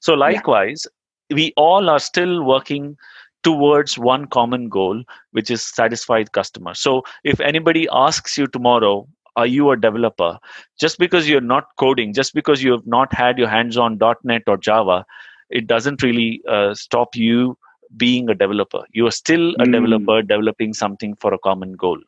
So 0.00 0.14
likewise 0.14 0.86
yeah. 1.28 1.36
we 1.36 1.52
all 1.56 1.88
are 1.88 1.98
still 1.98 2.44
working 2.44 2.96
towards 3.42 3.98
one 3.98 4.26
common 4.26 4.68
goal 4.68 5.02
which 5.32 5.50
is 5.50 5.62
satisfied 5.62 6.32
customer. 6.32 6.74
So 6.74 7.02
if 7.24 7.40
anybody 7.40 7.88
asks 7.90 8.36
you 8.36 8.46
tomorrow 8.46 9.08
are 9.36 9.46
you 9.46 9.70
a 9.70 9.76
developer? 9.76 10.38
just 10.78 10.98
because 10.98 11.28
you're 11.28 11.40
not 11.40 11.68
coding 11.78 12.12
just 12.12 12.34
because 12.34 12.62
you 12.62 12.72
have 12.72 12.86
not 12.86 13.12
had 13.12 13.38
your 13.38 13.48
hands 13.48 13.76
on 13.76 13.98
net 14.24 14.42
or 14.46 14.56
java 14.56 15.04
it 15.50 15.66
doesn't 15.66 16.02
really 16.02 16.40
uh, 16.48 16.74
stop 16.74 17.14
you 17.14 17.56
being 17.96 18.28
a 18.30 18.34
developer 18.34 18.82
you 18.92 19.06
are 19.06 19.10
still 19.10 19.50
a 19.54 19.64
mm. 19.64 19.72
developer 19.72 20.22
developing 20.22 20.72
something 20.72 21.14
for 21.16 21.34
a 21.34 21.38
common 21.38 21.72
goal 21.72 21.98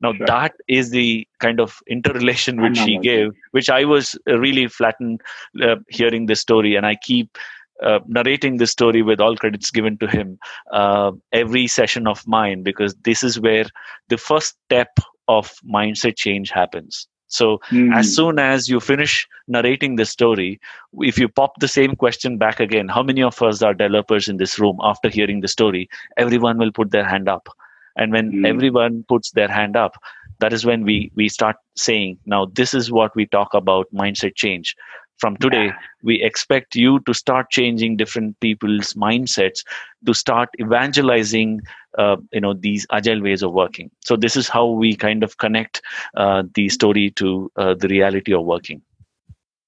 Now 0.00 0.12
sure. 0.12 0.26
that 0.26 0.52
is 0.68 0.90
the 0.90 1.26
kind 1.40 1.60
of 1.60 1.78
interrelation 1.88 2.60
which 2.64 2.78
she 2.78 2.98
gave, 2.98 3.32
which 3.50 3.68
I 3.68 3.84
was 3.84 4.16
really 4.26 4.68
flattened 4.68 5.22
uh, 5.62 5.76
hearing 5.88 6.26
this 6.26 6.40
story, 6.40 6.76
and 6.76 6.86
I 6.86 6.94
keep 6.94 7.36
uh, 7.82 8.00
narrating 8.06 8.56
this 8.56 8.70
story 8.70 9.02
with 9.02 9.20
all 9.20 9.36
credits 9.36 9.70
given 9.70 9.98
to 9.98 10.06
him 10.06 10.38
uh, 10.72 11.12
every 11.32 11.66
session 11.66 12.06
of 12.06 12.26
mine 12.26 12.62
because 12.62 12.94
this 13.04 13.22
is 13.22 13.38
where 13.40 13.66
the 14.08 14.18
first 14.18 14.56
step 14.66 14.98
of 15.28 15.52
mindset 15.64 16.16
change 16.16 16.50
happens 16.50 17.06
so 17.28 17.58
mm. 17.70 17.94
as 17.94 18.14
soon 18.14 18.38
as 18.38 18.68
you 18.68 18.80
finish 18.80 19.28
narrating 19.46 19.96
the 19.96 20.04
story 20.04 20.60
if 21.00 21.18
you 21.18 21.28
pop 21.28 21.58
the 21.60 21.68
same 21.68 21.94
question 21.94 22.36
back 22.38 22.60
again 22.60 22.88
how 22.88 23.02
many 23.02 23.22
of 23.22 23.40
us 23.42 23.62
are 23.62 23.74
developers 23.74 24.28
in 24.28 24.38
this 24.38 24.58
room 24.58 24.78
after 24.82 25.08
hearing 25.08 25.40
the 25.40 25.48
story 25.48 25.88
everyone 26.16 26.58
will 26.58 26.72
put 26.72 26.90
their 26.90 27.04
hand 27.04 27.28
up 27.28 27.48
and 27.96 28.12
when 28.12 28.32
mm. 28.32 28.46
everyone 28.46 29.04
puts 29.08 29.30
their 29.32 29.48
hand 29.48 29.76
up 29.76 29.96
that 30.40 30.52
is 30.52 30.64
when 30.64 30.84
we 30.84 31.10
we 31.14 31.28
start 31.28 31.56
saying 31.76 32.18
now 32.26 32.46
this 32.54 32.74
is 32.74 32.90
what 32.90 33.14
we 33.14 33.26
talk 33.26 33.54
about 33.54 33.86
mindset 33.92 34.34
change 34.34 34.74
from 35.18 35.36
today 35.36 35.66
yeah. 35.66 35.76
we 36.02 36.22
expect 36.22 36.74
you 36.74 37.00
to 37.00 37.14
start 37.14 37.50
changing 37.50 37.96
different 37.96 38.38
people's 38.40 38.94
mindsets 38.94 39.64
to 40.06 40.14
start 40.14 40.48
evangelizing 40.60 41.60
uh, 41.98 42.16
you 42.32 42.40
know 42.40 42.54
these 42.54 42.86
agile 42.92 43.20
ways 43.20 43.42
of 43.42 43.52
working. 43.52 43.90
So 44.04 44.16
this 44.16 44.36
is 44.36 44.48
how 44.48 44.66
we 44.66 44.94
kind 44.94 45.22
of 45.22 45.36
connect 45.38 45.82
uh, 46.16 46.44
the 46.54 46.68
story 46.68 47.10
to 47.12 47.50
uh, 47.56 47.74
the 47.74 47.88
reality 47.88 48.32
of 48.32 48.44
working. 48.44 48.82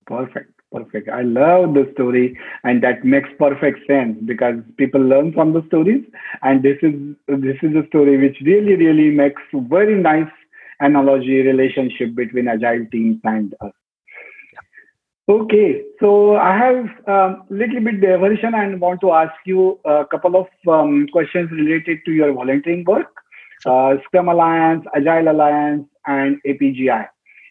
Perfect. 0.07 0.53
Perfect. 0.73 1.09
I 1.09 1.23
love 1.23 1.75
the 1.75 1.91
story 1.95 2.39
and 2.63 2.81
that 2.85 3.05
makes 3.05 3.29
perfect 3.41 3.85
sense 3.89 4.17
because 4.25 4.55
people 4.77 5.01
learn 5.01 5.33
from 5.33 5.53
the 5.53 5.65
stories 5.67 6.05
and 6.43 6.63
this 6.63 6.79
is 6.83 6.95
this 7.27 7.57
is 7.63 7.75
a 7.75 7.85
story 7.89 8.17
which 8.17 8.37
really 8.43 8.77
really 8.77 9.11
makes 9.11 9.43
very 9.53 10.01
nice 10.01 10.31
analogy 10.79 11.41
relationship 11.43 12.15
between 12.15 12.47
agile 12.47 12.87
teams 12.93 13.19
and 13.25 13.53
us 13.61 13.73
Okay, 15.31 15.83
so 16.01 16.35
I 16.35 16.57
have 16.57 16.87
a 17.07 17.13
um, 17.13 17.43
little 17.51 17.81
bit 17.81 18.01
diversion 18.01 18.53
and 18.53 18.81
want 18.81 19.01
to 19.03 19.13
ask 19.13 19.33
you 19.47 19.79
a 19.85 20.05
couple 20.05 20.35
of 20.35 20.49
um, 20.67 21.07
questions 21.13 21.49
related 21.53 21.99
to 22.07 22.11
your 22.11 22.33
volunteering 22.33 22.83
work, 22.85 23.13
uh, 23.65 23.95
Scrum 24.03 24.29
Alliance, 24.29 24.85
Agile 24.93 25.31
Alliance, 25.31 25.87
and 26.09 26.37
APGI. 26.45 27.07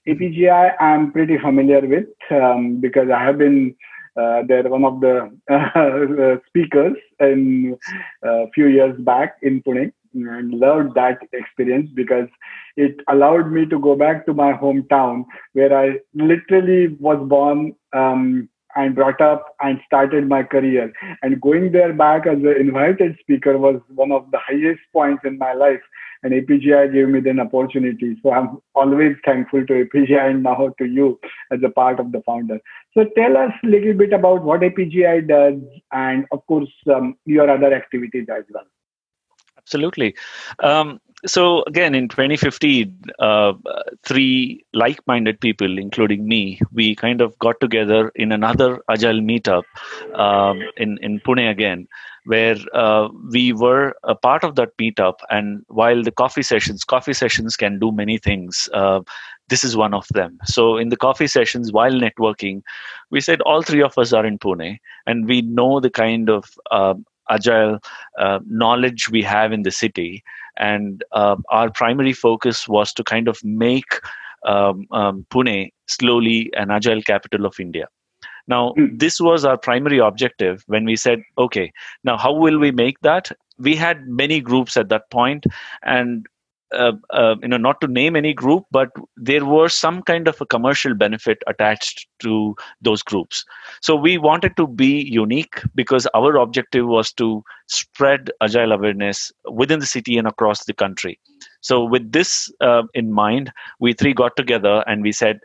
APGI 0.10 0.74
I'm 0.82 1.14
pretty 1.14 1.38
familiar 1.38 1.80
with 1.80 2.10
um, 2.32 2.82
because 2.82 3.08
I 3.16 3.24
have 3.24 3.38
been 3.38 3.74
uh, 4.18 4.42
they're 4.46 4.68
one 4.68 4.84
of 4.84 5.00
the 5.00 5.32
uh, 5.50 6.46
speakers 6.50 6.98
in 7.22 7.78
a 8.26 8.28
uh, 8.28 8.46
few 8.54 8.68
years 8.68 9.00
back 9.00 9.38
in 9.42 9.64
Pune 9.64 9.94
and 10.14 10.52
loved 10.52 10.96
that 10.96 11.20
experience 11.32 11.90
because 11.96 12.28
it 12.76 12.96
allowed 13.10 13.52
me 13.52 13.66
to 13.66 13.80
go 13.80 13.96
back 13.96 14.26
to 14.26 14.34
my 14.34 14.54
hometown 14.54 15.26
where 15.54 15.78
I 15.78 16.00
literally 16.14 16.96
was 17.00 17.20
born 17.28 17.76
um, 17.94 18.50
and 18.76 18.96
brought 18.96 19.20
up 19.20 19.56
and 19.62 19.80
started 19.86 20.28
my 20.28 20.44
career. 20.44 20.92
And 21.22 21.42
going 21.42 21.72
there 21.72 21.94
back 21.94 22.28
as 22.28 22.38
an 22.38 22.56
invited 22.60 23.18
speaker 23.20 23.58
was 23.58 23.82
one 23.90 24.12
of 24.12 24.30
the 24.32 24.40
highest 24.40 24.82
points 24.94 25.24
in 25.26 25.38
my 25.38 25.54
life. 25.54 25.82
And 26.22 26.34
APGI 26.34 26.92
gave 26.92 27.08
me 27.08 27.28
an 27.30 27.40
opportunity. 27.40 28.18
So 28.22 28.32
I'm 28.34 28.60
always 28.76 29.16
thankful 29.24 29.66
to 29.66 29.86
APGI 29.86 30.32
and 30.32 30.44
now 30.44 30.74
to 30.78 30.86
you 30.86 31.18
as 31.52 31.60
a 31.64 31.70
part 31.70 32.00
of 32.00 32.12
the 32.12 32.22
founder. 32.26 32.60
So 32.94 33.06
tell 33.18 33.38
us 33.38 33.54
a 33.64 33.68
little 33.68 33.94
bit 33.94 34.12
about 34.12 34.44
what 34.44 34.60
APGI 34.60 35.28
does 35.28 35.62
and, 35.94 36.26
of 36.32 36.46
course, 36.48 36.70
um, 36.94 37.16
your 37.26 37.50
other 37.50 37.74
activities 37.74 38.28
as 38.30 38.44
well. 38.54 38.66
Absolutely. 39.58 40.16
Um, 40.60 41.00
so 41.26 41.64
again, 41.68 41.96
in 41.96 42.08
2015, 42.08 43.02
uh, 43.20 43.54
three 44.04 44.64
like-minded 44.74 45.40
people, 45.42 45.78
including 45.78 46.28
me, 46.28 46.60
we 46.72 46.96
kind 46.96 47.22
of 47.22 47.38
got 47.40 47.60
together 47.60 48.12
in 48.16 48.32
another 48.32 48.82
agile 48.90 49.20
meetup 49.20 49.64
um, 50.16 50.62
in 50.78 50.98
in 51.02 51.20
Pune 51.20 51.50
again, 51.50 51.88
where 52.26 52.58
uh, 52.74 53.10
we 53.32 53.54
were 53.54 53.94
a 54.04 54.16
part 54.16 54.44
of 54.44 54.56
that 54.56 54.78
meetup. 54.78 55.16
And 55.30 55.64
while 55.68 56.04
the 56.04 56.12
coffee 56.12 56.44
sessions, 56.44 56.84
coffee 56.84 57.14
sessions 57.14 57.56
can 57.56 57.80
do 57.80 57.92
many 57.92 58.18
things. 58.18 58.70
Uh, 58.74 59.02
this 59.50 59.64
is 59.64 59.76
one 59.76 59.94
of 59.96 60.08
them. 60.10 60.38
So 60.46 60.78
in 60.78 60.90
the 60.90 60.96
coffee 60.96 61.28
sessions, 61.28 61.72
while 61.72 61.92
networking, 61.92 62.62
we 63.10 63.20
said 63.20 63.42
all 63.42 63.64
three 63.64 63.82
of 63.82 63.98
us 63.98 64.14
are 64.14 64.26
in 64.26 64.38
Pune, 64.38 64.78
and 65.08 65.28
we 65.28 65.42
know 65.42 65.80
the 65.80 65.90
kind 65.90 66.30
of 66.30 66.46
uh, 66.72 66.94
agile 67.30 67.80
uh, 68.18 68.40
knowledge 68.48 69.10
we 69.10 69.22
have 69.22 69.52
in 69.52 69.64
the 69.64 69.72
city. 69.72 70.24
And 70.58 71.04
uh, 71.12 71.38
our 71.50 71.72
primary 71.72 72.14
focus 72.14 72.68
was 72.68 72.94
to 72.94 73.04
kind 73.04 73.28
of 73.28 73.44
make 73.44 74.00
um, 74.46 74.88
um, 74.92 75.26
pune 75.30 75.72
slowly 75.88 76.50
an 76.54 76.72
agile 76.72 77.02
capital 77.02 77.46
of 77.46 77.60
india. 77.60 77.88
Now 78.48 78.74
hmm. 78.74 78.98
this 78.98 79.20
was 79.20 79.46
our 79.46 79.58
primary 79.58 80.00
objective 80.00 80.64
when 80.68 80.86
we 80.86 80.96
said 80.96 81.22
okay 81.38 81.72
now 82.04 82.18
how 82.18 82.34
will 82.34 82.60
we 82.60 82.72
make 82.72 83.00
that? 83.02 83.32
We 83.58 83.76
had 83.76 84.08
many 84.08 84.40
groups 84.40 84.78
at 84.78 84.90
that 84.90 85.10
point 85.12 85.46
and 85.84 86.26
uh, 86.74 86.94
uh, 87.10 87.36
you 87.42 87.48
know 87.48 87.58
not 87.58 87.82
to 87.82 87.88
name 87.88 88.16
any 88.16 88.34
group 88.34 88.66
but 88.72 88.90
there 89.18 89.46
were 89.46 89.70
some 89.70 90.02
kind 90.04 90.28
of 90.28 90.40
a 90.42 90.46
commercial 90.46 90.94
benefit 90.94 91.40
attached 91.48 92.08
to 92.20 92.56
those 92.82 93.02
groups. 93.02 93.44
So 93.82 93.96
we 93.96 94.18
wanted 94.18 94.56
to 94.58 94.68
be 94.68 95.02
unique 95.02 95.62
because 95.76 96.08
our 96.14 96.36
objective 96.38 96.88
was 96.88 97.12
to 97.14 97.44
spread 97.68 98.32
agile 98.42 98.72
awareness 98.72 99.32
within 99.52 99.80
the 99.80 99.86
city 99.86 100.18
and 100.18 100.28
across 100.28 100.66
the 100.66 100.74
country. 100.74 101.20
So 101.62 101.84
with 101.84 102.12
this 102.12 102.52
uh, 102.62 102.84
in 102.94 103.12
mind 103.12 103.52
we 103.80 103.94
three 103.94 104.14
got 104.14 104.36
together 104.36 104.84
and 104.88 105.02
we 105.02 105.12
said 105.12 105.40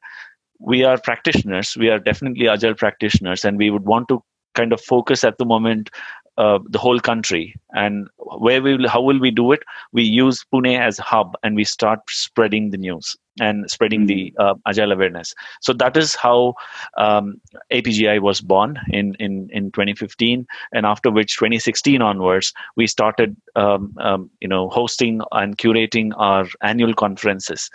we 0.60 0.84
are 0.84 0.98
practitioners. 0.98 1.76
We 1.76 1.90
are 1.90 1.98
definitely 1.98 2.48
agile 2.48 2.74
practitioners 2.74 3.44
and 3.44 3.58
we 3.58 3.70
would 3.70 3.84
want 3.84 4.08
to 4.08 4.22
kind 4.54 4.72
of 4.72 4.80
focus 4.80 5.24
at 5.24 5.38
the 5.38 5.44
moment 5.44 5.90
uh, 6.36 6.58
the 6.68 6.78
whole 6.78 7.00
country. 7.00 7.54
And 7.74 8.08
where 8.16 8.62
we 8.62 8.76
will 8.76 8.88
how 8.88 9.00
will 9.00 9.20
we 9.20 9.30
do 9.30 9.52
it? 9.52 9.62
We 9.92 10.02
use 10.02 10.44
pune 10.52 10.78
as 10.78 10.98
hub 10.98 11.34
and 11.42 11.56
we 11.56 11.64
start 11.64 12.00
spreading 12.08 12.70
the 12.70 12.76
news 12.76 13.16
and 13.40 13.68
spreading 13.68 14.06
the 14.06 14.32
hmm. 14.36 14.42
uh, 14.42 14.54
agile 14.66 14.92
awareness. 14.92 15.34
So 15.60 15.72
that 15.74 15.96
is 15.96 16.14
how 16.14 16.54
um, 16.96 17.40
apgi 17.72 18.20
was 18.20 18.40
born 18.40 18.78
in, 18.88 19.14
in 19.18 19.48
in 19.52 19.72
2015 19.72 20.46
and 20.72 20.86
after 20.86 21.10
which 21.10 21.36
2016 21.36 22.00
onwards 22.00 22.52
we 22.76 22.86
started 22.86 23.36
um, 23.56 23.94
um, 23.98 24.30
you 24.40 24.48
know 24.48 24.68
hosting 24.70 25.20
and 25.32 25.58
curating 25.58 26.12
our 26.16 26.46
annual 26.62 26.94
conferences. 26.94 27.70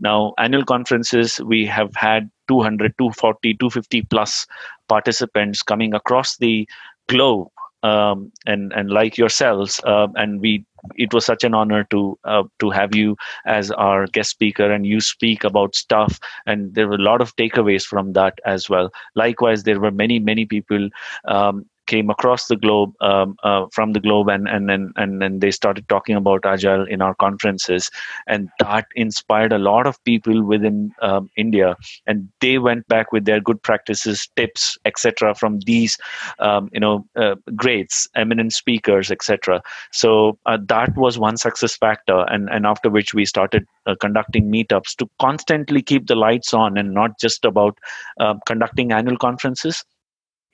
Now 0.00 0.34
annual 0.38 0.64
conferences 0.64 1.40
we 1.40 1.64
have 1.66 1.94
had 1.94 2.30
200 2.48 2.98
240 2.98 3.54
250 3.54 4.02
plus 4.02 4.46
participants 4.88 5.62
coming 5.62 5.94
across 5.94 6.36
the 6.36 6.68
globe 7.08 7.48
um, 7.84 8.32
and 8.46 8.72
and 8.72 8.90
like 8.90 9.18
yourselves, 9.18 9.80
uh, 9.84 10.08
and 10.16 10.40
we 10.40 10.64
it 10.96 11.12
was 11.14 11.24
such 11.24 11.44
an 11.44 11.54
honor 11.54 11.84
to 11.84 12.18
uh, 12.24 12.42
to 12.58 12.70
have 12.70 12.94
you 12.94 13.16
as 13.46 13.70
our 13.72 14.06
guest 14.06 14.30
speaker 14.30 14.70
and 14.70 14.86
you 14.86 15.00
speak 15.00 15.44
about 15.44 15.74
stuff 15.74 16.18
and 16.46 16.74
there 16.74 16.88
were 16.88 16.96
a 16.96 17.08
lot 17.10 17.20
of 17.20 17.34
takeaways 17.36 17.84
from 17.84 18.12
that 18.12 18.38
as 18.44 18.68
well. 18.68 18.90
Likewise 19.14 19.62
there 19.64 19.80
were 19.80 19.90
many 19.90 20.18
many 20.18 20.44
people 20.46 20.88
um, 21.26 21.64
came 21.86 22.10
across 22.10 22.46
the 22.46 22.56
globe 22.56 22.92
um, 23.00 23.36
uh, 23.42 23.66
from 23.72 23.92
the 23.92 24.00
globe 24.00 24.28
and 24.28 24.48
and 24.48 24.70
and 24.70 24.92
and 24.96 25.20
then 25.20 25.38
they 25.40 25.50
started 25.50 25.88
talking 25.88 26.16
about 26.16 26.44
agile 26.44 26.86
in 26.86 27.02
our 27.02 27.14
conferences. 27.14 27.90
And 28.26 28.48
that 28.60 28.86
inspired 28.94 29.52
a 29.52 29.58
lot 29.58 29.86
of 29.86 30.02
people 30.04 30.42
within 30.42 30.92
um, 31.02 31.30
india. 31.36 31.76
And 32.06 32.28
they 32.40 32.58
went 32.58 32.86
back 32.88 33.12
with 33.12 33.24
their 33.24 33.40
good 33.40 33.62
practices 33.62 34.28
tips 34.36 34.78
etc 34.84 35.34
from 35.34 35.60
these 35.60 35.98
um, 36.38 36.70
you 36.72 36.80
know 36.80 37.06
uh, 37.16 37.34
greats 37.54 38.08
eminent 38.14 38.52
speakers 38.52 39.10
etc 39.10 39.62
so 39.92 40.38
uh, 40.46 40.58
that 40.68 40.96
was 40.96 41.18
one 41.18 41.36
success 41.36 41.76
factor. 41.76 42.24
And 42.30 42.48
and 42.50 42.66
after 42.66 42.90
which 42.90 43.14
we 43.14 43.24
started 43.24 43.66
uh, 43.86 43.94
conducting 44.00 44.50
meetups 44.50 44.96
to 44.96 45.08
constantly 45.20 45.82
keep 45.82 46.06
the 46.06 46.16
lights 46.16 46.54
on 46.54 46.76
and 46.78 46.92
not 46.92 47.18
just 47.20 47.44
about 47.44 47.78
uh, 48.20 48.34
conducting 48.46 48.92
annual 48.92 49.16
conferences. 49.16 49.84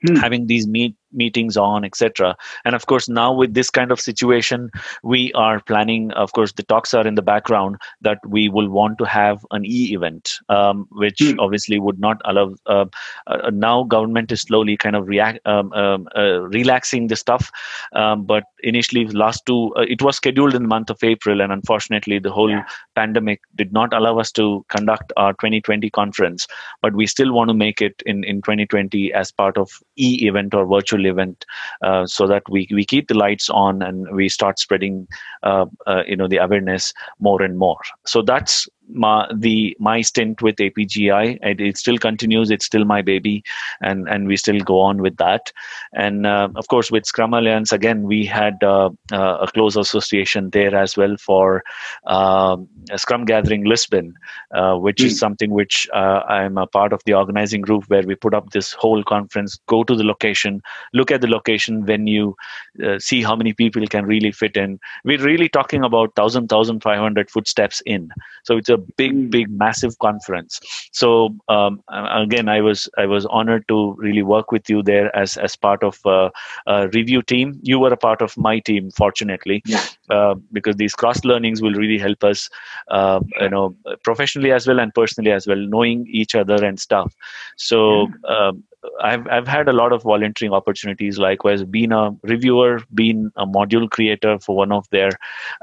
Hmm. 0.07 0.15
having 0.15 0.47
these 0.47 0.67
meet 0.67 0.95
meetings 1.13 1.57
on 1.57 1.83
etc 1.83 2.35
and 2.65 2.75
of 2.75 2.85
course 2.85 3.07
now 3.09 3.31
with 3.33 3.53
this 3.53 3.69
kind 3.69 3.91
of 3.91 3.99
situation 3.99 4.69
we 5.03 5.31
are 5.33 5.59
planning 5.61 6.11
of 6.11 6.31
course 6.33 6.53
the 6.53 6.63
talks 6.63 6.93
are 6.93 7.05
in 7.07 7.15
the 7.15 7.21
background 7.21 7.77
that 8.01 8.19
we 8.27 8.49
will 8.49 8.69
want 8.69 8.97
to 8.97 9.05
have 9.05 9.45
an 9.51 9.65
e-event 9.65 10.39
um, 10.49 10.87
which 10.91 11.19
mm. 11.19 11.35
obviously 11.39 11.79
would 11.79 11.99
not 11.99 12.21
allow 12.25 12.53
uh, 12.65 12.85
uh, 13.27 13.49
now 13.53 13.83
government 13.83 14.31
is 14.31 14.41
slowly 14.41 14.77
kind 14.77 14.95
of 14.95 15.07
react 15.07 15.39
um, 15.45 15.71
um, 15.73 16.07
uh, 16.15 16.41
relaxing 16.41 17.07
the 17.07 17.15
stuff 17.15 17.51
um, 17.93 18.23
but 18.23 18.43
initially 18.63 19.05
last 19.07 19.45
two 19.45 19.73
uh, 19.75 19.81
it 19.81 20.01
was 20.01 20.15
scheduled 20.15 20.55
in 20.55 20.63
the 20.63 20.67
month 20.67 20.89
of 20.89 21.03
april 21.03 21.41
and 21.41 21.51
unfortunately 21.51 22.19
the 22.19 22.31
whole 22.31 22.49
yeah. 22.49 22.65
pandemic 22.95 23.41
did 23.55 23.71
not 23.73 23.93
allow 23.93 24.17
us 24.17 24.31
to 24.31 24.65
conduct 24.69 25.11
our 25.17 25.33
2020 25.33 25.89
conference 25.89 26.47
but 26.81 26.93
we 26.93 27.05
still 27.05 27.33
want 27.33 27.49
to 27.49 27.53
make 27.53 27.81
it 27.81 28.01
in 28.05 28.23
in 28.23 28.41
2020 28.41 29.13
as 29.13 29.31
part 29.31 29.57
of 29.57 29.71
e-event 29.97 30.53
or 30.53 30.65
virtual 30.65 31.00
event 31.05 31.45
uh, 31.81 32.05
so 32.05 32.27
that 32.27 32.43
we, 32.49 32.67
we 32.71 32.85
keep 32.85 33.07
the 33.07 33.13
lights 33.13 33.49
on 33.49 33.81
and 33.81 34.13
we 34.15 34.29
start 34.29 34.59
spreading 34.59 35.07
uh, 35.43 35.65
uh, 35.87 36.03
you 36.07 36.15
know 36.15 36.27
the 36.27 36.37
awareness 36.37 36.93
more 37.19 37.41
and 37.41 37.57
more. 37.57 37.79
So 38.05 38.21
that's 38.21 38.67
my 38.93 39.27
the 39.33 39.75
my 39.79 40.01
stint 40.01 40.41
with 40.41 40.55
APGI. 40.57 41.39
It, 41.41 41.61
it, 41.61 41.77
still 41.77 41.97
continues. 41.97 42.51
It's 42.51 42.65
still 42.65 42.85
my 42.85 43.01
baby, 43.01 43.43
and 43.81 44.07
and 44.07 44.27
we 44.27 44.37
still 44.37 44.59
go 44.59 44.79
on 44.79 45.01
with 45.01 45.17
that. 45.17 45.51
And 45.93 46.25
uh, 46.25 46.49
of 46.55 46.67
course, 46.67 46.91
with 46.91 47.05
Scrum 47.05 47.33
Alliance, 47.33 47.71
again, 47.71 48.03
we 48.03 48.25
had 48.25 48.63
uh, 48.63 48.89
uh, 49.11 49.37
a 49.41 49.47
close 49.47 49.75
association 49.75 50.49
there 50.51 50.75
as 50.75 50.97
well 50.97 51.15
for 51.17 51.63
um, 52.05 52.67
Scrum 52.95 53.25
Gathering 53.25 53.65
Lisbon, 53.65 54.13
uh, 54.53 54.75
which 54.75 54.97
mm. 54.97 55.05
is 55.05 55.13
hmm. 55.13 55.17
something 55.17 55.51
which 55.51 55.87
uh, 55.93 56.21
I'm 56.27 56.57
a 56.57 56.67
part 56.67 56.93
of 56.93 57.01
the 57.05 57.13
organizing 57.13 57.61
group 57.61 57.85
where 57.87 58.03
we 58.03 58.15
put 58.15 58.33
up 58.33 58.51
this 58.51 58.73
whole 58.73 59.03
conference. 59.03 59.59
Go 59.67 59.83
to 59.83 59.95
the 59.95 60.03
location, 60.03 60.61
look 60.93 61.11
at 61.11 61.21
the 61.21 61.27
location 61.27 61.85
venue, 61.85 62.35
uh, 62.83 62.99
see 62.99 63.21
how 63.21 63.35
many 63.35 63.53
people 63.53 63.85
can 63.87 64.05
really 64.05 64.31
fit 64.31 64.57
in. 64.57 64.79
We're 65.05 65.23
really 65.23 65.49
talking 65.49 65.83
about 65.83 66.09
1,000, 66.17 66.51
1,500 66.51 67.29
footsteps 67.29 67.81
in. 67.85 68.09
So 68.43 68.57
it's 68.57 68.69
a 68.69 68.80
big, 68.97 69.31
big, 69.31 69.49
massive 69.49 69.97
conference. 69.99 70.59
So 70.91 71.35
um, 71.49 71.83
again, 71.89 72.49
I 72.49 72.61
was 72.61 72.89
I 72.97 73.05
was 73.05 73.25
honored 73.27 73.67
to 73.67 73.93
really 73.97 74.23
work 74.23 74.51
with 74.51 74.69
you 74.69 74.83
there 74.83 75.15
as 75.15 75.37
as 75.37 75.55
part 75.55 75.83
of 75.83 75.99
uh, 76.05 76.29
a 76.67 76.87
review 76.89 77.21
team. 77.21 77.59
You 77.61 77.79
were 77.79 77.93
a 77.93 77.97
part 77.97 78.21
of 78.21 78.37
my 78.37 78.59
team, 78.59 78.91
fortunately, 78.91 79.61
yeah. 79.65 79.85
uh, 80.09 80.35
because 80.51 80.75
these 80.75 80.93
cross 80.93 81.23
learnings 81.23 81.61
will 81.61 81.73
really 81.73 81.97
help 81.97 82.23
us, 82.23 82.49
uh, 82.89 83.19
you 83.39 83.49
know, 83.49 83.75
professionally 84.03 84.51
as 84.51 84.67
well 84.67 84.79
and 84.79 84.93
personally 84.93 85.31
as 85.31 85.47
well, 85.47 85.57
knowing 85.57 86.07
each 86.09 86.35
other 86.35 86.63
and 86.63 86.79
stuff. 86.79 87.15
So. 87.57 88.07
Yeah. 88.07 88.35
Um, 88.35 88.63
I've 89.01 89.27
I've 89.27 89.47
had 89.47 89.69
a 89.69 89.73
lot 89.73 89.93
of 89.93 90.03
volunteering 90.03 90.53
opportunities. 90.53 91.19
Likewise, 91.19 91.63
being 91.63 91.91
a 91.91 92.15
reviewer, 92.23 92.81
being 92.93 93.31
a 93.35 93.45
module 93.45 93.89
creator 93.89 94.39
for 94.39 94.55
one 94.55 94.71
of 94.71 94.89
their, 94.89 95.11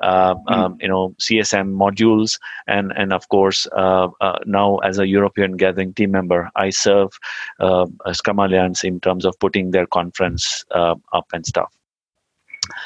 uh, 0.02 0.34
mm. 0.34 0.50
um, 0.52 0.78
you 0.80 0.88
know, 0.88 1.14
CSM 1.20 1.74
modules, 1.74 2.38
and 2.66 2.92
and 2.96 3.12
of 3.12 3.28
course 3.28 3.66
uh, 3.72 4.08
uh, 4.20 4.38
now 4.46 4.78
as 4.78 4.98
a 4.98 5.06
European 5.06 5.56
Gathering 5.56 5.94
team 5.94 6.12
member, 6.12 6.50
I 6.56 6.70
serve 6.70 7.18
uh, 7.60 7.86
Scrum 8.12 8.38
Alliance 8.38 8.84
in 8.84 9.00
terms 9.00 9.24
of 9.24 9.38
putting 9.38 9.70
their 9.70 9.86
conference 9.86 10.64
uh, 10.70 10.94
up 11.12 11.26
and 11.32 11.46
stuff. 11.46 11.77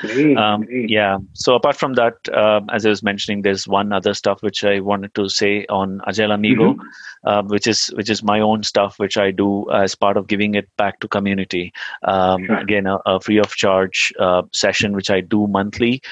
Great, 0.01 0.37
um, 0.37 0.63
great. 0.63 0.91
Yeah. 0.91 1.19
So 1.33 1.55
apart 1.55 1.77
from 1.77 1.95
that, 1.95 2.15
uh, 2.33 2.61
as 2.71 2.87
I 2.87 2.89
was 2.89 3.03
mentioning, 3.03 3.43
there's 3.43 3.67
one 3.69 3.93
other 3.93 4.15
stuff 4.15 4.43
which 4.43 4.65
I 4.65 4.81
wanted 4.81 5.15
to 5.15 5.29
say 5.29 5.67
on 5.69 6.01
Agile 6.07 6.33
Amigo, 6.33 6.75
mm-hmm. 6.75 7.29
uh, 7.29 7.43
which 7.43 7.67
is 7.67 7.89
which 7.95 8.11
is 8.11 8.23
my 8.23 8.41
own 8.41 8.63
stuff 8.63 8.99
which 8.99 9.17
I 9.17 9.31
do 9.31 9.71
as 9.71 9.95
part 9.95 10.17
of 10.17 10.27
giving 10.27 10.55
it 10.55 10.69
back 10.77 11.01
to 11.01 11.09
community. 11.09 11.73
Um, 12.03 12.47
sure. 12.47 12.59
Again, 12.59 12.87
a, 12.87 12.99
a, 13.07 13.21
free 13.21 13.39
of 13.39 13.55
charge 13.55 14.13
uh, 14.19 14.43
session 14.53 14.93
which 14.93 15.11
I 15.11 15.21
do 15.21 15.47
monthly, 15.47 16.03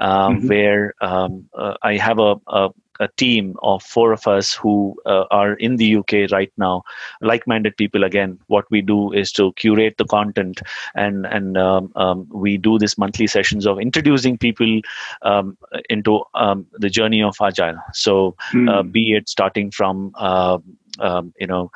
um, 0.00 0.36
mm-hmm. 0.36 0.48
where 0.48 0.94
um, 1.00 1.48
uh, 1.56 1.74
I 1.82 1.96
have 1.96 2.18
a, 2.18 2.36
a 2.46 2.70
a 3.00 3.08
team 3.16 3.56
of 3.62 3.82
four 3.82 4.12
of 4.12 4.26
us 4.28 4.54
who 4.54 4.94
uh, 5.06 5.24
are 5.30 5.54
in 5.54 5.76
the 5.76 5.96
UK 5.96 6.30
right 6.30 6.52
now, 6.56 6.82
like-minded 7.20 7.76
people. 7.76 8.04
Again, 8.04 8.38
what 8.46 8.70
we 8.70 8.82
do 8.82 9.12
is 9.12 9.32
to 9.32 9.52
curate 9.54 9.96
the 9.96 10.04
content, 10.04 10.60
and 10.94 11.26
and 11.26 11.56
um, 11.56 11.90
um, 11.96 12.28
we 12.30 12.56
do 12.58 12.78
this 12.78 12.96
monthly 12.98 13.26
sessions 13.26 13.66
of 13.66 13.80
introducing 13.80 14.38
people 14.38 14.80
um, 15.22 15.56
into 15.88 16.22
um, 16.34 16.66
the 16.74 16.90
journey 16.90 17.22
of 17.22 17.36
agile. 17.40 17.78
So, 17.92 18.36
mm. 18.52 18.70
uh, 18.70 18.82
be 18.82 19.14
it 19.14 19.28
starting 19.28 19.70
from 19.70 20.12
uh, 20.16 20.58
um, 20.98 21.32
you 21.40 21.46
know 21.46 21.70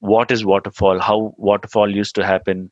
what 0.00 0.30
is 0.30 0.44
waterfall? 0.44 0.98
How 0.98 1.34
waterfall 1.36 1.94
used 1.94 2.14
to 2.16 2.26
happen? 2.26 2.70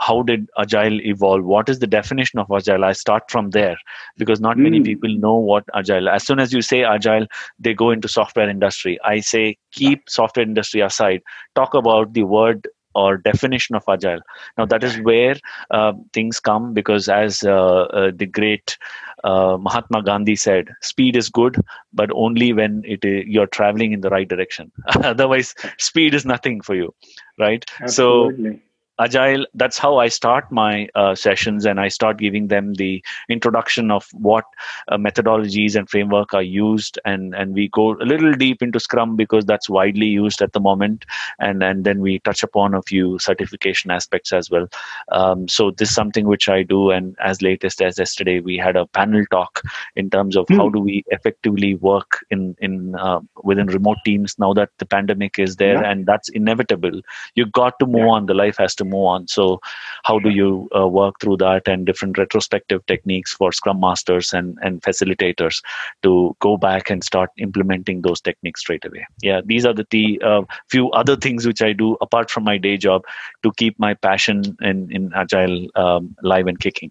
How 0.00 0.22
did 0.22 0.48
agile 0.58 1.00
evolve? 1.02 1.44
What 1.44 1.68
is 1.68 1.78
the 1.78 1.86
definition 1.86 2.40
of 2.40 2.50
agile? 2.54 2.84
I 2.84 2.92
start 2.92 3.30
from 3.30 3.50
there 3.50 3.76
because 4.18 4.40
not 4.40 4.56
mm. 4.56 4.62
many 4.62 4.78
hmm. 4.78 4.84
people 4.84 5.16
know 5.16 5.36
what 5.36 5.64
agile 5.74 6.08
as 6.08 6.26
soon 6.26 6.40
as 6.40 6.52
you 6.52 6.62
say 6.62 6.82
agile 6.84 7.26
they 7.58 7.74
go 7.74 7.90
into 7.90 8.08
software 8.08 8.48
industry. 8.48 8.98
I 9.04 9.20
say 9.20 9.56
keep 9.72 10.10
software 10.10 10.44
industry 10.44 10.80
aside. 10.80 11.22
Talk 11.54 11.74
about 11.74 12.12
the 12.12 12.24
word 12.24 12.66
or 12.94 13.16
definition 13.16 13.76
of 13.76 13.84
agile. 13.88 14.20
Now 14.58 14.66
that 14.66 14.84
is 14.84 14.96
where 15.00 15.36
uh, 15.70 15.92
things 16.12 16.40
come 16.40 16.72
because 16.74 17.08
as 17.08 17.42
uh, 17.42 17.52
uh, 17.52 18.10
the 18.14 18.26
great 18.26 18.76
uh, 19.24 19.56
mahatma 19.58 20.02
gandhi 20.02 20.36
said 20.36 20.68
speed 20.82 21.16
is 21.16 21.30
good 21.30 21.56
but 21.92 22.10
only 22.14 22.52
when 22.52 22.82
it 22.84 23.04
you're 23.04 23.46
traveling 23.46 23.92
in 23.92 24.00
the 24.00 24.10
right 24.10 24.28
direction. 24.28 24.70
Otherwise 25.02 25.54
speed 25.78 26.14
is 26.14 26.24
nothing 26.24 26.60
for 26.60 26.74
you 26.74 26.94
right? 27.38 27.64
Absolutely. 27.80 28.52
so 28.52 28.60
agile 29.00 29.44
that's 29.54 29.76
how 29.76 29.98
i 29.98 30.06
start 30.08 30.50
my 30.52 30.88
uh, 30.94 31.14
sessions 31.14 31.66
and 31.66 31.80
i 31.80 31.88
start 31.88 32.16
giving 32.16 32.46
them 32.48 32.74
the 32.74 33.02
introduction 33.28 33.90
of 33.90 34.06
what 34.12 34.44
uh, 34.88 34.96
methodologies 34.96 35.74
and 35.74 35.90
framework 35.90 36.32
are 36.32 36.42
used 36.42 36.98
and 37.04 37.34
and 37.34 37.54
we 37.54 37.68
go 37.68 37.92
a 37.94 38.06
little 38.12 38.32
deep 38.32 38.62
into 38.62 38.78
scrum 38.78 39.16
because 39.16 39.44
that's 39.44 39.68
widely 39.68 40.06
used 40.06 40.40
at 40.40 40.52
the 40.52 40.60
moment 40.60 41.04
and 41.40 41.62
and 41.62 41.84
then 41.84 42.00
we 42.00 42.20
touch 42.20 42.42
upon 42.44 42.72
a 42.72 42.82
few 42.82 43.18
certification 43.18 43.90
aspects 43.90 44.32
as 44.32 44.48
well 44.48 44.68
um, 45.10 45.48
so 45.48 45.72
this 45.72 45.88
is 45.88 45.94
something 45.94 46.26
which 46.26 46.48
i 46.48 46.62
do 46.62 46.90
and 46.90 47.16
as 47.20 47.42
latest 47.42 47.82
as 47.82 47.98
yesterday 47.98 48.38
we 48.38 48.56
had 48.56 48.76
a 48.76 48.86
panel 48.86 49.24
talk 49.30 49.62
in 49.96 50.08
terms 50.08 50.36
of 50.36 50.46
mm. 50.46 50.56
how 50.56 50.68
do 50.68 50.78
we 50.78 51.02
effectively 51.08 51.74
work 51.76 52.24
in 52.30 52.54
in 52.60 52.94
uh, 52.94 53.20
within 53.42 53.66
remote 53.66 53.98
teams 54.04 54.38
now 54.38 54.52
that 54.52 54.70
the 54.78 54.86
pandemic 54.86 55.38
is 55.38 55.56
there 55.56 55.82
yeah. 55.82 55.90
and 55.90 56.06
that's 56.06 56.28
inevitable 56.28 57.00
you 57.34 57.44
got 57.46 57.76
to 57.80 57.86
move 57.86 58.06
yeah. 58.06 58.16
on 58.18 58.26
the 58.26 58.34
life 58.34 58.56
has 58.56 58.74
to 58.74 58.83
to 58.84 58.90
move 58.90 59.04
on. 59.04 59.28
So 59.28 59.60
how 60.04 60.18
do 60.18 60.30
you 60.30 60.68
uh, 60.76 60.86
work 60.88 61.14
through 61.20 61.38
that 61.38 61.68
and 61.68 61.86
different 61.86 62.18
retrospective 62.18 62.84
techniques 62.86 63.32
for 63.32 63.52
scrum 63.52 63.80
masters 63.80 64.32
and 64.32 64.58
and 64.62 64.82
facilitators 64.82 65.62
to 66.02 66.36
go 66.40 66.56
back 66.56 66.90
and 66.90 67.02
start 67.02 67.30
implementing 67.38 68.02
those 68.02 68.20
techniques 68.20 68.60
straight 68.60 68.84
away? 68.84 69.06
Yeah 69.22 69.40
these 69.44 69.66
are 69.66 69.74
the, 69.74 70.20
uh, 70.24 70.42
few 70.68 70.90
other 70.90 71.16
things 71.16 71.46
which 71.46 71.62
i 71.62 71.72
do 71.72 71.96
apart 72.00 72.30
from 72.30 72.44
my 72.44 72.58
day 72.58 72.76
job 72.76 73.02
to 73.42 73.52
keep 73.56 73.78
my 73.78 73.94
passion 73.94 74.42
in 74.60 74.90
in 74.90 75.10
agile 75.14 75.66
um, 75.74 76.14
live 76.22 76.46
and 76.46 76.60
kicking. 76.60 76.90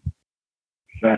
Sure. 0.99 1.17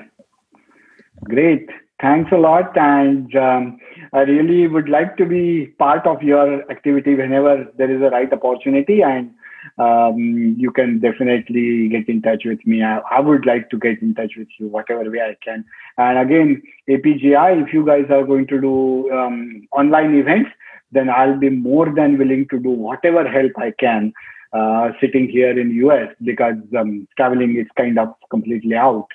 great. 1.24 1.70
Thanks 2.02 2.32
a 2.32 2.38
lot. 2.38 2.78
And 2.78 3.36
um, 3.36 3.80
i 4.14 4.22
really 4.22 4.68
would 4.68 4.90
like 4.90 5.16
to 5.18 5.26
be 5.26 5.68
part 5.80 6.06
of 6.06 6.24
your 6.24 6.70
activity 6.72 7.16
whenever 7.16 7.54
there 7.78 7.92
is 7.96 8.02
a 8.02 8.10
right 8.10 8.32
opportunity. 8.32 9.02
And 9.02 9.32
um, 9.78 10.56
you 10.58 10.72
can 10.72 11.00
definitely 11.00 11.90
get 11.90 12.08
in 12.08 12.22
touch 12.22 12.44
with 12.46 12.66
me. 12.66 12.84
I, 12.84 13.00
I, 13.12 13.20
would 13.20 13.46
like 13.46 13.70
to 13.70 13.78
get 13.78 14.02
in 14.02 14.16
touch 14.16 14.34
with 14.38 14.48
you, 14.60 14.68
whatever 14.68 15.10
way 15.10 15.22
I 15.22 15.36
can. 15.44 15.66
And 15.98 16.18
again, 16.20 16.62
APGI, 16.90 17.64
if 17.66 17.74
you 17.74 17.86
guys 17.86 18.06
are 18.10 18.24
going 18.24 18.48
to 18.48 18.62
do 18.62 19.12
um, 19.12 19.68
online 19.72 20.16
events, 20.16 20.50
then 20.92 21.10
I'll 21.10 21.38
be 21.38 21.50
more 21.50 21.94
than 21.94 22.18
willing 22.18 22.48
to 22.52 22.60
do 22.60 22.70
whatever 22.70 23.28
help 23.28 23.52
I 23.58 23.72
can. 23.80 24.14
Uh, 24.54 24.92
sitting 25.02 25.28
here 25.28 25.60
in 25.60 25.72
US 25.72 26.08
because 26.24 26.56
um, 26.80 27.06
traveling 27.18 27.58
is 27.58 27.68
kind 27.76 28.00
of 28.00 28.14
completely 28.30 28.74
out. 28.74 29.08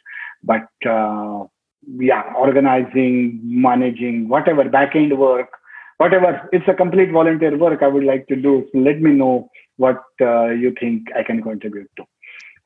But 0.42 0.68
uh, 0.86 1.44
yeah, 1.96 2.24
organizing, 2.36 3.40
managing, 3.42 4.28
whatever 4.28 4.64
backend 4.64 5.16
work, 5.16 5.48
whatever, 5.96 6.48
it's 6.52 6.68
a 6.68 6.74
complete 6.74 7.10
volunteer 7.10 7.56
work 7.56 7.82
I 7.82 7.88
would 7.88 8.04
like 8.04 8.26
to 8.28 8.36
do. 8.36 8.68
So 8.72 8.78
let 8.78 9.00
me 9.00 9.12
know 9.12 9.48
what 9.80 10.02
uh, 10.20 10.48
you 10.62 10.74
think 10.78 11.08
I 11.16 11.22
can 11.22 11.42
contribute 11.42 11.90
to. 11.96 12.04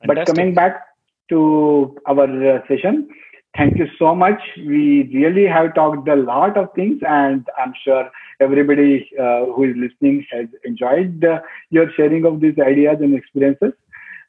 Fantastic. 0.01 0.07
But 0.07 0.27
coming 0.27 0.53
back 0.53 0.81
to 1.29 1.97
our 2.07 2.27
uh, 2.51 2.59
session, 2.67 3.07
thank 3.57 3.77
you 3.77 3.87
so 3.97 4.13
much. 4.13 4.41
We 4.57 5.09
really 5.13 5.47
have 5.47 5.73
talked 5.75 6.07
a 6.07 6.15
lot 6.15 6.57
of 6.57 6.73
things, 6.75 7.01
and 7.07 7.47
I'm 7.57 7.73
sure 7.83 8.09
everybody 8.41 9.09
uh, 9.19 9.45
who 9.53 9.63
is 9.69 9.75
listening 9.85 10.25
has 10.31 10.47
enjoyed 10.65 11.23
your 11.69 11.91
sharing 11.95 12.25
of 12.25 12.41
these 12.41 12.59
ideas 12.59 12.97
and 13.01 13.15
experiences. 13.15 13.73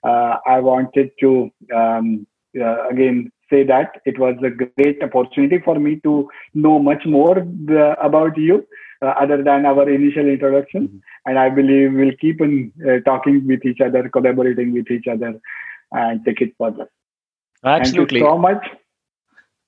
Uh, 0.04 0.36
I 0.46 0.60
wanted 0.60 1.10
to 1.20 1.50
um, 1.74 2.26
uh, 2.60 2.88
again 2.88 3.32
say 3.50 3.64
that 3.64 4.00
it 4.04 4.18
was 4.18 4.36
a 4.44 4.50
great 4.50 5.02
opportunity 5.02 5.58
for 5.64 5.78
me 5.78 5.96
to 6.06 6.28
know 6.54 6.78
much 6.78 7.04
more 7.06 7.38
uh, 7.38 7.94
about 8.08 8.36
you 8.36 8.66
uh, 9.02 9.14
other 9.20 9.42
than 9.42 9.66
our 9.66 9.88
initial 9.88 10.26
introduction. 10.26 10.88
Mm-hmm. 10.88 10.98
And 11.26 11.38
I 11.38 11.50
believe 11.50 11.92
we'll 11.92 12.16
keep 12.20 12.40
on 12.40 12.72
uh, 12.88 13.00
talking 13.04 13.46
with 13.46 13.64
each 13.64 13.80
other, 13.80 14.08
collaborating 14.08 14.72
with 14.72 14.90
each 14.90 15.06
other, 15.06 15.40
and 15.92 16.24
take 16.24 16.40
it 16.40 16.54
further. 16.58 16.88
Absolutely. 17.64 18.20
Thank 18.20 18.28
you 18.28 18.34
so 18.34 18.38
much. 18.38 18.66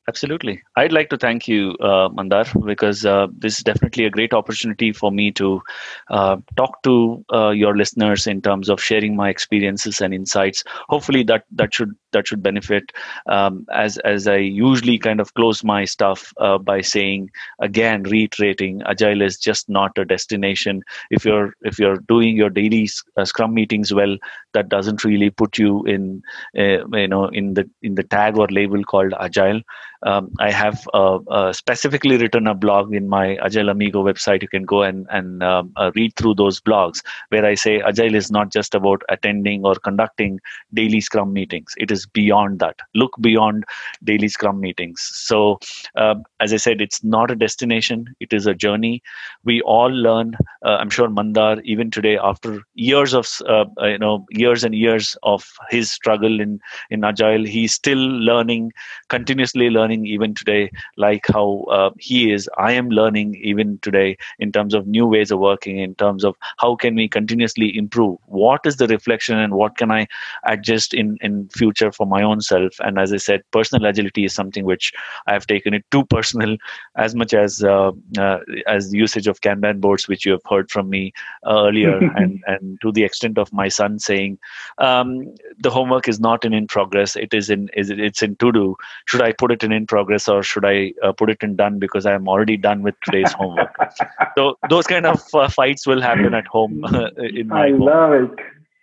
Absolutely. 0.08 0.62
I'd 0.74 0.90
like 0.92 1.10
to 1.10 1.18
thank 1.18 1.46
you, 1.46 1.72
uh, 1.82 2.08
Mandar, 2.08 2.46
because 2.64 3.04
uh, 3.04 3.26
this 3.30 3.58
is 3.58 3.62
definitely 3.62 4.06
a 4.06 4.10
great 4.10 4.32
opportunity 4.32 4.90
for 4.90 5.12
me 5.12 5.30
to 5.32 5.60
uh, 6.08 6.38
talk 6.56 6.82
to 6.84 7.22
uh, 7.30 7.50
your 7.50 7.76
listeners 7.76 8.26
in 8.26 8.40
terms 8.40 8.70
of 8.70 8.80
sharing 8.82 9.16
my 9.16 9.28
experiences 9.28 10.00
and 10.00 10.14
insights. 10.14 10.64
Hopefully, 10.88 11.24
that 11.24 11.44
that 11.52 11.74
should 11.74 11.92
that 12.12 12.26
should 12.26 12.42
benefit. 12.42 12.90
Um, 13.26 13.66
as 13.70 13.98
as 13.98 14.26
I 14.26 14.36
usually 14.36 14.98
kind 14.98 15.20
of 15.20 15.34
close 15.34 15.62
my 15.62 15.84
stuff 15.84 16.32
uh, 16.40 16.56
by 16.56 16.80
saying 16.80 17.28
again, 17.60 18.04
reiterating, 18.04 18.80
Agile 18.86 19.20
is 19.20 19.36
just 19.38 19.68
not 19.68 19.98
a 19.98 20.06
destination. 20.06 20.84
If 21.10 21.26
you're 21.26 21.52
if 21.60 21.78
you're 21.78 21.98
doing 22.08 22.34
your 22.34 22.48
daily 22.48 22.88
uh, 23.18 23.26
Scrum 23.26 23.52
meetings 23.52 23.92
well, 23.92 24.16
that 24.54 24.70
doesn't 24.70 25.04
really 25.04 25.28
put 25.28 25.58
you 25.58 25.84
in 25.84 26.22
you 26.54 27.08
know 27.08 27.26
in 27.26 27.52
the 27.52 27.68
in 27.82 27.94
the 27.94 28.04
tag 28.04 28.38
or 28.38 28.46
label 28.48 28.82
called 28.84 29.12
Agile 29.20 29.60
um, 30.02 30.30
I 30.38 30.50
have 30.50 30.88
uh, 30.94 31.16
uh, 31.28 31.52
specifically 31.52 32.16
written 32.16 32.46
a 32.46 32.54
blog 32.54 32.94
in 32.94 33.08
my 33.08 33.36
Agile 33.36 33.68
Amigo 33.68 34.04
website. 34.04 34.42
You 34.42 34.48
can 34.48 34.64
go 34.64 34.82
and, 34.82 35.06
and 35.10 35.42
um, 35.42 35.72
uh, 35.76 35.90
read 35.94 36.14
through 36.16 36.34
those 36.34 36.60
blogs 36.60 37.02
where 37.30 37.44
I 37.44 37.54
say 37.54 37.80
Agile 37.80 38.14
is 38.14 38.30
not 38.30 38.52
just 38.52 38.74
about 38.74 39.02
attending 39.08 39.64
or 39.64 39.74
conducting 39.74 40.40
daily 40.72 41.00
Scrum 41.00 41.32
meetings. 41.32 41.74
It 41.78 41.90
is 41.90 42.06
beyond 42.06 42.60
that. 42.60 42.76
Look 42.94 43.12
beyond 43.20 43.64
daily 44.04 44.28
Scrum 44.28 44.60
meetings. 44.60 45.00
So, 45.12 45.58
um, 45.96 46.22
as 46.40 46.52
I 46.52 46.58
said, 46.58 46.80
it's 46.80 47.02
not 47.02 47.30
a 47.30 47.36
destination. 47.36 48.14
It 48.20 48.32
is 48.32 48.46
a 48.46 48.54
journey. 48.54 49.02
We 49.44 49.60
all 49.62 49.90
learn. 49.90 50.36
Uh, 50.64 50.76
I'm 50.76 50.90
sure 50.90 51.08
Mandar, 51.08 51.60
even 51.64 51.90
today, 51.90 52.18
after 52.22 52.60
years 52.74 53.14
of 53.14 53.26
uh, 53.48 53.64
you 53.82 53.98
know 53.98 54.26
years 54.30 54.62
and 54.62 54.74
years 54.74 55.16
of 55.22 55.44
his 55.70 55.90
struggle 55.90 56.40
in 56.40 56.60
in 56.90 57.04
Agile, 57.04 57.44
he's 57.44 57.72
still 57.72 57.98
learning, 57.98 58.72
continuously 59.08 59.70
learning 59.70 59.87
learning 59.88 60.06
even 60.06 60.34
today, 60.34 60.70
like 60.96 61.26
how 61.28 61.64
uh, 61.70 61.90
he 61.98 62.32
is. 62.32 62.48
I 62.58 62.72
am 62.72 62.90
learning 62.90 63.36
even 63.42 63.78
today 63.82 64.16
in 64.38 64.52
terms 64.52 64.74
of 64.74 64.86
new 64.86 65.06
ways 65.06 65.30
of 65.30 65.38
working, 65.38 65.78
in 65.78 65.94
terms 65.94 66.24
of 66.24 66.36
how 66.58 66.76
can 66.76 66.94
we 66.94 67.08
continuously 67.08 67.76
improve. 67.76 68.18
What 68.26 68.60
is 68.64 68.76
the 68.76 68.86
reflection, 68.86 69.38
and 69.38 69.54
what 69.54 69.76
can 69.76 69.90
I 69.90 70.06
adjust 70.44 70.94
in 70.94 71.16
in 71.20 71.48
future 71.48 71.92
for 71.92 72.06
my 72.06 72.22
own 72.22 72.40
self? 72.40 72.72
And 72.80 72.98
as 72.98 73.12
I 73.12 73.16
said, 73.16 73.42
personal 73.50 73.86
agility 73.86 74.24
is 74.24 74.34
something 74.34 74.64
which 74.64 74.92
I 75.26 75.32
have 75.32 75.46
taken 75.46 75.74
it 75.74 75.84
too 75.90 76.04
personal, 76.04 76.56
as 76.96 77.14
much 77.14 77.34
as 77.34 77.64
uh, 77.64 77.92
uh, 78.18 78.38
as 78.66 78.92
usage 78.92 79.26
of 79.26 79.40
Kanban 79.40 79.80
boards, 79.80 80.08
which 80.08 80.26
you 80.26 80.32
have 80.32 80.46
heard 80.48 80.70
from 80.70 80.90
me 80.90 81.12
earlier, 81.46 81.98
and 82.16 82.42
and 82.46 82.78
to 82.82 82.92
the 82.92 83.04
extent 83.04 83.38
of 83.38 83.52
my 83.52 83.68
son 83.68 83.98
saying 83.98 84.38
um, 84.78 85.34
the 85.58 85.70
homework 85.70 86.08
is 86.08 86.20
not 86.20 86.44
in 86.44 86.52
in 86.52 86.66
progress; 86.66 87.16
it 87.16 87.32
is 87.32 87.50
in 87.50 87.68
is 87.74 87.90
it's 87.90 88.22
in 88.22 88.36
to 88.36 88.52
do. 88.52 88.76
Should 89.06 89.22
I 89.22 89.32
put 89.32 89.50
it 89.50 89.64
in 89.64 89.72
in 89.78 89.86
progress 89.92 90.28
or 90.28 90.42
should 90.42 90.64
I 90.64 90.92
uh, 91.02 91.12
put 91.12 91.30
it 91.30 91.42
in 91.48 91.56
done 91.56 91.78
because 91.78 92.06
I 92.12 92.14
am 92.18 92.28
already 92.28 92.56
done 92.56 92.82
with 92.82 92.94
today's 93.04 93.32
homework? 93.32 93.74
so 94.36 94.56
those 94.68 94.86
kind 94.86 95.06
of 95.06 95.22
uh, 95.34 95.48
fights 95.48 95.86
will 95.86 96.02
happen 96.02 96.34
at 96.34 96.46
home. 96.46 96.84
in 97.40 97.48
my 97.48 97.64
I 97.66 97.70
home. 97.70 97.80
love 97.80 98.12
it. 98.12 98.38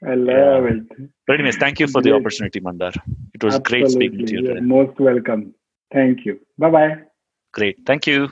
I 0.08 0.16
love 0.16 0.64
yeah. 0.64 0.72
it. 0.72 1.10
But 1.28 1.36
anyways, 1.36 1.58
thank 1.58 1.80
you 1.80 1.88
for 1.88 2.02
great. 2.02 2.12
the 2.12 2.16
opportunity, 2.18 2.60
Mandar. 2.60 2.92
It 3.34 3.44
was 3.44 3.56
Absolutely. 3.56 3.80
great 3.80 3.92
speaking 3.92 4.26
to 4.26 4.34
you. 4.34 4.42
You're 4.54 4.62
most 4.62 5.00
welcome. 5.00 5.54
Thank 5.94 6.26
you. 6.26 6.40
Bye 6.58 6.70
bye. 6.70 6.96
Great. 7.54 7.78
Thank 7.86 8.08
you. 8.08 8.30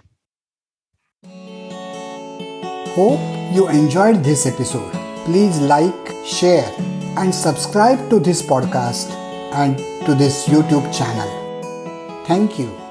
Hope 2.95 3.22
you 3.55 3.68
enjoyed 3.70 4.24
this 4.24 4.45
episode. 4.45 4.91
Please 5.26 5.59
like, 5.61 6.14
share, 6.26 6.70
and 7.18 7.34
subscribe 7.34 8.09
to 8.09 8.20
this 8.20 8.41
podcast 8.41 9.09
and 9.53 9.78
to 10.05 10.14
this 10.14 10.47
YouTube 10.47 10.93
channel. 10.95 11.43
Thank 12.26 12.57
you. 12.57 12.82